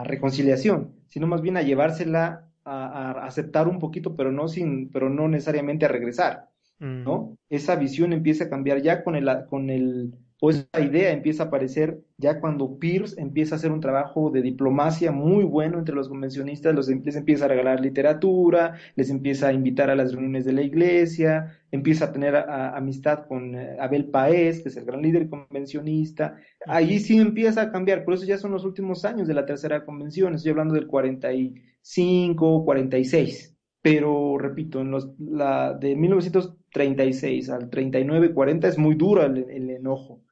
a, 0.00 0.04
reconciliación, 0.04 0.90
sino 1.08 1.26
más 1.26 1.40
bien 1.40 1.56
a 1.56 1.62
llevársela 1.62 2.46
a, 2.64 3.12
aceptar 3.24 3.68
un 3.68 3.78
poquito, 3.78 4.16
pero 4.16 4.32
no 4.32 4.48
sin, 4.48 4.90
pero 4.90 5.08
no 5.08 5.28
necesariamente 5.28 5.86
a 5.86 5.88
regresar, 5.88 6.50
¿no? 6.80 7.36
Esa 7.48 7.76
visión 7.76 8.12
empieza 8.12 8.44
a 8.44 8.50
cambiar 8.50 8.82
ya 8.82 9.04
con 9.04 9.14
el, 9.14 9.28
con 9.48 9.70
el 9.70 10.14
o 10.40 10.50
esa 10.50 10.80
idea 10.80 11.12
empieza 11.12 11.44
a 11.44 11.46
aparecer 11.46 12.00
ya 12.16 12.40
cuando 12.40 12.78
Pierce 12.78 13.20
empieza 13.20 13.54
a 13.54 13.58
hacer 13.58 13.70
un 13.70 13.80
trabajo 13.80 14.30
de 14.30 14.40
diplomacia 14.40 15.12
muy 15.12 15.44
bueno 15.44 15.78
entre 15.78 15.94
los 15.94 16.08
convencionistas, 16.08 16.74
los, 16.74 16.88
les 16.88 17.16
empieza 17.16 17.44
a 17.44 17.48
regalar 17.48 17.80
literatura, 17.80 18.78
les 18.96 19.10
empieza 19.10 19.48
a 19.48 19.52
invitar 19.52 19.90
a 19.90 19.94
las 19.94 20.12
reuniones 20.12 20.46
de 20.46 20.54
la 20.54 20.62
iglesia, 20.62 21.58
empieza 21.70 22.06
a 22.06 22.12
tener 22.12 22.34
amistad 22.36 23.26
con 23.26 23.54
eh, 23.54 23.76
Abel 23.78 24.06
Paez, 24.06 24.62
que 24.62 24.70
es 24.70 24.76
el 24.78 24.86
gran 24.86 25.02
líder 25.02 25.28
convencionista. 25.28 26.36
Ahí 26.66 26.98
sí 27.00 27.18
empieza 27.18 27.62
a 27.62 27.72
cambiar, 27.72 28.04
por 28.04 28.14
eso 28.14 28.24
ya 28.24 28.38
son 28.38 28.52
los 28.52 28.64
últimos 28.64 29.04
años 29.04 29.28
de 29.28 29.34
la 29.34 29.44
tercera 29.44 29.84
convención, 29.84 30.34
estoy 30.34 30.52
hablando 30.52 30.74
del 30.74 30.86
45, 30.86 32.64
46. 32.64 33.59
Pero 33.82 34.36
repito, 34.38 34.80
en 34.80 34.90
los, 34.90 35.10
la, 35.18 35.72
de 35.74 35.96
1936 35.96 37.48
al 37.50 37.70
39, 37.70 38.34
40 38.34 38.68
es 38.68 38.78
muy 38.78 38.94
duro 38.94 39.24
el 39.24 39.70
enojo 39.70 40.22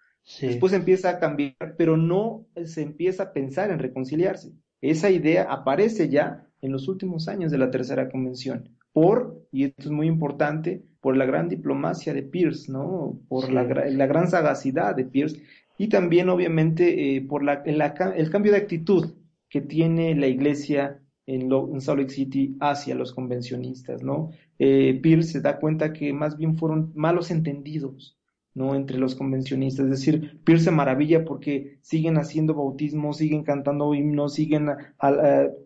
Después 0.41 0.73
empieza 0.75 1.11
a 1.11 1.19
cambiar, 1.19 1.75
pero 1.77 1.97
no 1.97 2.47
se 2.65 2.83
empieza 2.83 3.25
a 3.25 3.33
pensar 3.33 3.71
en 3.71 3.79
reconciliarse. 3.79 4.53
Esa 4.83 5.11
idea 5.11 5.45
aparece 5.45 6.09
ya 6.09 6.47
en 6.61 6.73
los 6.73 6.87
últimos 6.87 7.29
años 7.29 7.51
de 7.51 7.59
la 7.59 7.71
tercera 7.71 8.11
convención, 8.11 8.69
por, 8.93 9.47
y 9.51 9.65
esto 9.65 9.83
es 9.83 9.91
muy 9.91 10.07
importante, 10.07 10.83
por 11.01 11.17
la 11.17 11.25
gran 11.25 11.49
diplomacia 11.49 12.13
de 12.13 12.23
Pierce, 12.23 12.71
¿no? 12.71 13.19
Por 13.29 13.51
la, 13.51 13.65
gran 13.65 14.29
sagacidad 14.29 14.95
de 14.95 15.05
Pierce 15.05 15.43
y 15.79 15.89
también 15.89 16.29
obviamente 16.29 17.17
eh, 17.17 17.23
por 17.23 17.43
la, 17.43 17.63
el 17.65 18.31
cambio 18.31 18.53
de 18.53 18.59
actitud 18.59 19.15
que 19.49 19.61
tiene 19.61 20.15
la 20.15 20.27
iglesia 20.27 21.01
en, 21.29 21.53
en, 21.53 21.81
Salt 21.83 22.01
Lake 22.01 22.11
City 22.11 22.57
hacia 22.59 22.95
los 22.95 23.13
convencionistas, 23.13 24.03
¿no? 24.03 24.31
Eh, 24.59 24.99
Pierce 25.03 25.33
se 25.33 25.41
da 25.43 25.59
cuenta 25.59 25.93
que 25.93 26.13
más 26.15 26.39
bien 26.39 26.57
fueron 26.57 26.91
malos 26.95 27.31
entendidos, 27.31 28.19
¿no? 28.55 28.75
Entre 28.75 28.99
los 28.99 29.15
convencionistas. 29.15 29.85
Es 29.85 29.91
decir, 29.91 30.41
Pierce 30.43 30.65
se 30.65 30.71
maravilla 30.71 31.27
porque 31.27 31.79
siguen 31.83 32.17
haciendo 32.17 32.55
bautismo, 32.55 33.13
siguen 33.13 33.45
cantando 33.45 33.95
himnos, 33.95 34.35
siguen 34.35 34.71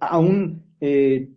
aún 0.01 0.65
eh, 0.81 1.31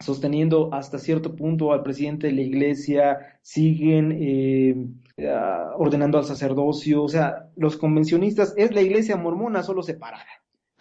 sosteniendo 0.00 0.74
hasta 0.74 0.98
cierto 0.98 1.36
punto 1.36 1.72
al 1.72 1.84
presidente 1.84 2.26
de 2.26 2.32
la 2.32 2.42
iglesia, 2.42 3.38
siguen 3.40 4.18
eh, 4.20 4.74
ordenando 5.76 6.18
al 6.18 6.24
sacerdocio. 6.24 7.04
O 7.04 7.08
sea, 7.08 7.50
los 7.54 7.76
convencionistas 7.76 8.52
es 8.56 8.74
la 8.74 8.82
iglesia 8.82 9.16
mormona 9.16 9.62
solo 9.62 9.84
separada, 9.84 10.26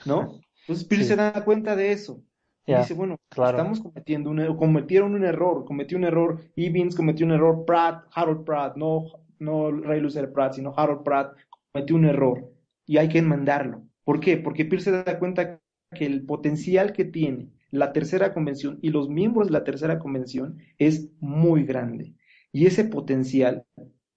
¿no? 0.05 0.39
Entonces 0.61 0.85
Pierce 0.87 1.09
se 1.09 1.15
da 1.15 1.45
cuenta 1.45 1.75
de 1.75 1.91
eso. 1.91 2.23
Y 2.69 2.75
dice, 2.75 2.93
bueno, 2.93 3.15
estamos 3.31 3.81
cometiendo 3.81 4.29
un, 4.29 4.57
cometieron 4.57 5.15
un 5.15 5.25
error, 5.25 5.65
cometió 5.65 5.97
un 5.97 6.03
error, 6.03 6.39
Evans 6.55 6.95
cometió 6.95 7.25
un 7.25 7.31
error, 7.31 7.65
Pratt, 7.65 8.05
Harold 8.13 8.43
Pratt, 8.43 8.75
no, 8.77 9.05
no 9.39 9.71
Ray 9.71 9.99
Lucer 10.01 10.31
Pratt, 10.31 10.53
sino 10.53 10.73
Harold 10.75 11.03
Pratt 11.03 11.35
cometió 11.71 11.95
un 11.95 12.05
error 12.05 12.51
y 12.85 12.97
hay 12.97 13.09
que 13.09 13.19
enmendarlo. 13.19 13.83
¿Por 14.03 14.19
qué? 14.19 14.37
Porque 14.37 14.65
Pierce 14.65 14.91
se 14.91 15.03
da 15.03 15.19
cuenta 15.19 15.59
que 15.93 16.05
el 16.05 16.25
potencial 16.25 16.93
que 16.93 17.05
tiene 17.05 17.49
la 17.71 17.91
tercera 17.91 18.33
convención 18.33 18.79
y 18.81 18.89
los 18.89 19.09
miembros 19.09 19.47
de 19.47 19.53
la 19.53 19.63
tercera 19.63 19.99
convención 19.99 20.57
es 20.77 21.09
muy 21.19 21.63
grande. 21.63 22.13
Y 22.51 22.65
ese 22.65 22.83
potencial, 22.83 23.65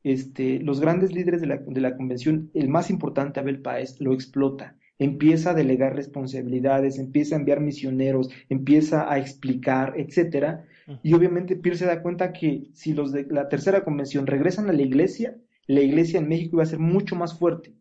este, 0.02 0.58
los 0.60 0.80
grandes 0.80 1.12
líderes 1.12 1.40
de 1.40 1.46
la, 1.46 1.56
de 1.58 1.80
la 1.80 1.96
convención, 1.96 2.50
el 2.54 2.68
más 2.68 2.90
importante, 2.90 3.40
Abel 3.40 3.60
Páez, 3.60 4.00
lo 4.00 4.12
explota 4.12 4.76
empieza 5.04 5.50
a 5.50 5.54
delegar 5.54 5.94
responsabilidades, 5.94 6.98
empieza 6.98 7.34
a 7.34 7.38
enviar 7.38 7.60
misioneros, 7.60 8.30
empieza 8.48 9.10
a 9.12 9.18
explicar, 9.18 9.94
etcétera. 9.96 10.64
Y 11.02 11.14
obviamente 11.14 11.56
Pierce 11.56 11.80
se 11.80 11.86
da 11.86 12.02
cuenta 12.02 12.32
que 12.32 12.70
si 12.74 12.92
los 12.92 13.12
de 13.12 13.26
la 13.30 13.48
tercera 13.48 13.84
convención 13.84 14.26
regresan 14.26 14.68
a 14.68 14.72
la 14.72 14.82
iglesia, 14.82 15.36
la 15.66 15.80
iglesia 15.80 16.18
en 16.18 16.28
México 16.28 16.56
iba 16.56 16.64
a 16.64 16.66
ser 16.66 16.80
mucho 16.80 17.16
más 17.16 17.38
fuerte. 17.38 17.74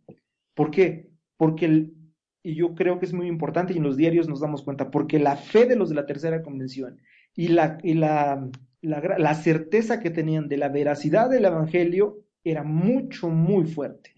¿Por 0.53 0.71
qué? 0.71 1.09
Porque, 1.37 1.89
y 2.43 2.55
yo 2.55 2.75
creo 2.75 2.99
que 2.99 3.05
es 3.05 3.13
muy 3.13 3.27
importante 3.27 3.73
y 3.73 3.77
en 3.77 3.83
los 3.83 3.97
diarios 3.97 4.29
nos 4.29 4.39
damos 4.39 4.61
cuenta, 4.61 4.91
porque 4.91 5.19
la 5.19 5.35
fe 5.35 5.65
de 5.65 5.75
los 5.75 5.89
de 5.89 5.95
la 5.95 6.05
tercera 6.05 6.43
convención 6.43 6.99
y 7.35 7.49
la, 7.49 7.79
y 7.81 7.95
la, 7.95 8.49
la, 8.81 9.17
la 9.17 9.33
certeza 9.33 9.99
que 9.99 10.11
tenían 10.11 10.47
de 10.47 10.57
la 10.57 10.69
veracidad 10.69 11.29
del 11.29 11.45
evangelio 11.45 12.19
era 12.43 12.63
mucho, 12.63 13.29
muy 13.29 13.65
fuerte, 13.65 14.13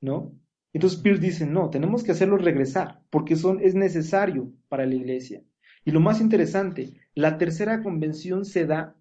¿no? 0.00 0.32
Entonces 0.72 1.00
Pierce 1.00 1.20
dice, 1.20 1.46
no, 1.46 1.70
tenemos 1.70 2.02
que 2.02 2.12
hacerlos 2.12 2.42
regresar, 2.42 3.02
porque 3.10 3.36
son, 3.36 3.60
es 3.60 3.74
necesario 3.74 4.50
para 4.68 4.86
la 4.86 4.94
iglesia. 4.94 5.42
Y 5.84 5.90
lo 5.90 6.00
más 6.00 6.20
interesante, 6.20 6.94
la 7.14 7.38
tercera 7.38 7.82
convención 7.82 8.44
se 8.44 8.66
da 8.66 8.96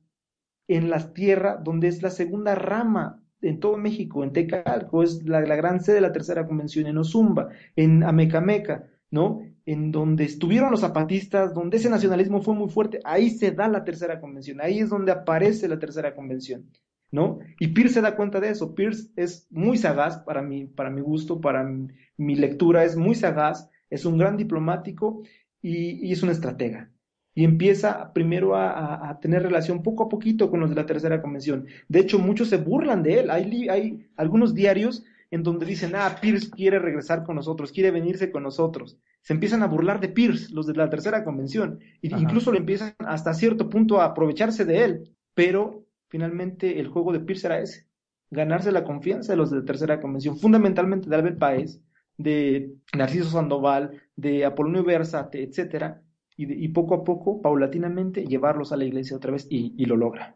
en 0.67 0.89
la 0.89 1.13
tierra 1.13 1.57
donde 1.57 1.87
es 1.87 2.01
la 2.01 2.09
segunda 2.09 2.55
rama 2.55 3.23
en 3.41 3.59
todo 3.59 3.77
México, 3.77 4.23
en 4.23 4.33
Tecalco, 4.33 5.03
es 5.03 5.23
la, 5.23 5.41
gran 5.41 5.83
sede 5.83 5.95
de 5.95 6.01
la 6.01 6.11
tercera 6.11 6.45
convención, 6.45 6.87
en 6.87 6.97
Ozumba, 6.97 7.49
en 7.75 8.03
Amecameca, 8.03 8.87
¿no? 9.09 9.41
En 9.65 9.91
donde 9.91 10.25
estuvieron 10.25 10.71
los 10.71 10.81
zapatistas, 10.81 11.53
donde 11.53 11.77
ese 11.77 11.89
nacionalismo 11.89 12.41
fue 12.41 12.53
muy 12.53 12.69
fuerte, 12.69 12.99
ahí 13.03 13.31
se 13.31 13.51
da 13.51 13.67
la 13.67 13.83
tercera 13.83 14.19
convención, 14.19 14.61
ahí 14.61 14.79
es 14.79 14.89
donde 14.89 15.11
aparece 15.11 15.67
la 15.67 15.79
tercera 15.79 16.15
convención. 16.15 16.69
¿No? 17.11 17.39
Y 17.59 17.67
Pierce 17.69 17.95
se 17.95 18.01
da 18.01 18.15
cuenta 18.15 18.39
de 18.39 18.49
eso. 18.49 18.73
Pierce 18.73 19.09
es 19.15 19.47
muy 19.51 19.77
sagaz 19.77 20.19
para 20.19 20.41
mi, 20.41 20.65
para 20.65 20.89
mi 20.89 21.01
gusto, 21.01 21.41
para 21.41 21.63
mi, 21.63 22.35
lectura, 22.35 22.83
es 22.83 22.95
muy 22.95 23.15
sagaz, 23.15 23.69
es 23.89 24.05
un 24.05 24.17
gran 24.17 24.37
diplomático 24.37 25.23
y, 25.61 26.11
es 26.11 26.23
un 26.23 26.29
estratega. 26.29 26.89
Y 27.33 27.45
empieza 27.45 28.11
primero 28.13 28.55
a, 28.55 29.17
tener 29.21 29.43
relación 29.43 29.83
poco 29.83 30.03
a 30.03 30.09
poquito 30.09 30.49
con 30.49 30.59
los 30.59 30.69
de 30.69 30.75
la 30.75 30.85
tercera 30.85 31.21
convención. 31.21 31.65
De 31.87 31.99
hecho, 31.99 32.19
muchos 32.19 32.49
se 32.49 32.57
burlan 32.57 33.03
de 33.03 33.19
él. 33.19 33.29
Hay, 33.29 33.69
hay 33.69 34.09
algunos 34.17 34.53
diarios 34.53 35.03
en 35.29 35.43
donde 35.43 35.65
dicen, 35.65 35.93
ah, 35.95 36.17
Pierce 36.21 36.49
quiere 36.49 36.77
regresar 36.77 37.23
con 37.23 37.37
nosotros, 37.37 37.71
quiere 37.71 37.91
venirse 37.91 38.31
con 38.31 38.43
nosotros. 38.43 38.97
Se 39.21 39.33
empiezan 39.33 39.63
a 39.63 39.67
burlar 39.67 40.01
de 40.01 40.09
Pierce, 40.09 40.53
los 40.53 40.67
de 40.67 40.73
la 40.73 40.89
tercera 40.89 41.23
convención, 41.23 41.79
e 42.01 42.09
incluso 42.09 42.51
le 42.51 42.59
empiezan 42.59 42.95
hasta 42.99 43.33
cierto 43.33 43.69
punto 43.69 44.01
a 44.01 44.05
aprovecharse 44.05 44.65
de 44.65 44.83
él. 44.83 45.15
Pero 45.33 45.85
finalmente 46.11 46.79
el 46.79 46.89
juego 46.89 47.13
de 47.13 47.21
Pierce 47.21 47.47
era 47.47 47.61
ese, 47.61 47.87
ganarse 48.29 48.71
la 48.71 48.83
confianza 48.83 49.31
de 49.31 49.37
los 49.37 49.49
de 49.49 49.59
la 49.59 49.65
tercera 49.65 50.01
convención, 50.01 50.37
fundamentalmente 50.37 51.09
de 51.09 51.15
Albert 51.15 51.39
Paez, 51.39 51.81
de 52.17 52.73
Narciso 52.95 53.29
Sandoval, 53.29 54.01
de 54.15 54.45
Apolonio 54.45 54.83
Versate, 54.83 55.41
etcétera, 55.41 56.03
y, 56.37 56.69
poco 56.69 56.95
a 56.95 57.03
poco, 57.03 57.39
paulatinamente, 57.39 58.25
llevarlos 58.25 58.71
a 58.71 58.77
la 58.77 58.85
iglesia 58.85 59.15
otra 59.15 59.31
vez 59.31 59.45
y, 59.47 59.85
lo 59.85 59.95
logra. 59.95 60.35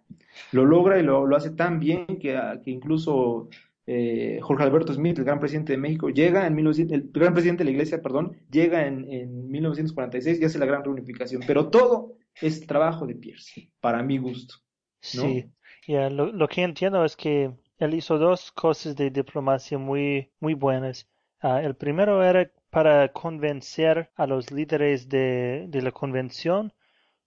Lo 0.52 0.64
logra 0.64 1.00
y 1.00 1.04
lo, 1.04 1.36
hace 1.36 1.50
tan 1.50 1.80
bien 1.80 2.06
que, 2.20 2.40
incluso 2.66 3.50
eh, 3.88 4.38
Jorge 4.42 4.64
Alberto 4.64 4.94
Smith, 4.94 5.18
el 5.18 5.26
gran 5.26 5.40
presidente 5.40 5.74
de 5.74 5.80
México, 5.80 6.10
llega 6.10 6.46
en 6.46 6.60
el 6.60 7.10
gran 7.12 7.34
presidente 7.34 7.64
de 7.64 7.66
la 7.66 7.72
iglesia, 7.72 8.04
perdón, 8.04 8.38
llega 8.52 8.86
en, 8.86 9.12
en 9.12 9.50
1946 9.50 10.40
y 10.40 10.46
hace 10.46 10.60
la 10.60 10.68
gran 10.68 10.84
reunificación. 10.84 11.42
Pero 11.48 11.70
todo 11.70 12.14
es 12.40 12.68
trabajo 12.68 13.08
de 13.08 13.16
Pierce, 13.16 13.72
para 13.80 14.04
mi 14.04 14.20
gusto. 14.20 14.56
Sí, 15.02 15.50
lo, 15.88 16.48
que 16.48 16.64
entiendo 16.64 17.06
es 17.06 17.16
que 17.16 17.52
él 17.78 17.94
hizo 17.94 18.18
dos 18.18 18.52
cosas 18.52 18.96
de 18.96 19.12
diplomacia 19.12 19.78
muy, 19.78 20.32
muy 20.40 20.54
buenas. 20.54 21.08
Ah, 21.42 21.62
el 21.62 21.76
primero 21.76 22.24
era 22.24 22.50
para 22.70 23.12
convencer 23.12 24.12
a 24.16 24.26
los 24.26 24.52
líderes 24.52 25.08
de, 25.10 25.66
de 25.70 25.82
la 25.82 25.92
convención 25.92 26.74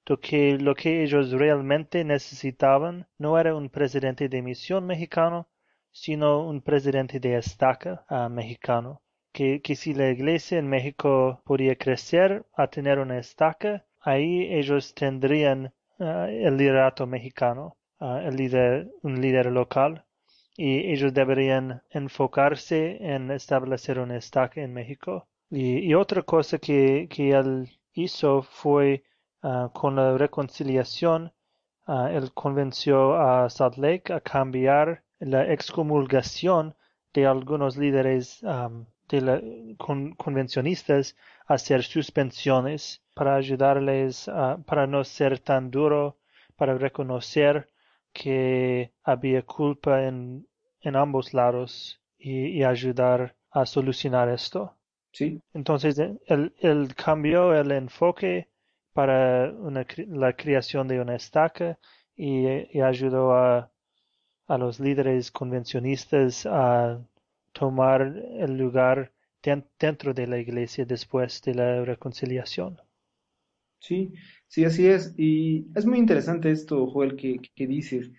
de 0.06 0.16
que 0.18 0.58
lo 0.58 0.74
que 0.74 1.02
ellos 1.04 1.30
realmente 1.30 2.02
necesitaban 2.04 3.06
no 3.18 3.38
era 3.38 3.54
un 3.54 3.68
presidente 3.68 4.28
de 4.28 4.42
misión 4.42 4.86
mexicano, 4.86 5.48
sino 5.92 6.46
un 6.48 6.60
presidente 6.62 7.20
de 7.20 7.36
estaca 7.36 8.04
ah, 8.08 8.28
mexicano. 8.28 9.02
Que, 9.32 9.60
que, 9.62 9.76
si 9.76 9.94
la 9.94 10.10
iglesia 10.10 10.58
en 10.58 10.68
México 10.68 11.42
podía 11.44 11.76
crecer 11.76 12.44
a 12.54 12.68
tener 12.68 12.98
una 12.98 13.18
estaca, 13.18 13.84
ahí 14.00 14.48
ellos 14.52 14.94
tendrían 14.94 15.72
ah, 16.00 16.26
el 16.28 16.56
liderato 16.56 17.06
mexicano 17.06 17.77
el 18.00 18.36
líder, 18.36 18.90
un 19.02 19.20
líder 19.20 19.46
local 19.46 20.04
y 20.56 20.90
ellos 20.92 21.14
deberían 21.14 21.82
enfocarse 21.90 22.98
en 23.00 23.30
establecer 23.30 24.00
un 24.00 24.10
estaca 24.10 24.60
en 24.60 24.74
México. 24.74 25.28
Y, 25.50 25.94
otra 25.94 26.22
cosa 26.22 26.58
que, 26.58 27.08
que, 27.08 27.30
él 27.30 27.70
hizo 27.94 28.42
fue 28.42 29.04
ah, 29.42 29.70
con 29.72 29.94
la 29.96 30.18
reconciliación, 30.18 31.32
uh, 31.86 32.06
él 32.08 32.32
convenció 32.34 33.14
a 33.14 33.48
Salt 33.48 33.76
Lake 33.78 34.12
a 34.12 34.20
cambiar 34.20 35.04
la 35.20 35.50
excomulgación 35.52 36.74
de 37.14 37.26
algunos 37.26 37.76
líderes 37.76 38.40
de 39.08 39.20
la, 39.20 39.40
convencionistas 39.78 41.16
a 41.46 41.54
hacer 41.54 41.82
suspensiones 41.84 43.02
para 43.14 43.36
ayudarles 43.36 44.30
para 44.66 44.86
no 44.86 45.04
ser 45.04 45.38
tan 45.40 45.70
duro, 45.70 46.18
para 46.56 46.76
reconocer 46.76 47.68
que 48.12 48.92
había 49.02 49.42
culpa 49.42 50.04
en, 50.04 50.46
en 50.80 50.96
ambos 50.96 51.34
lados 51.34 52.00
y, 52.18 52.62
ayudar 52.62 53.34
a 53.50 53.66
solucionar 53.66 54.28
esto. 54.28 54.74
Sí. 55.12 55.40
Entonces, 55.54 55.98
él, 56.26 56.94
cambió 56.96 57.54
el 57.54 57.72
enfoque 57.72 58.48
para 58.92 59.52
la 59.52 60.32
creación 60.34 60.88
de 60.88 61.00
una 61.00 61.16
estaca 61.16 61.78
y, 62.16 62.46
ayudó 62.80 63.32
a, 63.32 63.70
a, 64.46 64.58
los 64.58 64.80
líderes 64.80 65.30
convencionistas 65.30 66.46
a 66.46 67.00
tomar 67.52 68.02
el 68.02 68.56
lugar 68.58 69.12
dentro 69.78 70.12
de 70.12 70.26
la 70.26 70.38
iglesia 70.38 70.84
después 70.84 71.40
de 71.42 71.54
la 71.54 71.84
reconciliación. 71.84 72.80
Sí, 73.80 74.12
sí, 74.48 74.64
así 74.64 74.86
es. 74.86 75.14
Y 75.16 75.68
es 75.74 75.86
muy 75.86 75.98
interesante 75.98 76.50
esto, 76.50 76.86
Joel, 76.86 77.16
que, 77.16 77.40
que 77.54 77.66
dices, 77.66 78.10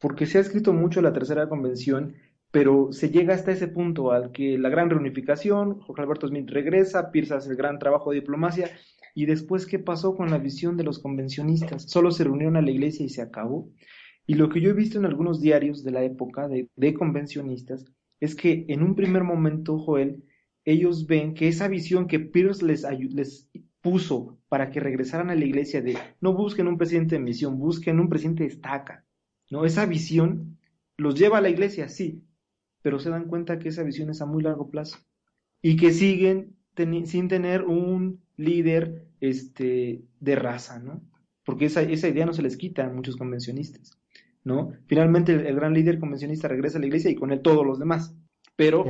porque 0.00 0.26
se 0.26 0.38
ha 0.38 0.40
escrito 0.40 0.72
mucho 0.72 1.02
la 1.02 1.12
tercera 1.12 1.48
convención, 1.48 2.14
pero 2.50 2.92
se 2.92 3.10
llega 3.10 3.34
hasta 3.34 3.52
ese 3.52 3.68
punto 3.68 4.12
al 4.12 4.32
que 4.32 4.56
la 4.58 4.68
gran 4.70 4.88
reunificación, 4.90 5.80
Jorge 5.80 6.02
Alberto 6.02 6.28
Smith 6.28 6.48
regresa, 6.50 7.10
Pierce 7.10 7.34
hace 7.34 7.50
el 7.50 7.56
gran 7.56 7.78
trabajo 7.78 8.10
de 8.10 8.20
diplomacia, 8.20 8.70
y 9.14 9.26
después, 9.26 9.66
¿qué 9.66 9.78
pasó 9.78 10.14
con 10.16 10.30
la 10.30 10.38
visión 10.38 10.76
de 10.76 10.84
los 10.84 11.00
convencionistas? 11.00 11.82
Solo 11.90 12.10
se 12.12 12.24
reunieron 12.24 12.56
a 12.56 12.62
la 12.62 12.70
iglesia 12.70 13.04
y 13.04 13.08
se 13.08 13.22
acabó. 13.22 13.68
Y 14.26 14.34
lo 14.34 14.48
que 14.48 14.60
yo 14.60 14.70
he 14.70 14.74
visto 14.74 14.98
en 14.98 15.06
algunos 15.06 15.40
diarios 15.40 15.82
de 15.82 15.90
la 15.90 16.04
época 16.04 16.48
de, 16.48 16.68
de 16.76 16.94
convencionistas 16.94 17.84
es 18.20 18.34
que 18.36 18.64
en 18.68 18.82
un 18.82 18.94
primer 18.94 19.24
momento, 19.24 19.78
Joel, 19.78 20.22
ellos 20.64 21.06
ven 21.06 21.34
que 21.34 21.48
esa 21.48 21.66
visión 21.68 22.06
que 22.06 22.20
Pierce 22.20 22.64
les, 22.64 22.84
les 23.12 23.48
puso 23.80 24.38
para 24.48 24.70
que 24.70 24.80
regresaran 24.80 25.30
a 25.30 25.34
la 25.34 25.44
iglesia 25.44 25.82
de 25.82 25.96
no 26.20 26.34
busquen 26.34 26.68
un 26.68 26.78
presidente 26.78 27.16
de 27.16 27.22
misión, 27.22 27.58
busquen 27.58 28.00
un 28.00 28.08
presidente 28.08 28.44
de 28.44 28.50
estaca. 28.50 29.04
¿no? 29.50 29.64
Esa 29.64 29.86
visión 29.86 30.58
los 30.96 31.14
lleva 31.14 31.38
a 31.38 31.40
la 31.40 31.48
iglesia, 31.48 31.88
sí, 31.88 32.24
pero 32.82 32.98
se 32.98 33.10
dan 33.10 33.26
cuenta 33.26 33.58
que 33.58 33.68
esa 33.68 33.82
visión 33.82 34.10
es 34.10 34.20
a 34.20 34.26
muy 34.26 34.42
largo 34.42 34.70
plazo 34.70 34.98
y 35.62 35.76
que 35.76 35.92
siguen 35.92 36.56
sin 37.04 37.28
tener 37.28 37.64
un 37.64 38.22
líder 38.36 39.08
este, 39.20 40.02
de 40.20 40.36
raza, 40.36 40.78
¿no? 40.78 41.02
Porque 41.44 41.64
esa, 41.64 41.82
esa 41.82 42.08
idea 42.08 42.24
no 42.24 42.32
se 42.32 42.42
les 42.42 42.56
quita 42.56 42.84
a 42.84 42.90
muchos 42.90 43.16
convencionistas, 43.16 43.98
¿no? 44.44 44.72
Finalmente 44.86 45.32
el, 45.32 45.56
gran 45.56 45.74
líder 45.74 45.98
convencionista 45.98 46.46
regresa 46.46 46.78
a 46.78 46.80
la 46.80 46.86
iglesia 46.86 47.10
y 47.10 47.16
con 47.16 47.32
él 47.32 47.40
todos 47.42 47.66
los 47.66 47.80
demás, 47.80 48.14
pero 48.54 48.84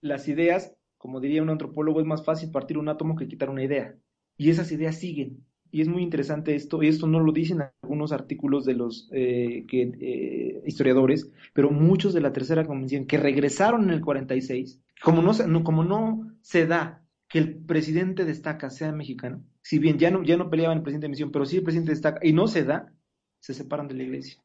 las 0.00 0.28
ideas, 0.28 0.74
como 0.96 1.20
diría 1.20 1.42
un 1.42 1.50
antropólogo, 1.50 2.00
es 2.00 2.06
más 2.06 2.24
fácil 2.24 2.50
partir 2.50 2.78
un 2.78 2.88
átomo 2.88 3.16
que 3.16 3.28
quitar 3.28 3.50
una 3.50 3.64
idea 3.64 3.96
y 4.36 4.50
esas 4.50 4.70
ideas 4.72 4.98
siguen. 4.98 5.44
Y 5.70 5.80
es 5.80 5.88
muy 5.88 6.02
interesante 6.02 6.54
esto, 6.54 6.82
y 6.82 6.88
esto 6.88 7.06
no 7.06 7.20
lo 7.20 7.32
dicen 7.32 7.62
algunos 7.82 8.12
artículos 8.12 8.64
de 8.64 8.74
los 8.74 9.08
eh, 9.12 9.66
que, 9.68 9.82
eh, 9.82 10.62
historiadores, 10.64 11.30
pero 11.52 11.70
muchos 11.70 12.14
de 12.14 12.20
la 12.20 12.32
tercera 12.32 12.64
convención 12.64 13.06
que 13.06 13.18
regresaron 13.18 13.84
en 13.84 13.90
el 13.90 14.00
46, 14.00 14.80
como 15.02 15.22
no, 15.22 15.64
como 15.64 15.84
no 15.84 16.32
se 16.40 16.66
da 16.66 17.02
que 17.28 17.38
el 17.38 17.56
presidente 17.56 18.24
destaca 18.24 18.70
sea 18.70 18.92
mexicano, 18.92 19.42
si 19.60 19.78
bien 19.78 19.98
ya 19.98 20.10
no, 20.10 20.22
ya 20.22 20.36
no 20.36 20.48
peleaban 20.48 20.78
el 20.78 20.82
presidente 20.82 21.06
de 21.06 21.10
misión, 21.10 21.32
pero 21.32 21.44
si 21.44 21.56
el 21.56 21.64
presidente 21.64 21.90
destaca 21.90 22.20
y 22.22 22.32
no 22.32 22.46
se 22.46 22.64
da, 22.64 22.92
se 23.40 23.52
separan 23.52 23.88
de 23.88 23.94
la 23.94 24.04
iglesia. 24.04 24.40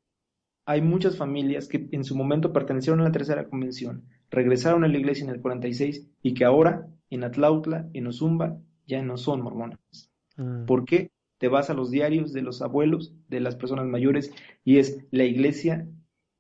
Hay 0.66 0.82
muchas 0.82 1.18
familias 1.18 1.68
que 1.68 1.88
en 1.92 2.04
su 2.04 2.16
momento 2.16 2.52
pertenecieron 2.52 3.02
a 3.02 3.06
la 3.06 3.12
tercera 3.12 3.48
convención, 3.48 4.06
regresaron 4.30 4.84
a 4.84 4.88
la 4.88 4.98
iglesia 4.98 5.24
en 5.26 5.30
el 5.30 5.42
46 5.42 6.08
y 6.24 6.34
que 6.34 6.46
ahora 6.46 6.88
en 7.10 7.24
Atlautla, 7.24 7.90
en 7.94 8.08
Ozumba, 8.08 8.58
ya 8.92 9.02
no 9.02 9.18
son 9.18 9.42
mormones. 9.42 9.80
Mm. 10.36 10.66
¿Por 10.66 10.86
qué? 10.86 11.12
Te 11.38 11.48
vas 11.48 11.70
a 11.70 11.74
los 11.74 11.90
diarios 11.90 12.34
de 12.34 12.42
los 12.42 12.62
abuelos, 12.62 13.14
de 13.30 13.40
las 13.40 13.56
personas 13.56 13.86
mayores, 13.86 14.32
y 14.64 14.78
es 14.78 15.06
la 15.12 15.24
iglesia 15.24 15.88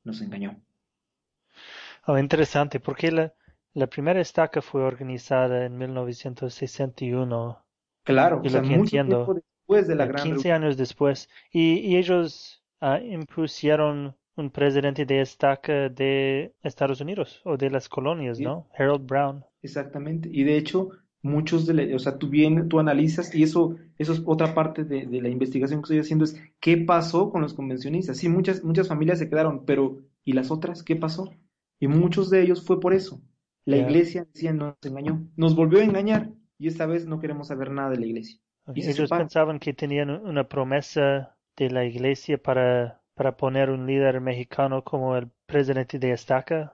nos 0.03 0.21
engañó. 0.21 0.61
Oh, 2.05 2.17
interesante, 2.17 2.79
porque 2.79 3.11
la, 3.11 3.33
la 3.73 3.87
primera 3.87 4.19
estaca 4.19 4.61
fue 4.61 4.83
organizada 4.83 5.65
en 5.65 5.77
1961. 5.77 7.65
Claro, 8.03 8.41
o 8.43 8.49
sea, 8.49 8.61
mucho 8.61 8.89
tiempo 8.89 9.33
después 9.33 9.87
de 9.87 9.95
la 9.95 10.05
gran 10.07 10.23
15 10.23 10.51
años 10.51 10.77
después. 10.77 11.29
Y, 11.51 11.95
ellos 11.95 12.63
uh, 12.81 12.97
impusieron 13.01 14.15
un 14.35 14.49
presidente 14.49 15.05
de 15.05 15.21
estaca 15.21 15.89
de 15.89 16.53
Estados 16.63 16.99
Unidos 16.99 17.41
o 17.45 17.55
de 17.55 17.69
las 17.69 17.87
colonias, 17.87 18.39
¿no? 18.39 18.67
Harold 18.77 19.05
Brown. 19.05 19.45
Exactamente. 19.61 20.29
Y 20.31 20.43
de 20.43 20.57
hecho, 20.57 20.89
muchos 21.22 21.65
de, 21.67 21.93
o 21.95 21.99
sea, 21.99 22.17
tú 22.17 22.30
vienes, 22.30 22.67
tú 22.67 22.80
analizas 22.80 23.34
y 23.36 23.43
eso, 23.43 23.76
eso 23.97 24.13
es 24.13 24.22
otra 24.26 24.53
parte 24.53 24.84
de, 24.84 25.05
de, 25.05 25.22
la 25.22 25.30
investigación 25.30 25.82
que 25.82 25.86
estoy 25.86 25.99
haciendo 25.99 26.26
es 26.26 26.41
qué 26.59 26.78
pasó 26.78 27.32
con 27.32 27.41
los 27.41 27.53
convencionistas. 27.53 28.17
Sí, 28.17 28.30
muchas, 28.30 28.63
muchas 28.63 28.88
familias 28.88 29.19
se 29.19 29.30
quedaron, 29.30 29.65
pero 29.65 29.99
¿y 30.24 30.34
las 30.34 30.51
otras? 30.51 30.84
¿Qué 30.84 30.95
pasó? 30.95 31.32
Y 31.80 31.88
muchos 31.88 32.30
de 32.30 32.41
ellos 32.41 32.65
fue 32.65 32.80
por 32.80 32.93
eso. 32.93 33.22
La 33.65 33.78
iglesia 33.78 34.26
decía 34.34 34.53
nos 34.53 34.76
engañó, 34.82 35.28
nos 35.36 35.55
volvió 35.55 35.80
a 35.80 35.84
engañar 35.84 36.32
y 36.57 36.67
esta 36.67 36.88
vez 36.88 37.05
no 37.05 37.19
queremos 37.19 37.47
saber 37.47 37.72
nada 37.72 37.91
de 37.91 37.99
la 37.99 38.05
iglesia. 38.05 38.39
Y 38.74 38.88
ellos 38.88 39.09
pensaban 39.09 39.59
que 39.59 39.74
tenían 39.74 40.09
una 40.09 40.47
promesa 40.47 41.36
de 41.57 41.69
la 41.69 41.86
iglesia 41.86 42.38
para, 42.38 43.01
para 43.13 43.38
poner 43.38 43.69
un 43.69 43.86
líder 43.86 44.22
mexicano 44.22 44.84
como 44.84 45.15
el 45.15 45.30
presidente 45.45 45.99
de 45.99 46.11
Estaca. 46.11 46.74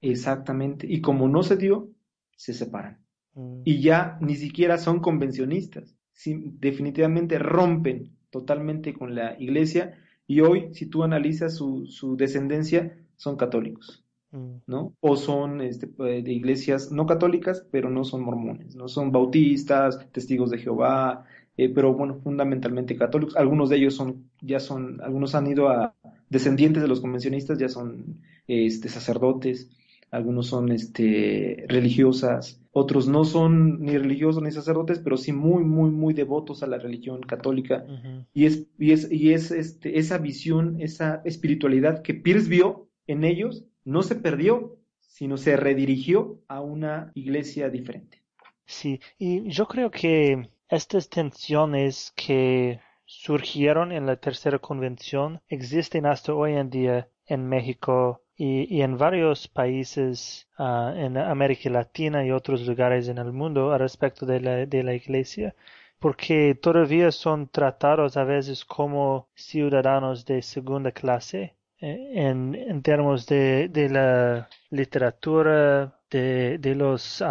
Exactamente. 0.00 0.86
Y 0.88 1.00
como 1.00 1.28
no 1.28 1.42
se 1.42 1.56
dio, 1.56 1.90
se 2.36 2.52
separan. 2.52 3.04
Mm. 3.34 3.62
Y 3.64 3.80
ya 3.80 4.18
ni 4.20 4.36
siquiera 4.36 4.78
son 4.78 5.00
convencionistas. 5.00 5.96
definitivamente 6.24 7.38
rompen 7.38 8.16
totalmente 8.30 8.92
con 8.92 9.14
la 9.14 9.40
iglesia. 9.40 9.98
Y 10.26 10.40
hoy, 10.40 10.72
si 10.74 10.86
tú 10.86 11.02
analizas 11.02 11.56
su, 11.56 11.86
su 11.86 12.16
descendencia, 12.16 12.96
son 13.16 13.36
católicos. 13.36 14.04
Mm. 14.32 14.56
¿no? 14.66 14.94
O 15.00 15.16
son 15.16 15.60
este, 15.60 15.86
eh, 15.86 16.22
de 16.22 16.32
iglesias 16.32 16.92
no 16.92 17.06
católicas, 17.06 17.66
pero 17.70 17.90
no 17.90 18.04
son 18.04 18.22
mormones, 18.22 18.76
no 18.76 18.88
son 18.88 19.10
bautistas, 19.10 20.10
testigos 20.12 20.50
de 20.50 20.58
Jehová, 20.58 21.24
eh, 21.56 21.68
pero 21.68 21.94
bueno, 21.94 22.20
fundamentalmente 22.22 22.96
católicos. 22.96 23.36
Algunos 23.36 23.68
de 23.70 23.76
ellos 23.76 23.94
son, 23.94 24.30
ya 24.40 24.60
son, 24.60 25.00
algunos 25.02 25.34
han 25.34 25.46
ido 25.48 25.68
a 25.68 25.94
descendientes 26.28 26.82
de 26.82 26.88
los 26.88 27.00
convencionistas, 27.00 27.58
ya 27.58 27.68
son 27.68 28.20
este, 28.46 28.88
sacerdotes, 28.88 29.68
algunos 30.10 30.48
son 30.48 30.72
este, 30.72 31.64
religiosas, 31.68 32.60
otros 32.72 33.08
no 33.08 33.24
son 33.24 33.80
ni 33.80 33.96
religiosos 33.96 34.42
ni 34.42 34.50
sacerdotes, 34.50 35.00
pero 35.00 35.16
sí 35.16 35.32
muy, 35.32 35.64
muy, 35.64 35.90
muy 35.90 36.14
devotos 36.14 36.62
a 36.62 36.66
la 36.66 36.78
religión 36.78 37.20
católica. 37.22 37.84
Y 38.32 38.46
es, 38.46 38.66
y 38.78 38.92
es, 38.92 39.10
y 39.10 39.32
es 39.32 39.50
este, 39.50 39.98
esa 39.98 40.18
visión, 40.18 40.80
esa 40.80 41.22
espiritualidad 41.24 42.02
que 42.02 42.14
Pierce 42.14 42.48
vio 42.48 42.88
en 43.06 43.24
ellos, 43.24 43.64
no 43.84 44.02
se 44.02 44.14
perdió, 44.16 44.78
sino 44.98 45.36
se 45.36 45.56
redirigió 45.56 46.40
a 46.48 46.60
una 46.60 47.12
iglesia 47.14 47.68
diferente. 47.70 48.22
Sí, 48.66 49.00
y 49.18 49.48
yo 49.48 49.66
creo 49.66 49.90
que 49.90 50.48
estas 50.68 51.08
tensiones 51.08 52.12
que 52.14 52.80
surgieron 53.04 53.90
en 53.90 54.06
la 54.06 54.16
tercera 54.16 54.60
convención 54.60 55.40
existen 55.48 56.06
hasta 56.06 56.32
hoy 56.32 56.52
en 56.52 56.70
día 56.70 57.08
en 57.26 57.48
México 57.48 58.22
y, 58.42 58.80
en 58.82 58.96
varios 58.96 59.48
países 59.48 60.48
ah, 60.58 60.94
en 60.96 61.18
América 61.18 61.68
Latina 61.70 62.24
y 62.24 62.30
otros 62.30 62.66
lugares 62.66 63.08
en 63.08 63.18
el 63.18 63.32
mundo 63.32 63.72
a 63.72 63.78
respecto 63.78 64.24
de 64.26 64.40
la, 64.40 64.66
de 64.66 64.82
la 64.82 64.94
iglesia 64.94 65.54
porque 65.98 66.54
todavía 66.54 67.12
son 67.12 67.48
tratados 67.48 68.16
a 68.16 68.24
veces 68.24 68.64
como 68.64 69.28
ciudadanos 69.34 70.24
de 70.24 70.40
segunda 70.42 70.92
clase 70.92 71.54
en, 71.80 72.54
en 72.54 72.82
términos 72.82 73.26
de, 73.26 73.68
de, 73.68 73.88
la 73.90 74.48
literatura, 74.70 75.98
de, 76.10 76.58
de 76.58 76.74
los, 76.74 77.22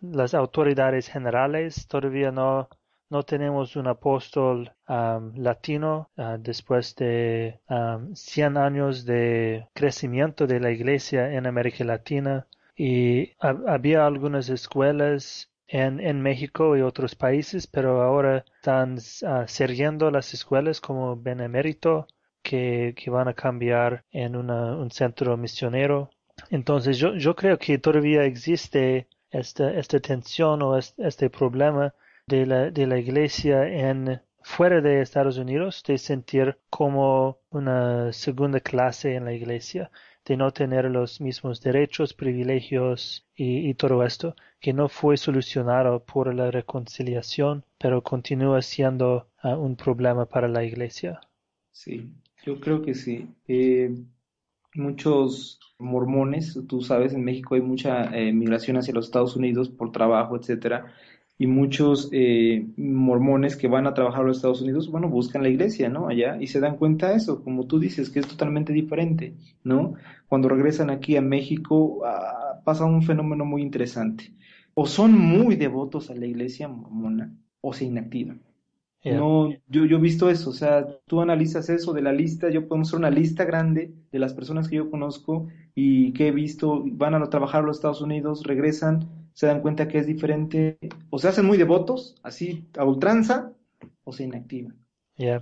las 0.00 0.34
autoridades 0.34 1.08
generales, 1.08 1.86
todavía 1.88 2.30
no, 2.30 2.68
no 3.10 3.22
tenemos 3.22 3.76
un 3.76 3.86
apóstol 3.86 4.72
latino 4.86 6.10
ah, 6.16 6.36
después 6.38 6.94
de 6.96 7.60
100 8.14 8.56
años 8.56 9.04
de 9.04 9.66
crecimiento 9.74 10.46
de 10.46 10.60
la 10.60 10.70
iglesia 10.70 11.32
en 11.32 11.46
América 11.46 11.84
Latina 11.84 12.46
y 12.76 13.32
había 13.40 14.06
algunas 14.06 14.48
escuelas 14.48 15.50
en, 15.66 16.00
en, 16.00 16.22
México 16.22 16.76
y 16.76 16.80
otros 16.80 17.14
países, 17.14 17.66
pero 17.66 18.02
ahora 18.02 18.44
están 18.56 18.94
uh, 18.94 19.46
cerrando 19.46 20.10
las 20.10 20.32
escuelas 20.32 20.80
como 20.80 21.16
benemérito 21.16 22.06
que, 22.42 22.94
van 23.08 23.28
a 23.28 23.34
cambiar 23.34 24.04
en 24.10 24.36
un 24.36 24.90
centro 24.90 25.36
misionero. 25.36 26.10
Entonces 26.50 26.98
yo, 26.98 27.14
yo 27.16 27.34
creo 27.34 27.58
que 27.58 27.78
todavía 27.78 28.24
existe 28.24 29.08
esta, 29.30 29.72
esta 29.72 30.00
tensión 30.00 30.62
o 30.62 30.78
este, 30.78 31.30
problema 31.30 31.94
de 32.28 32.46
la, 32.46 32.70
de 32.70 32.86
la 32.86 32.98
iglesia 32.98 33.66
en 33.66 34.20
fuera 34.42 34.80
de 34.80 35.02
Estados 35.02 35.38
Unidos 35.38 35.82
de 35.86 35.98
sentir 35.98 36.58
como 36.70 37.38
una 37.50 38.12
segunda 38.12 38.60
clase 38.60 39.14
en 39.14 39.24
la 39.24 39.32
iglesia, 39.32 39.90
de 40.24 40.36
no 40.36 40.50
tener 40.50 40.84
los 40.86 41.20
mismos 41.20 41.60
derechos, 41.60 42.14
privilegios 42.14 43.26
y, 43.34 43.72
todo 43.74 44.04
esto, 44.04 44.36
que 44.60 44.72
no 44.72 44.88
fue 44.88 45.16
solucionado 45.16 46.04
por 46.04 46.34
la 46.34 46.50
reconciliación, 46.50 47.64
pero 47.78 48.02
continúa 48.02 48.60
siendo 48.62 49.28
ah, 49.42 49.56
un 49.56 49.76
problema 49.76 50.26
para 50.26 50.48
la 50.48 50.64
iglesia. 50.64 51.20
Sí, 51.72 52.10
yo 52.44 52.60
creo 52.60 52.82
que 52.82 52.94
sí. 52.94 53.26
Eh, 53.46 53.94
muchos 54.74 55.60
mormones, 55.78 56.58
tú 56.68 56.82
sabes, 56.82 57.12
en 57.12 57.24
México 57.24 57.54
hay 57.54 57.62
mucha 57.62 58.04
eh, 58.16 58.32
migración 58.32 58.76
hacia 58.76 58.94
los 58.94 59.06
Estados 59.06 59.36
Unidos 59.36 59.68
por 59.68 59.92
trabajo, 59.92 60.36
etcétera, 60.36 60.92
y 61.38 61.46
muchos 61.46 62.08
eh, 62.12 62.66
mormones 62.76 63.56
que 63.56 63.68
van 63.68 63.86
a 63.86 63.94
trabajar 63.94 64.22
a 64.22 64.26
los 64.26 64.38
Estados 64.38 64.60
Unidos, 64.60 64.90
bueno, 64.90 65.08
buscan 65.08 65.44
la 65.44 65.48
iglesia, 65.48 65.88
¿no? 65.88 66.08
Allá 66.08 66.36
y 66.40 66.48
se 66.48 66.58
dan 66.58 66.76
cuenta 66.76 67.10
de 67.10 67.16
eso, 67.16 67.44
como 67.44 67.66
tú 67.66 67.78
dices, 67.78 68.10
que 68.10 68.18
es 68.18 68.26
totalmente 68.26 68.72
diferente, 68.72 69.34
¿no? 69.62 69.94
Cuando 70.28 70.48
regresan 70.48 70.90
aquí 70.90 71.16
a 71.16 71.22
México 71.22 72.04
ah, 72.04 72.60
pasa 72.64 72.84
un 72.84 73.02
fenómeno 73.04 73.44
muy 73.44 73.62
interesante. 73.62 74.32
O 74.74 74.86
son 74.86 75.16
muy 75.16 75.56
devotos 75.56 76.10
a 76.10 76.14
la 76.14 76.26
iglesia 76.26 76.68
mormona 76.68 77.32
o 77.60 77.72
se 77.72 77.84
inactivan. 77.84 78.42
No, 79.04 79.50
yo, 79.68 79.84
yo 79.84 79.96
he 79.96 80.00
visto 80.00 80.28
eso, 80.28 80.50
o 80.50 80.52
sea, 80.52 80.84
tú 81.06 81.20
analizas 81.20 81.70
eso 81.70 81.92
de 81.92 82.02
la 82.02 82.12
lista, 82.12 82.50
yo 82.50 82.66
puedo 82.66 82.82
hacer 82.82 82.98
una 82.98 83.10
lista 83.10 83.44
grande 83.44 83.94
de 84.10 84.18
las 84.18 84.34
personas 84.34 84.68
que 84.68 84.76
yo 84.76 84.90
conozco 84.90 85.46
y 85.74 86.12
que 86.12 86.28
he 86.28 86.32
visto, 86.32 86.82
van 86.84 87.14
a 87.14 87.30
trabajar 87.30 87.62
a 87.62 87.66
los 87.66 87.76
Estados 87.76 88.02
Unidos, 88.02 88.42
regresan, 88.44 89.08
se 89.38 89.46
dan 89.46 89.60
cuenta 89.60 89.86
que 89.86 89.98
es 89.98 90.06
diferente, 90.08 90.80
o 91.10 91.18
se 91.20 91.28
hacen 91.28 91.46
muy 91.46 91.56
devotos, 91.56 92.16
así 92.24 92.66
a 92.76 92.84
ultranza, 92.84 93.52
o 94.02 94.12
se 94.12 94.24
inactivan. 94.24 94.76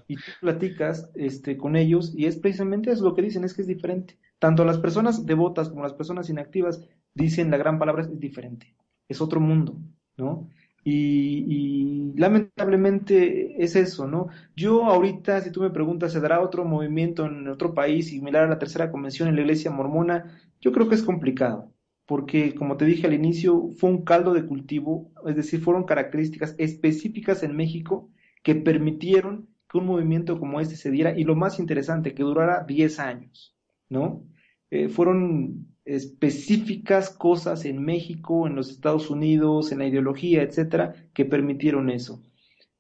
Y 0.06 0.16
tú 0.16 0.22
platicas 0.42 1.08
este, 1.14 1.56
con 1.56 1.76
ellos 1.76 2.12
y 2.14 2.26
es 2.26 2.36
precisamente 2.36 2.90
eso 2.90 3.04
lo 3.04 3.14
que 3.14 3.22
dicen, 3.22 3.42
es 3.44 3.54
que 3.54 3.62
es 3.62 3.66
diferente. 3.66 4.18
Tanto 4.38 4.66
las 4.66 4.76
personas 4.76 5.24
devotas 5.24 5.70
como 5.70 5.82
las 5.82 5.94
personas 5.94 6.28
inactivas 6.28 6.86
dicen 7.14 7.50
la 7.50 7.56
gran 7.56 7.78
palabra 7.78 8.02
es 8.02 8.20
diferente, 8.20 8.76
es 9.08 9.22
otro 9.22 9.40
mundo, 9.40 9.78
¿no? 10.18 10.46
Y, 10.84 12.12
lamentablemente 12.18 13.64
es 13.64 13.76
eso, 13.76 14.06
¿no? 14.06 14.28
Yo 14.54 14.84
ahorita, 14.84 15.40
si 15.40 15.50
tú 15.50 15.62
me 15.62 15.70
preguntas, 15.70 16.12
¿se 16.12 16.20
dará 16.20 16.42
otro 16.42 16.66
movimiento 16.66 17.24
en 17.24 17.48
otro 17.48 17.72
país 17.72 18.08
similar 18.08 18.44
a 18.44 18.48
la 18.48 18.58
tercera 18.58 18.90
convención 18.90 19.30
en 19.30 19.36
la 19.36 19.40
iglesia 19.40 19.70
mormona? 19.70 20.38
Yo 20.60 20.70
creo 20.70 20.86
que 20.86 20.96
es 20.96 21.02
complicado, 21.02 21.72
porque 22.06 22.54
como 22.54 22.76
te 22.76 22.84
dije 22.84 23.06
al 23.06 23.14
inicio, 23.14 23.70
fue 23.76 23.90
un 23.90 24.04
caldo 24.04 24.32
de 24.32 24.46
cultivo, 24.46 25.10
es 25.26 25.36
decir, 25.36 25.60
fueron 25.60 25.84
características 25.84 26.54
específicas 26.58 27.42
en 27.42 27.56
México 27.56 28.08
que 28.42 28.54
permitieron 28.54 29.48
que 29.68 29.78
un 29.78 29.86
movimiento 29.86 30.38
como 30.38 30.60
este 30.60 30.76
se 30.76 30.92
diera 30.92 31.18
y 31.18 31.24
lo 31.24 31.34
más 31.34 31.58
interesante, 31.58 32.14
que 32.14 32.22
durara 32.22 32.64
10 32.64 33.00
años, 33.00 33.56
¿no? 33.88 34.22
Eh, 34.70 34.88
fueron 34.88 35.66
específicas 35.84 37.10
cosas 37.10 37.64
en 37.64 37.82
México, 37.84 38.46
en 38.46 38.54
los 38.54 38.70
Estados 38.70 39.10
Unidos, 39.10 39.72
en 39.72 39.78
la 39.78 39.86
ideología, 39.86 40.42
etcétera, 40.42 40.94
que 41.12 41.24
permitieron 41.24 41.90
eso. 41.90 42.22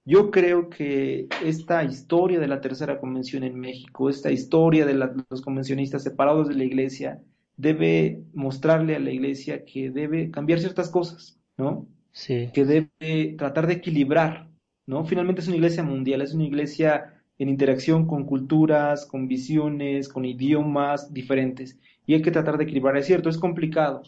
Yo 0.04 0.30
creo 0.30 0.70
que 0.70 1.26
esta 1.44 1.82
historia 1.82 2.38
de 2.38 2.46
la 2.46 2.60
tercera 2.60 3.00
convención 3.00 3.42
en 3.42 3.58
México, 3.58 4.08
esta 4.08 4.30
historia 4.30 4.86
de 4.86 4.94
los 4.94 5.42
convencionistas 5.42 6.04
separados 6.04 6.48
de 6.48 6.54
la 6.54 6.64
iglesia, 6.64 7.20
debe 7.56 8.22
mostrarle 8.34 8.96
a 8.96 9.00
la 9.00 9.10
iglesia 9.10 9.64
que 9.64 9.90
debe 9.90 10.30
cambiar 10.30 10.60
ciertas 10.60 10.90
cosas, 10.90 11.40
¿no? 11.56 11.88
que 12.52 12.64
debe 12.64 13.34
tratar 13.36 13.66
de 13.66 13.74
equilibrar, 13.74 14.48
¿no? 14.86 15.04
Finalmente 15.04 15.42
es 15.42 15.48
una 15.48 15.56
iglesia 15.56 15.82
mundial, 15.82 16.22
es 16.22 16.32
una 16.32 16.44
iglesia 16.44 17.22
en 17.38 17.50
interacción 17.50 18.06
con 18.06 18.24
culturas, 18.24 19.04
con 19.04 19.28
visiones, 19.28 20.08
con 20.08 20.24
idiomas 20.24 21.12
diferentes. 21.12 21.78
Y 22.06 22.14
hay 22.14 22.22
que 22.22 22.30
tratar 22.30 22.56
de 22.56 22.64
equilibrar. 22.64 22.96
Es 22.96 23.06
cierto, 23.06 23.28
es 23.28 23.36
complicado, 23.36 24.02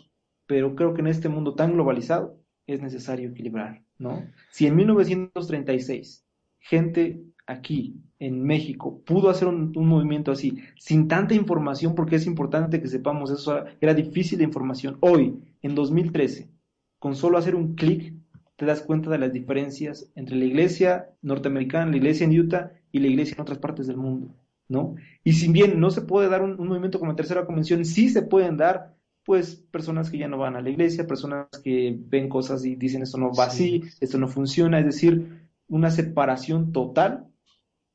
pero 0.46 0.74
creo 0.74 0.94
que 0.94 1.02
en 1.02 1.08
este 1.08 1.28
mundo 1.28 1.54
tan 1.54 1.74
globalizado 1.74 2.40
es 2.66 2.80
necesario 2.80 3.28
equilibrar, 3.28 3.82
¿no? 3.98 4.26
Si 4.50 4.66
en 4.66 4.76
1936 4.76 6.24
gente 6.60 7.22
aquí 7.48 7.96
en 8.18 8.44
México 8.44 9.00
pudo 9.04 9.30
hacer 9.30 9.48
un, 9.48 9.72
movimiento 9.74 10.30
así, 10.30 10.58
sin 10.78 11.08
tanta 11.08 11.34
información, 11.34 11.94
porque 11.94 12.16
es 12.16 12.26
importante 12.26 12.80
que 12.80 12.88
sepamos 12.88 13.30
eso, 13.30 13.64
era 13.80 13.94
difícil 13.94 14.38
la 14.38 14.44
información. 14.44 14.98
Hoy, 15.00 15.40
en 15.62 15.74
2013, 15.74 16.50
con 16.98 17.16
solo 17.16 17.38
hacer 17.38 17.54
un 17.54 17.74
clic, 17.74 18.14
te 18.56 18.66
das 18.66 18.82
cuenta 18.82 19.10
de 19.10 19.18
las 19.18 19.32
diferencias 19.32 20.10
entre 20.14 20.36
la 20.36 20.44
iglesia 20.44 21.10
norteamericana, 21.22 21.90
la 21.90 21.96
iglesia 21.96 22.26
en 22.26 22.38
Utah 22.38 22.72
y 22.92 22.98
la 22.98 23.06
iglesia 23.06 23.34
en 23.34 23.40
otras 23.40 23.58
partes 23.58 23.86
del 23.86 23.96
mundo, 23.96 24.34
¿no? 24.68 24.96
Y 25.24 25.32
si 25.32 25.50
bien 25.50 25.80
no 25.80 25.90
se 25.90 26.02
puede 26.02 26.28
dar 26.28 26.42
un, 26.42 26.56
movimiento 26.56 26.98
como 26.98 27.12
la 27.12 27.16
tercera 27.16 27.46
convención, 27.46 27.84
sí 27.84 28.10
se 28.10 28.22
pueden 28.22 28.58
dar, 28.58 28.96
pues, 29.24 29.56
personas 29.70 30.10
que 30.10 30.18
ya 30.18 30.28
no 30.28 30.38
van 30.38 30.56
a 30.56 30.60
la 30.60 30.70
iglesia, 30.70 31.06
personas 31.06 31.46
que 31.64 31.96
ven 31.98 32.28
cosas 32.28 32.64
y 32.64 32.74
dicen 32.74 33.02
esto 33.02 33.16
no 33.16 33.32
va 33.32 33.44
así, 33.44 33.84
esto 34.00 34.18
no 34.18 34.28
funciona, 34.28 34.80
es 34.80 34.86
decir, 34.86 35.48
una 35.68 35.90
separación 35.90 36.72
total 36.72 37.28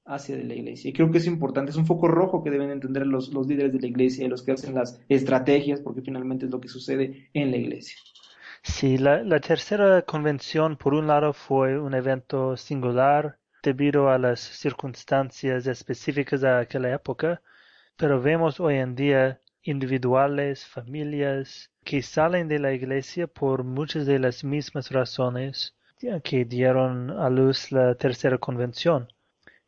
hacia 0.05 0.35
de 0.35 0.43
la 0.43 0.55
iglesia. 0.55 0.89
Y 0.89 0.93
creo 0.93 1.11
que 1.11 1.17
es 1.17 1.27
importante, 1.27 1.71
es 1.71 1.77
un 1.77 1.85
foco 1.85 2.07
rojo 2.07 2.43
que 2.43 2.51
deben 2.51 2.71
entender 2.71 3.07
los, 3.07 3.33
los 3.33 3.47
líderes 3.47 3.73
de 3.73 3.79
la 3.79 3.87
iglesia 3.87 4.25
y 4.25 4.29
los 4.29 4.43
que 4.43 4.51
hacen 4.51 4.75
las 4.75 4.99
estrategias, 5.09 5.81
porque 5.81 6.01
finalmente 6.01 6.45
es 6.45 6.51
lo 6.51 6.59
que 6.59 6.67
sucede 6.67 7.29
en 7.33 7.51
la 7.51 7.57
iglesia. 7.57 7.97
Sí, 8.65 8.97
la, 8.97 9.39
tercera 9.41 10.01
convención, 10.03 10.77
por 10.77 10.93
un 10.93 11.07
lado, 11.07 11.33
fue 11.33 11.77
un 11.77 11.93
evento 11.93 12.55
singular 12.55 13.37
debido 13.61 14.09
a 14.09 14.17
las 14.17 14.39
circunstancias 14.39 15.67
específicas 15.67 16.41
de 16.41 16.49
aquella 16.49 16.93
época, 16.93 17.41
pero 17.97 18.21
vemos 18.21 18.59
hoy 18.61 18.75
en 18.75 18.95
día 18.95 19.41
individuales, 19.63 20.65
familias 20.65 21.71
que 21.83 22.01
salen 22.01 22.47
de 22.47 22.59
la 22.59 22.73
iglesia 22.73 23.27
por 23.27 23.63
muchas 23.65 24.05
de 24.05 24.19
las 24.19 24.43
mismas 24.45 24.91
razones 24.91 25.75
que 26.23 26.45
dieron 26.45 27.11
a 27.11 27.29
luz 27.29 27.71
la 27.71 27.95
tercera 27.95 28.37
convención. 28.37 29.09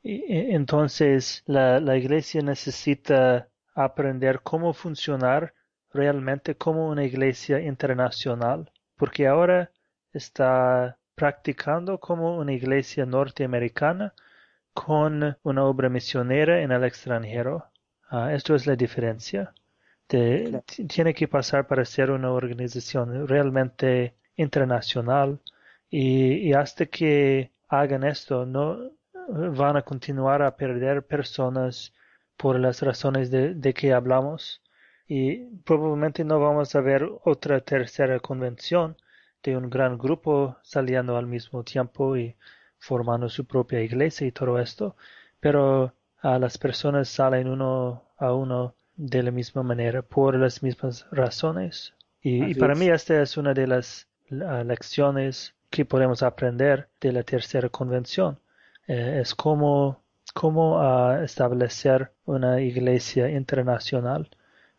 E, 0.06 0.56
entonces, 0.56 1.44
la, 1.46 1.80
la 1.80 1.98
iglesia 1.98 2.42
necesita 2.42 3.50
aprender 3.74 4.42
cómo 4.42 4.74
funcionar 4.74 5.54
realmente 5.92 6.56
como 6.56 6.90
una 6.90 7.04
iglesia 7.04 7.60
internacional 7.60 8.72
porque 8.96 9.28
ahora 9.28 9.72
está 10.14 10.98
practicando 11.16 12.00
como 12.00 12.38
una 12.38 12.54
iglesia 12.54 13.06
norteamericana 13.06 14.14
con 14.74 15.38
una 15.44 15.64
obra 15.66 15.90
misionera 15.90 16.62
en 16.62 16.72
el 16.72 16.84
extranjero. 16.84 17.66
Ah, 18.10 18.34
esto 18.34 18.56
es 18.56 18.68
la 18.68 18.76
diferencia. 18.76 19.54
tiene 20.08 21.14
que 21.14 21.28
pasar 21.28 21.68
para 21.68 21.86
ser 21.86 22.12
una 22.12 22.32
organización 22.32 23.28
realmente 23.28 24.16
internacional 24.36 25.40
y, 25.90 26.54
hasta 26.54 26.86
que 26.86 27.52
hagan 27.68 28.04
esto 28.04 28.46
no 28.46 28.92
van 29.28 29.78
a 29.78 29.82
continuar 29.82 30.42
a 30.42 30.56
perder 30.56 31.06
personas 31.06 31.94
por 32.38 32.60
las 32.60 32.82
razones 32.82 33.32
de 33.32 33.74
que 33.74 33.94
hablamos 33.94 34.62
y 35.08 35.46
probablemente 35.64 36.24
no 36.24 36.40
vamos 36.40 36.76
a 36.76 36.82
ver 36.82 37.08
otra 37.24 37.62
tercera 37.62 38.20
convención 38.20 38.98
de 39.44 39.56
un 39.56 39.70
gran 39.70 39.98
grupo 39.98 40.58
saliendo 40.64 41.18
al 41.18 41.28
mismo 41.28 41.64
tiempo 41.64 42.18
y 42.18 42.36
formando 42.80 43.30
su 43.30 43.46
propia 43.46 43.82
iglesia 43.82 44.26
y 44.28 44.32
todo 44.32 44.60
esto, 44.60 44.96
pero 45.40 45.94
a 46.22 46.40
las 46.40 46.58
personas 46.58 47.08
salen 47.10 47.48
uno 47.48 48.04
a 48.18 48.34
uno 48.34 48.74
de 48.96 49.22
la 49.24 49.32
misma 49.32 49.62
manera 49.62 50.02
por 50.02 50.36
las 50.36 50.64
mismas 50.64 51.06
razones. 51.12 51.94
Y, 52.22 52.56
para 52.56 52.74
mí 52.74 52.88
esta 52.88 53.22
es 53.22 53.38
una 53.38 53.54
de 53.54 53.68
las 53.68 54.08
lecciones 54.30 55.54
que 55.70 55.86
podemos 55.86 56.24
aprender 56.24 56.88
de 57.00 57.12
la 57.12 57.22
tercera 57.22 57.70
convención. 57.70 58.40
Eh, 58.88 59.20
es 59.22 59.34
cómo, 59.34 60.04
cómo 60.34 60.80
ah, 60.80 61.24
establecer 61.24 62.12
una 62.26 62.62
iglesia 62.62 63.30
internacional 63.30 64.30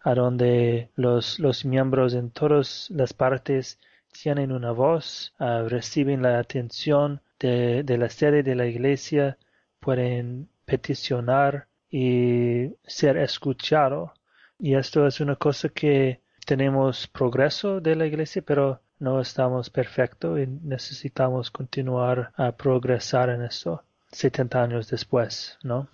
a 0.00 0.14
donde 0.14 0.90
los, 0.94 1.40
los 1.40 1.64
miembros 1.64 2.14
en 2.14 2.30
todas 2.30 2.88
las 2.90 3.12
partes 3.12 3.80
tienen 4.12 4.52
una 4.52 4.70
voz, 4.70 5.34
uh, 5.40 5.68
reciben 5.68 6.22
la 6.22 6.38
atención 6.38 7.20
de, 7.40 7.82
de, 7.82 7.98
la 7.98 8.09
sede 8.09 8.42
de 8.42 8.54
la 8.54 8.66
iglesia, 8.66 9.36
pueden 9.80 10.48
peticionar 10.64 11.66
y 11.90 12.74
ser 12.86 13.16
escuchado. 13.18 14.14
Y 14.59 14.74
esto 14.76 15.07
es 15.07 15.20
una 15.20 15.36
cosa 15.36 15.68
que 15.68 16.20
tenemos 16.46 17.09
progreso 17.09 17.80
de 17.80 17.96
la 17.96 18.07
iglesia, 18.07 18.42
pero 18.42 18.80
no 19.00 19.20
estamos 19.20 19.68
perfectos 19.70 20.38
y 20.38 20.46
necesitamos 20.46 21.50
continuar 21.50 22.32
a 22.36 22.52
progresar 22.52 23.30
en 23.30 23.42
esto 23.42 23.82
70 24.12 24.62
años 24.62 24.90
después, 24.90 25.59
¿no? 25.62 25.88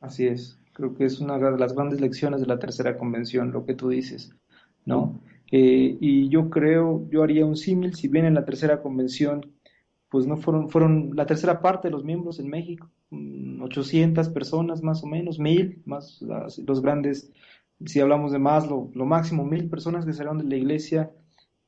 Así 0.00 0.26
es. 0.26 0.58
Creo 0.72 0.94
que 0.94 1.04
es 1.04 1.20
una 1.20 1.38
de 1.38 1.58
las 1.58 1.74
grandes 1.74 2.00
lecciones 2.00 2.40
de 2.40 2.46
la 2.46 2.58
tercera 2.58 2.96
convención, 2.96 3.52
lo 3.52 3.64
que 3.64 3.74
tú 3.74 3.88
dices, 3.90 4.34
¿no? 4.84 5.20
Eh, 5.50 5.98
y 6.00 6.30
yo 6.30 6.48
creo, 6.48 7.06
yo 7.10 7.22
haría 7.22 7.44
un 7.44 7.56
símil, 7.56 7.94
si 7.94 8.08
bien 8.08 8.24
en 8.24 8.34
la 8.34 8.44
tercera 8.46 8.80
convención, 8.80 9.52
pues 10.08 10.26
no 10.26 10.38
fueron, 10.38 10.70
fueron 10.70 11.10
la 11.14 11.26
tercera 11.26 11.60
parte 11.60 11.88
de 11.88 11.92
los 11.92 12.04
miembros 12.04 12.38
en 12.38 12.48
México, 12.48 12.90
800 13.10 14.28
mm, 14.28 14.32
personas 14.32 14.82
más 14.82 15.02
o 15.04 15.06
menos, 15.06 15.38
mil, 15.38 15.82
más 15.84 16.22
los 16.66 16.80
grandes, 16.80 17.30
si 17.84 18.00
hablamos 18.00 18.32
de 18.32 18.38
más, 18.38 18.66
lo, 18.66 18.90
máximo, 18.94 19.44
mil 19.44 19.68
personas 19.68 20.06
que 20.06 20.14
salieron 20.14 20.38
de 20.38 20.44
la 20.44 20.56
iglesia, 20.56 21.10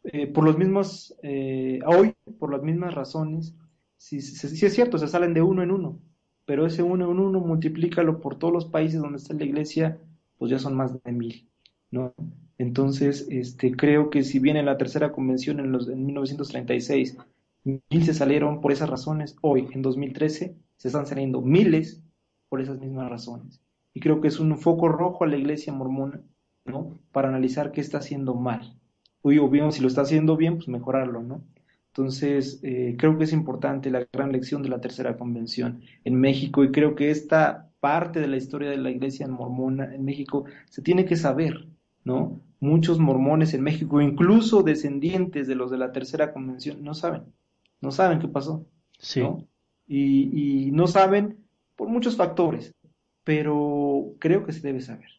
eh, 0.05 0.27
por 0.27 0.45
los 0.45 0.57
mismos, 0.57 1.15
eh, 1.23 1.81
hoy, 1.87 2.15
por 2.39 2.51
las 2.51 2.63
mismas 2.63 2.95
razones, 2.95 3.55
si, 3.97 4.21
si, 4.21 4.67
es 4.67 4.75
cierto, 4.75 4.99
se 4.99 5.09
salen 5.09 5.35
de 5.35 5.43
uno 5.43 5.63
en 5.63 5.71
uno, 5.71 6.01
pero 6.45 6.67
ese 6.67 6.83
uno 6.83 7.11
en 7.11 7.19
uno, 7.19 7.41
multiplícalo 7.41 8.21
por 8.21 8.39
todos 8.39 8.53
los 8.53 8.67
países 8.67 9.01
donde 9.01 9.19
está 9.19 9.35
la 9.35 9.45
iglesia, 9.45 9.99
pues 10.39 10.51
ya 10.51 10.59
son 10.59 10.75
más 10.75 11.03
de 11.03 11.13
mil, 11.13 11.49
¿no? 11.91 12.15
Entonces, 12.59 13.27
este, 13.31 13.75
creo 13.75 14.11
que 14.11 14.23
si 14.23 14.39
bien 14.39 14.57
en 14.57 14.67
la 14.67 14.77
tercera 14.77 15.13
convención 15.13 15.59
en, 15.61 15.73
los, 15.73 15.89
en 15.89 16.07
1936 16.07 17.17
mil 17.65 18.05
se 18.05 18.15
salieron 18.15 18.61
por 18.61 18.73
esas 18.73 18.91
razones, 18.91 19.37
hoy, 19.41 19.69
en 19.73 19.83
2013, 19.83 20.55
se 20.77 20.89
están 20.89 21.07
saliendo 21.07 21.41
miles 21.41 22.03
por 22.49 22.61
esas 22.61 22.79
mismas 22.79 23.09
razones. 23.09 23.61
Y 23.95 24.01
creo 24.01 24.21
que 24.21 24.29
es 24.29 24.39
un 24.39 24.59
foco 24.59 24.89
rojo 24.89 25.25
a 25.25 25.27
la 25.27 25.37
iglesia 25.37 25.73
mormona, 25.73 26.21
¿no? 26.65 26.99
Para 27.11 27.29
analizar 27.29 27.73
qué 27.73 27.81
está 27.81 27.99
haciendo 27.99 28.35
mal. 28.35 28.79
O 29.23 29.31
bien, 29.49 29.73
si 29.73 29.81
lo 29.81 29.89
está 29.89 30.03
haciendo 30.03 30.37
bien, 30.37 30.57
pues 30.57 30.69
mejorarlo, 30.69 31.23
¿no? 31.23 31.43
Entonces, 31.97 32.59
eh, 32.65 32.97
creo 32.99 33.17
que 33.17 33.23
es 33.23 33.33
importante 33.33 33.89
la 33.89 34.05
gran 34.13 34.33
lección 34.33 34.65
de 34.65 34.69
la 34.69 34.81
tercera 34.81 35.17
convención 35.17 35.83
en 36.03 36.17
México 36.17 36.65
y 36.65 36.73
creo 36.73 36.97
que 36.97 37.13
esta 37.13 37.71
parte 37.79 38.19
de 38.19 38.27
la 38.27 38.37
historia 38.37 38.69
de 38.69 38.79
la 38.79 38.91
iglesia 38.91 39.29
mormona 39.29 39.95
en 39.95 40.05
México 40.05 40.45
se 40.69 40.83
tiene 40.83 41.05
que 41.05 41.15
saber, 41.15 41.69
¿no? 42.03 42.41
Muchos 42.59 42.99
mormones 42.99 43.55
en 43.55 43.63
México, 43.63 44.01
incluso 44.01 44.65
descendientes 44.65 45.47
de 45.47 45.55
los 45.55 45.71
de 45.71 45.79
la 45.79 45.93
tercera 45.93 46.33
convención, 46.33 46.83
no 46.83 46.95
saben, 46.95 47.23
no 47.81 47.93
saben 47.93 48.19
qué 48.19 48.27
pasó, 48.27 48.67
sí. 48.99 49.21
¿no? 49.21 49.47
Y, 49.87 50.71
no 50.73 50.89
saben 50.89 51.45
por 51.77 51.89
muchos 51.89 52.17
factores, 52.17 52.75
pero 53.23 54.17
creo 54.19 54.45
que 54.45 54.53
se 54.53 54.67
debe 54.67 54.81
saber. 54.81 55.11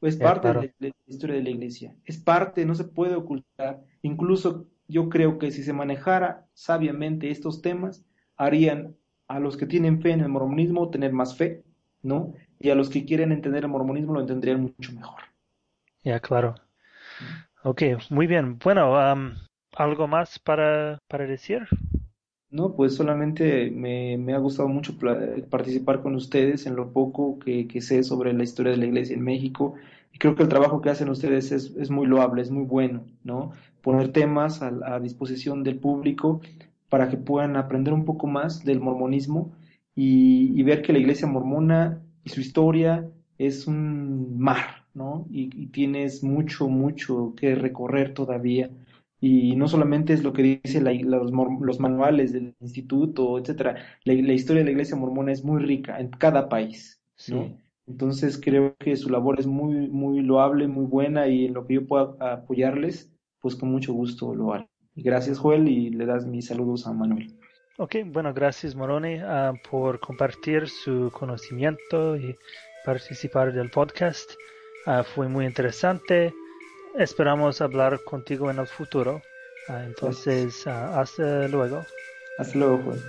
Es 0.00 0.16
parte 0.16 0.46
de 0.48 0.72
la 0.78 0.94
historia 1.08 1.34
de 1.34 1.42
la 1.42 1.50
iglesia, 1.50 1.96
es 2.04 2.18
parte, 2.18 2.64
no 2.64 2.76
se 2.76 2.84
puede 2.84 3.16
ocultar, 3.16 3.82
incluso 4.02 4.68
yo 4.90 5.08
creo 5.08 5.38
que 5.38 5.50
si 5.50 5.62
se 5.62 5.72
manejara 5.72 6.46
sabiamente 6.52 7.30
estos 7.30 7.62
temas, 7.62 8.04
harían 8.36 8.96
a 9.28 9.38
los 9.38 9.56
que 9.56 9.66
tienen 9.66 10.02
fe 10.02 10.10
en 10.10 10.20
el 10.20 10.28
mormonismo 10.28 10.90
tener 10.90 11.12
más 11.12 11.36
fe, 11.36 11.62
¿no? 12.02 12.34
Y 12.58 12.70
a 12.70 12.74
los 12.74 12.90
que 12.90 13.04
quieren 13.04 13.32
entender 13.32 13.64
el 13.64 13.70
mormonismo 13.70 14.14
lo 14.14 14.20
entenderían 14.20 14.62
mucho 14.62 14.92
mejor. 14.92 15.20
Ya, 16.02 16.20
claro. 16.20 16.56
Ok, 17.62 17.82
muy 18.10 18.26
bien. 18.26 18.58
Bueno, 18.58 18.96
¿algo 19.76 20.08
más 20.08 20.38
para, 20.38 20.98
para 21.08 21.26
decir? 21.26 21.68
No, 22.50 22.74
pues 22.74 22.96
solamente 22.96 23.70
me, 23.70 24.18
me 24.18 24.34
ha 24.34 24.38
gustado 24.38 24.68
mucho 24.68 24.96
participar 25.48 26.02
con 26.02 26.16
ustedes 26.16 26.66
en 26.66 26.74
lo 26.74 26.92
poco 26.92 27.38
que, 27.38 27.68
que, 27.68 27.80
sé 27.80 28.02
sobre 28.02 28.32
la 28.32 28.42
historia 28.42 28.72
de 28.72 28.78
la 28.78 28.86
iglesia 28.86 29.14
en 29.14 29.22
México. 29.22 29.74
Creo 30.20 30.34
que 30.34 30.42
el 30.42 30.50
trabajo 30.50 30.82
que 30.82 30.90
hacen 30.90 31.08
ustedes 31.08 31.50
es, 31.50 31.90
muy 31.90 32.06
loable, 32.06 32.42
es 32.42 32.50
muy 32.50 32.64
bueno, 32.64 33.06
¿no? 33.24 33.52
poner 33.80 34.12
temas 34.12 34.60
a, 34.60 35.00
disposición 35.00 35.64
del 35.64 35.78
público 35.78 36.42
para 36.90 37.08
que 37.08 37.16
puedan 37.16 37.56
aprender 37.56 37.94
un 37.94 38.04
poco 38.04 38.26
más 38.26 38.62
del 38.62 38.80
mormonismo 38.80 39.52
y, 39.96 40.62
ver 40.62 40.82
que 40.82 40.92
la 40.92 40.98
iglesia 40.98 41.26
mormona 41.26 42.02
y 42.22 42.28
su 42.28 42.40
historia 42.42 43.10
es 43.38 43.66
un 43.66 44.38
mar, 44.38 44.84
¿no? 44.92 45.26
Y, 45.30 45.68
tienes 45.68 46.22
mucho, 46.22 46.68
mucho 46.68 47.32
que 47.34 47.54
recorrer 47.54 48.12
todavía 48.12 48.70
Y 49.22 49.56
no 49.56 49.68
solamente 49.68 50.12
es 50.12 50.22
lo 50.22 50.34
que 50.34 50.42
dice 50.42 50.82
la- 50.82 50.92
los, 50.92 51.32
los 51.62 51.80
manuales 51.80 52.34
del 52.34 52.54
instituto, 52.60 53.38
etcétera. 53.38 53.76
La, 54.04 54.12
historia 54.34 54.60
de 54.60 54.66
la 54.66 54.72
iglesia 54.72 54.96
mormona 54.96 55.32
es 55.32 55.44
muy 55.44 55.62
rica 55.62 55.98
en 55.98 56.10
cada 56.10 56.48
país, 56.50 57.00
¿no? 57.28 57.56
Entonces 57.86 58.40
creo 58.42 58.76
que 58.78 58.96
su 58.96 59.10
labor 59.10 59.40
es 59.40 59.46
muy, 59.46 59.88
muy 59.88 60.20
loable, 60.20 60.68
muy 60.68 60.86
buena 60.86 61.26
y 61.26 61.46
en 61.46 61.54
lo 61.54 61.66
que 61.66 61.74
yo 61.74 61.86
pueda 61.86 62.14
apoyarles, 62.20 63.12
pues 63.40 63.56
con 63.56 63.70
mucho 63.70 63.92
gusto 63.92 64.34
lo 64.34 64.52
haré. 64.52 64.68
Gracias, 64.94 65.38
Joel, 65.38 65.68
y 65.68 65.90
le 65.90 66.06
das 66.06 66.26
mis 66.26 66.46
saludos 66.46 66.86
a 66.86 66.92
Manuel. 66.92 67.36
Ok, 67.78 67.96
bueno, 68.06 68.34
gracias 68.34 68.74
Moroni 68.74 69.18
ah, 69.22 69.54
por 69.70 70.00
compartir 70.00 70.68
su 70.68 71.10
conocimiento 71.12 72.16
y 72.16 72.36
participar 72.84 73.52
del 73.52 73.70
podcast. 73.70 74.30
Ah, 74.86 75.02
fue 75.02 75.28
muy 75.28 75.46
interesante. 75.46 76.34
Esperamos 76.98 77.60
hablar 77.60 78.02
contigo 78.04 78.50
en 78.50 78.58
el 78.58 78.66
futuro. 78.66 79.22
Ah, 79.68 79.84
entonces, 79.84 80.66
hasta 80.66 81.48
luego. 81.48 81.84
Hasta 82.38 82.58
luego, 82.58 82.82
Joel. 82.84 83.00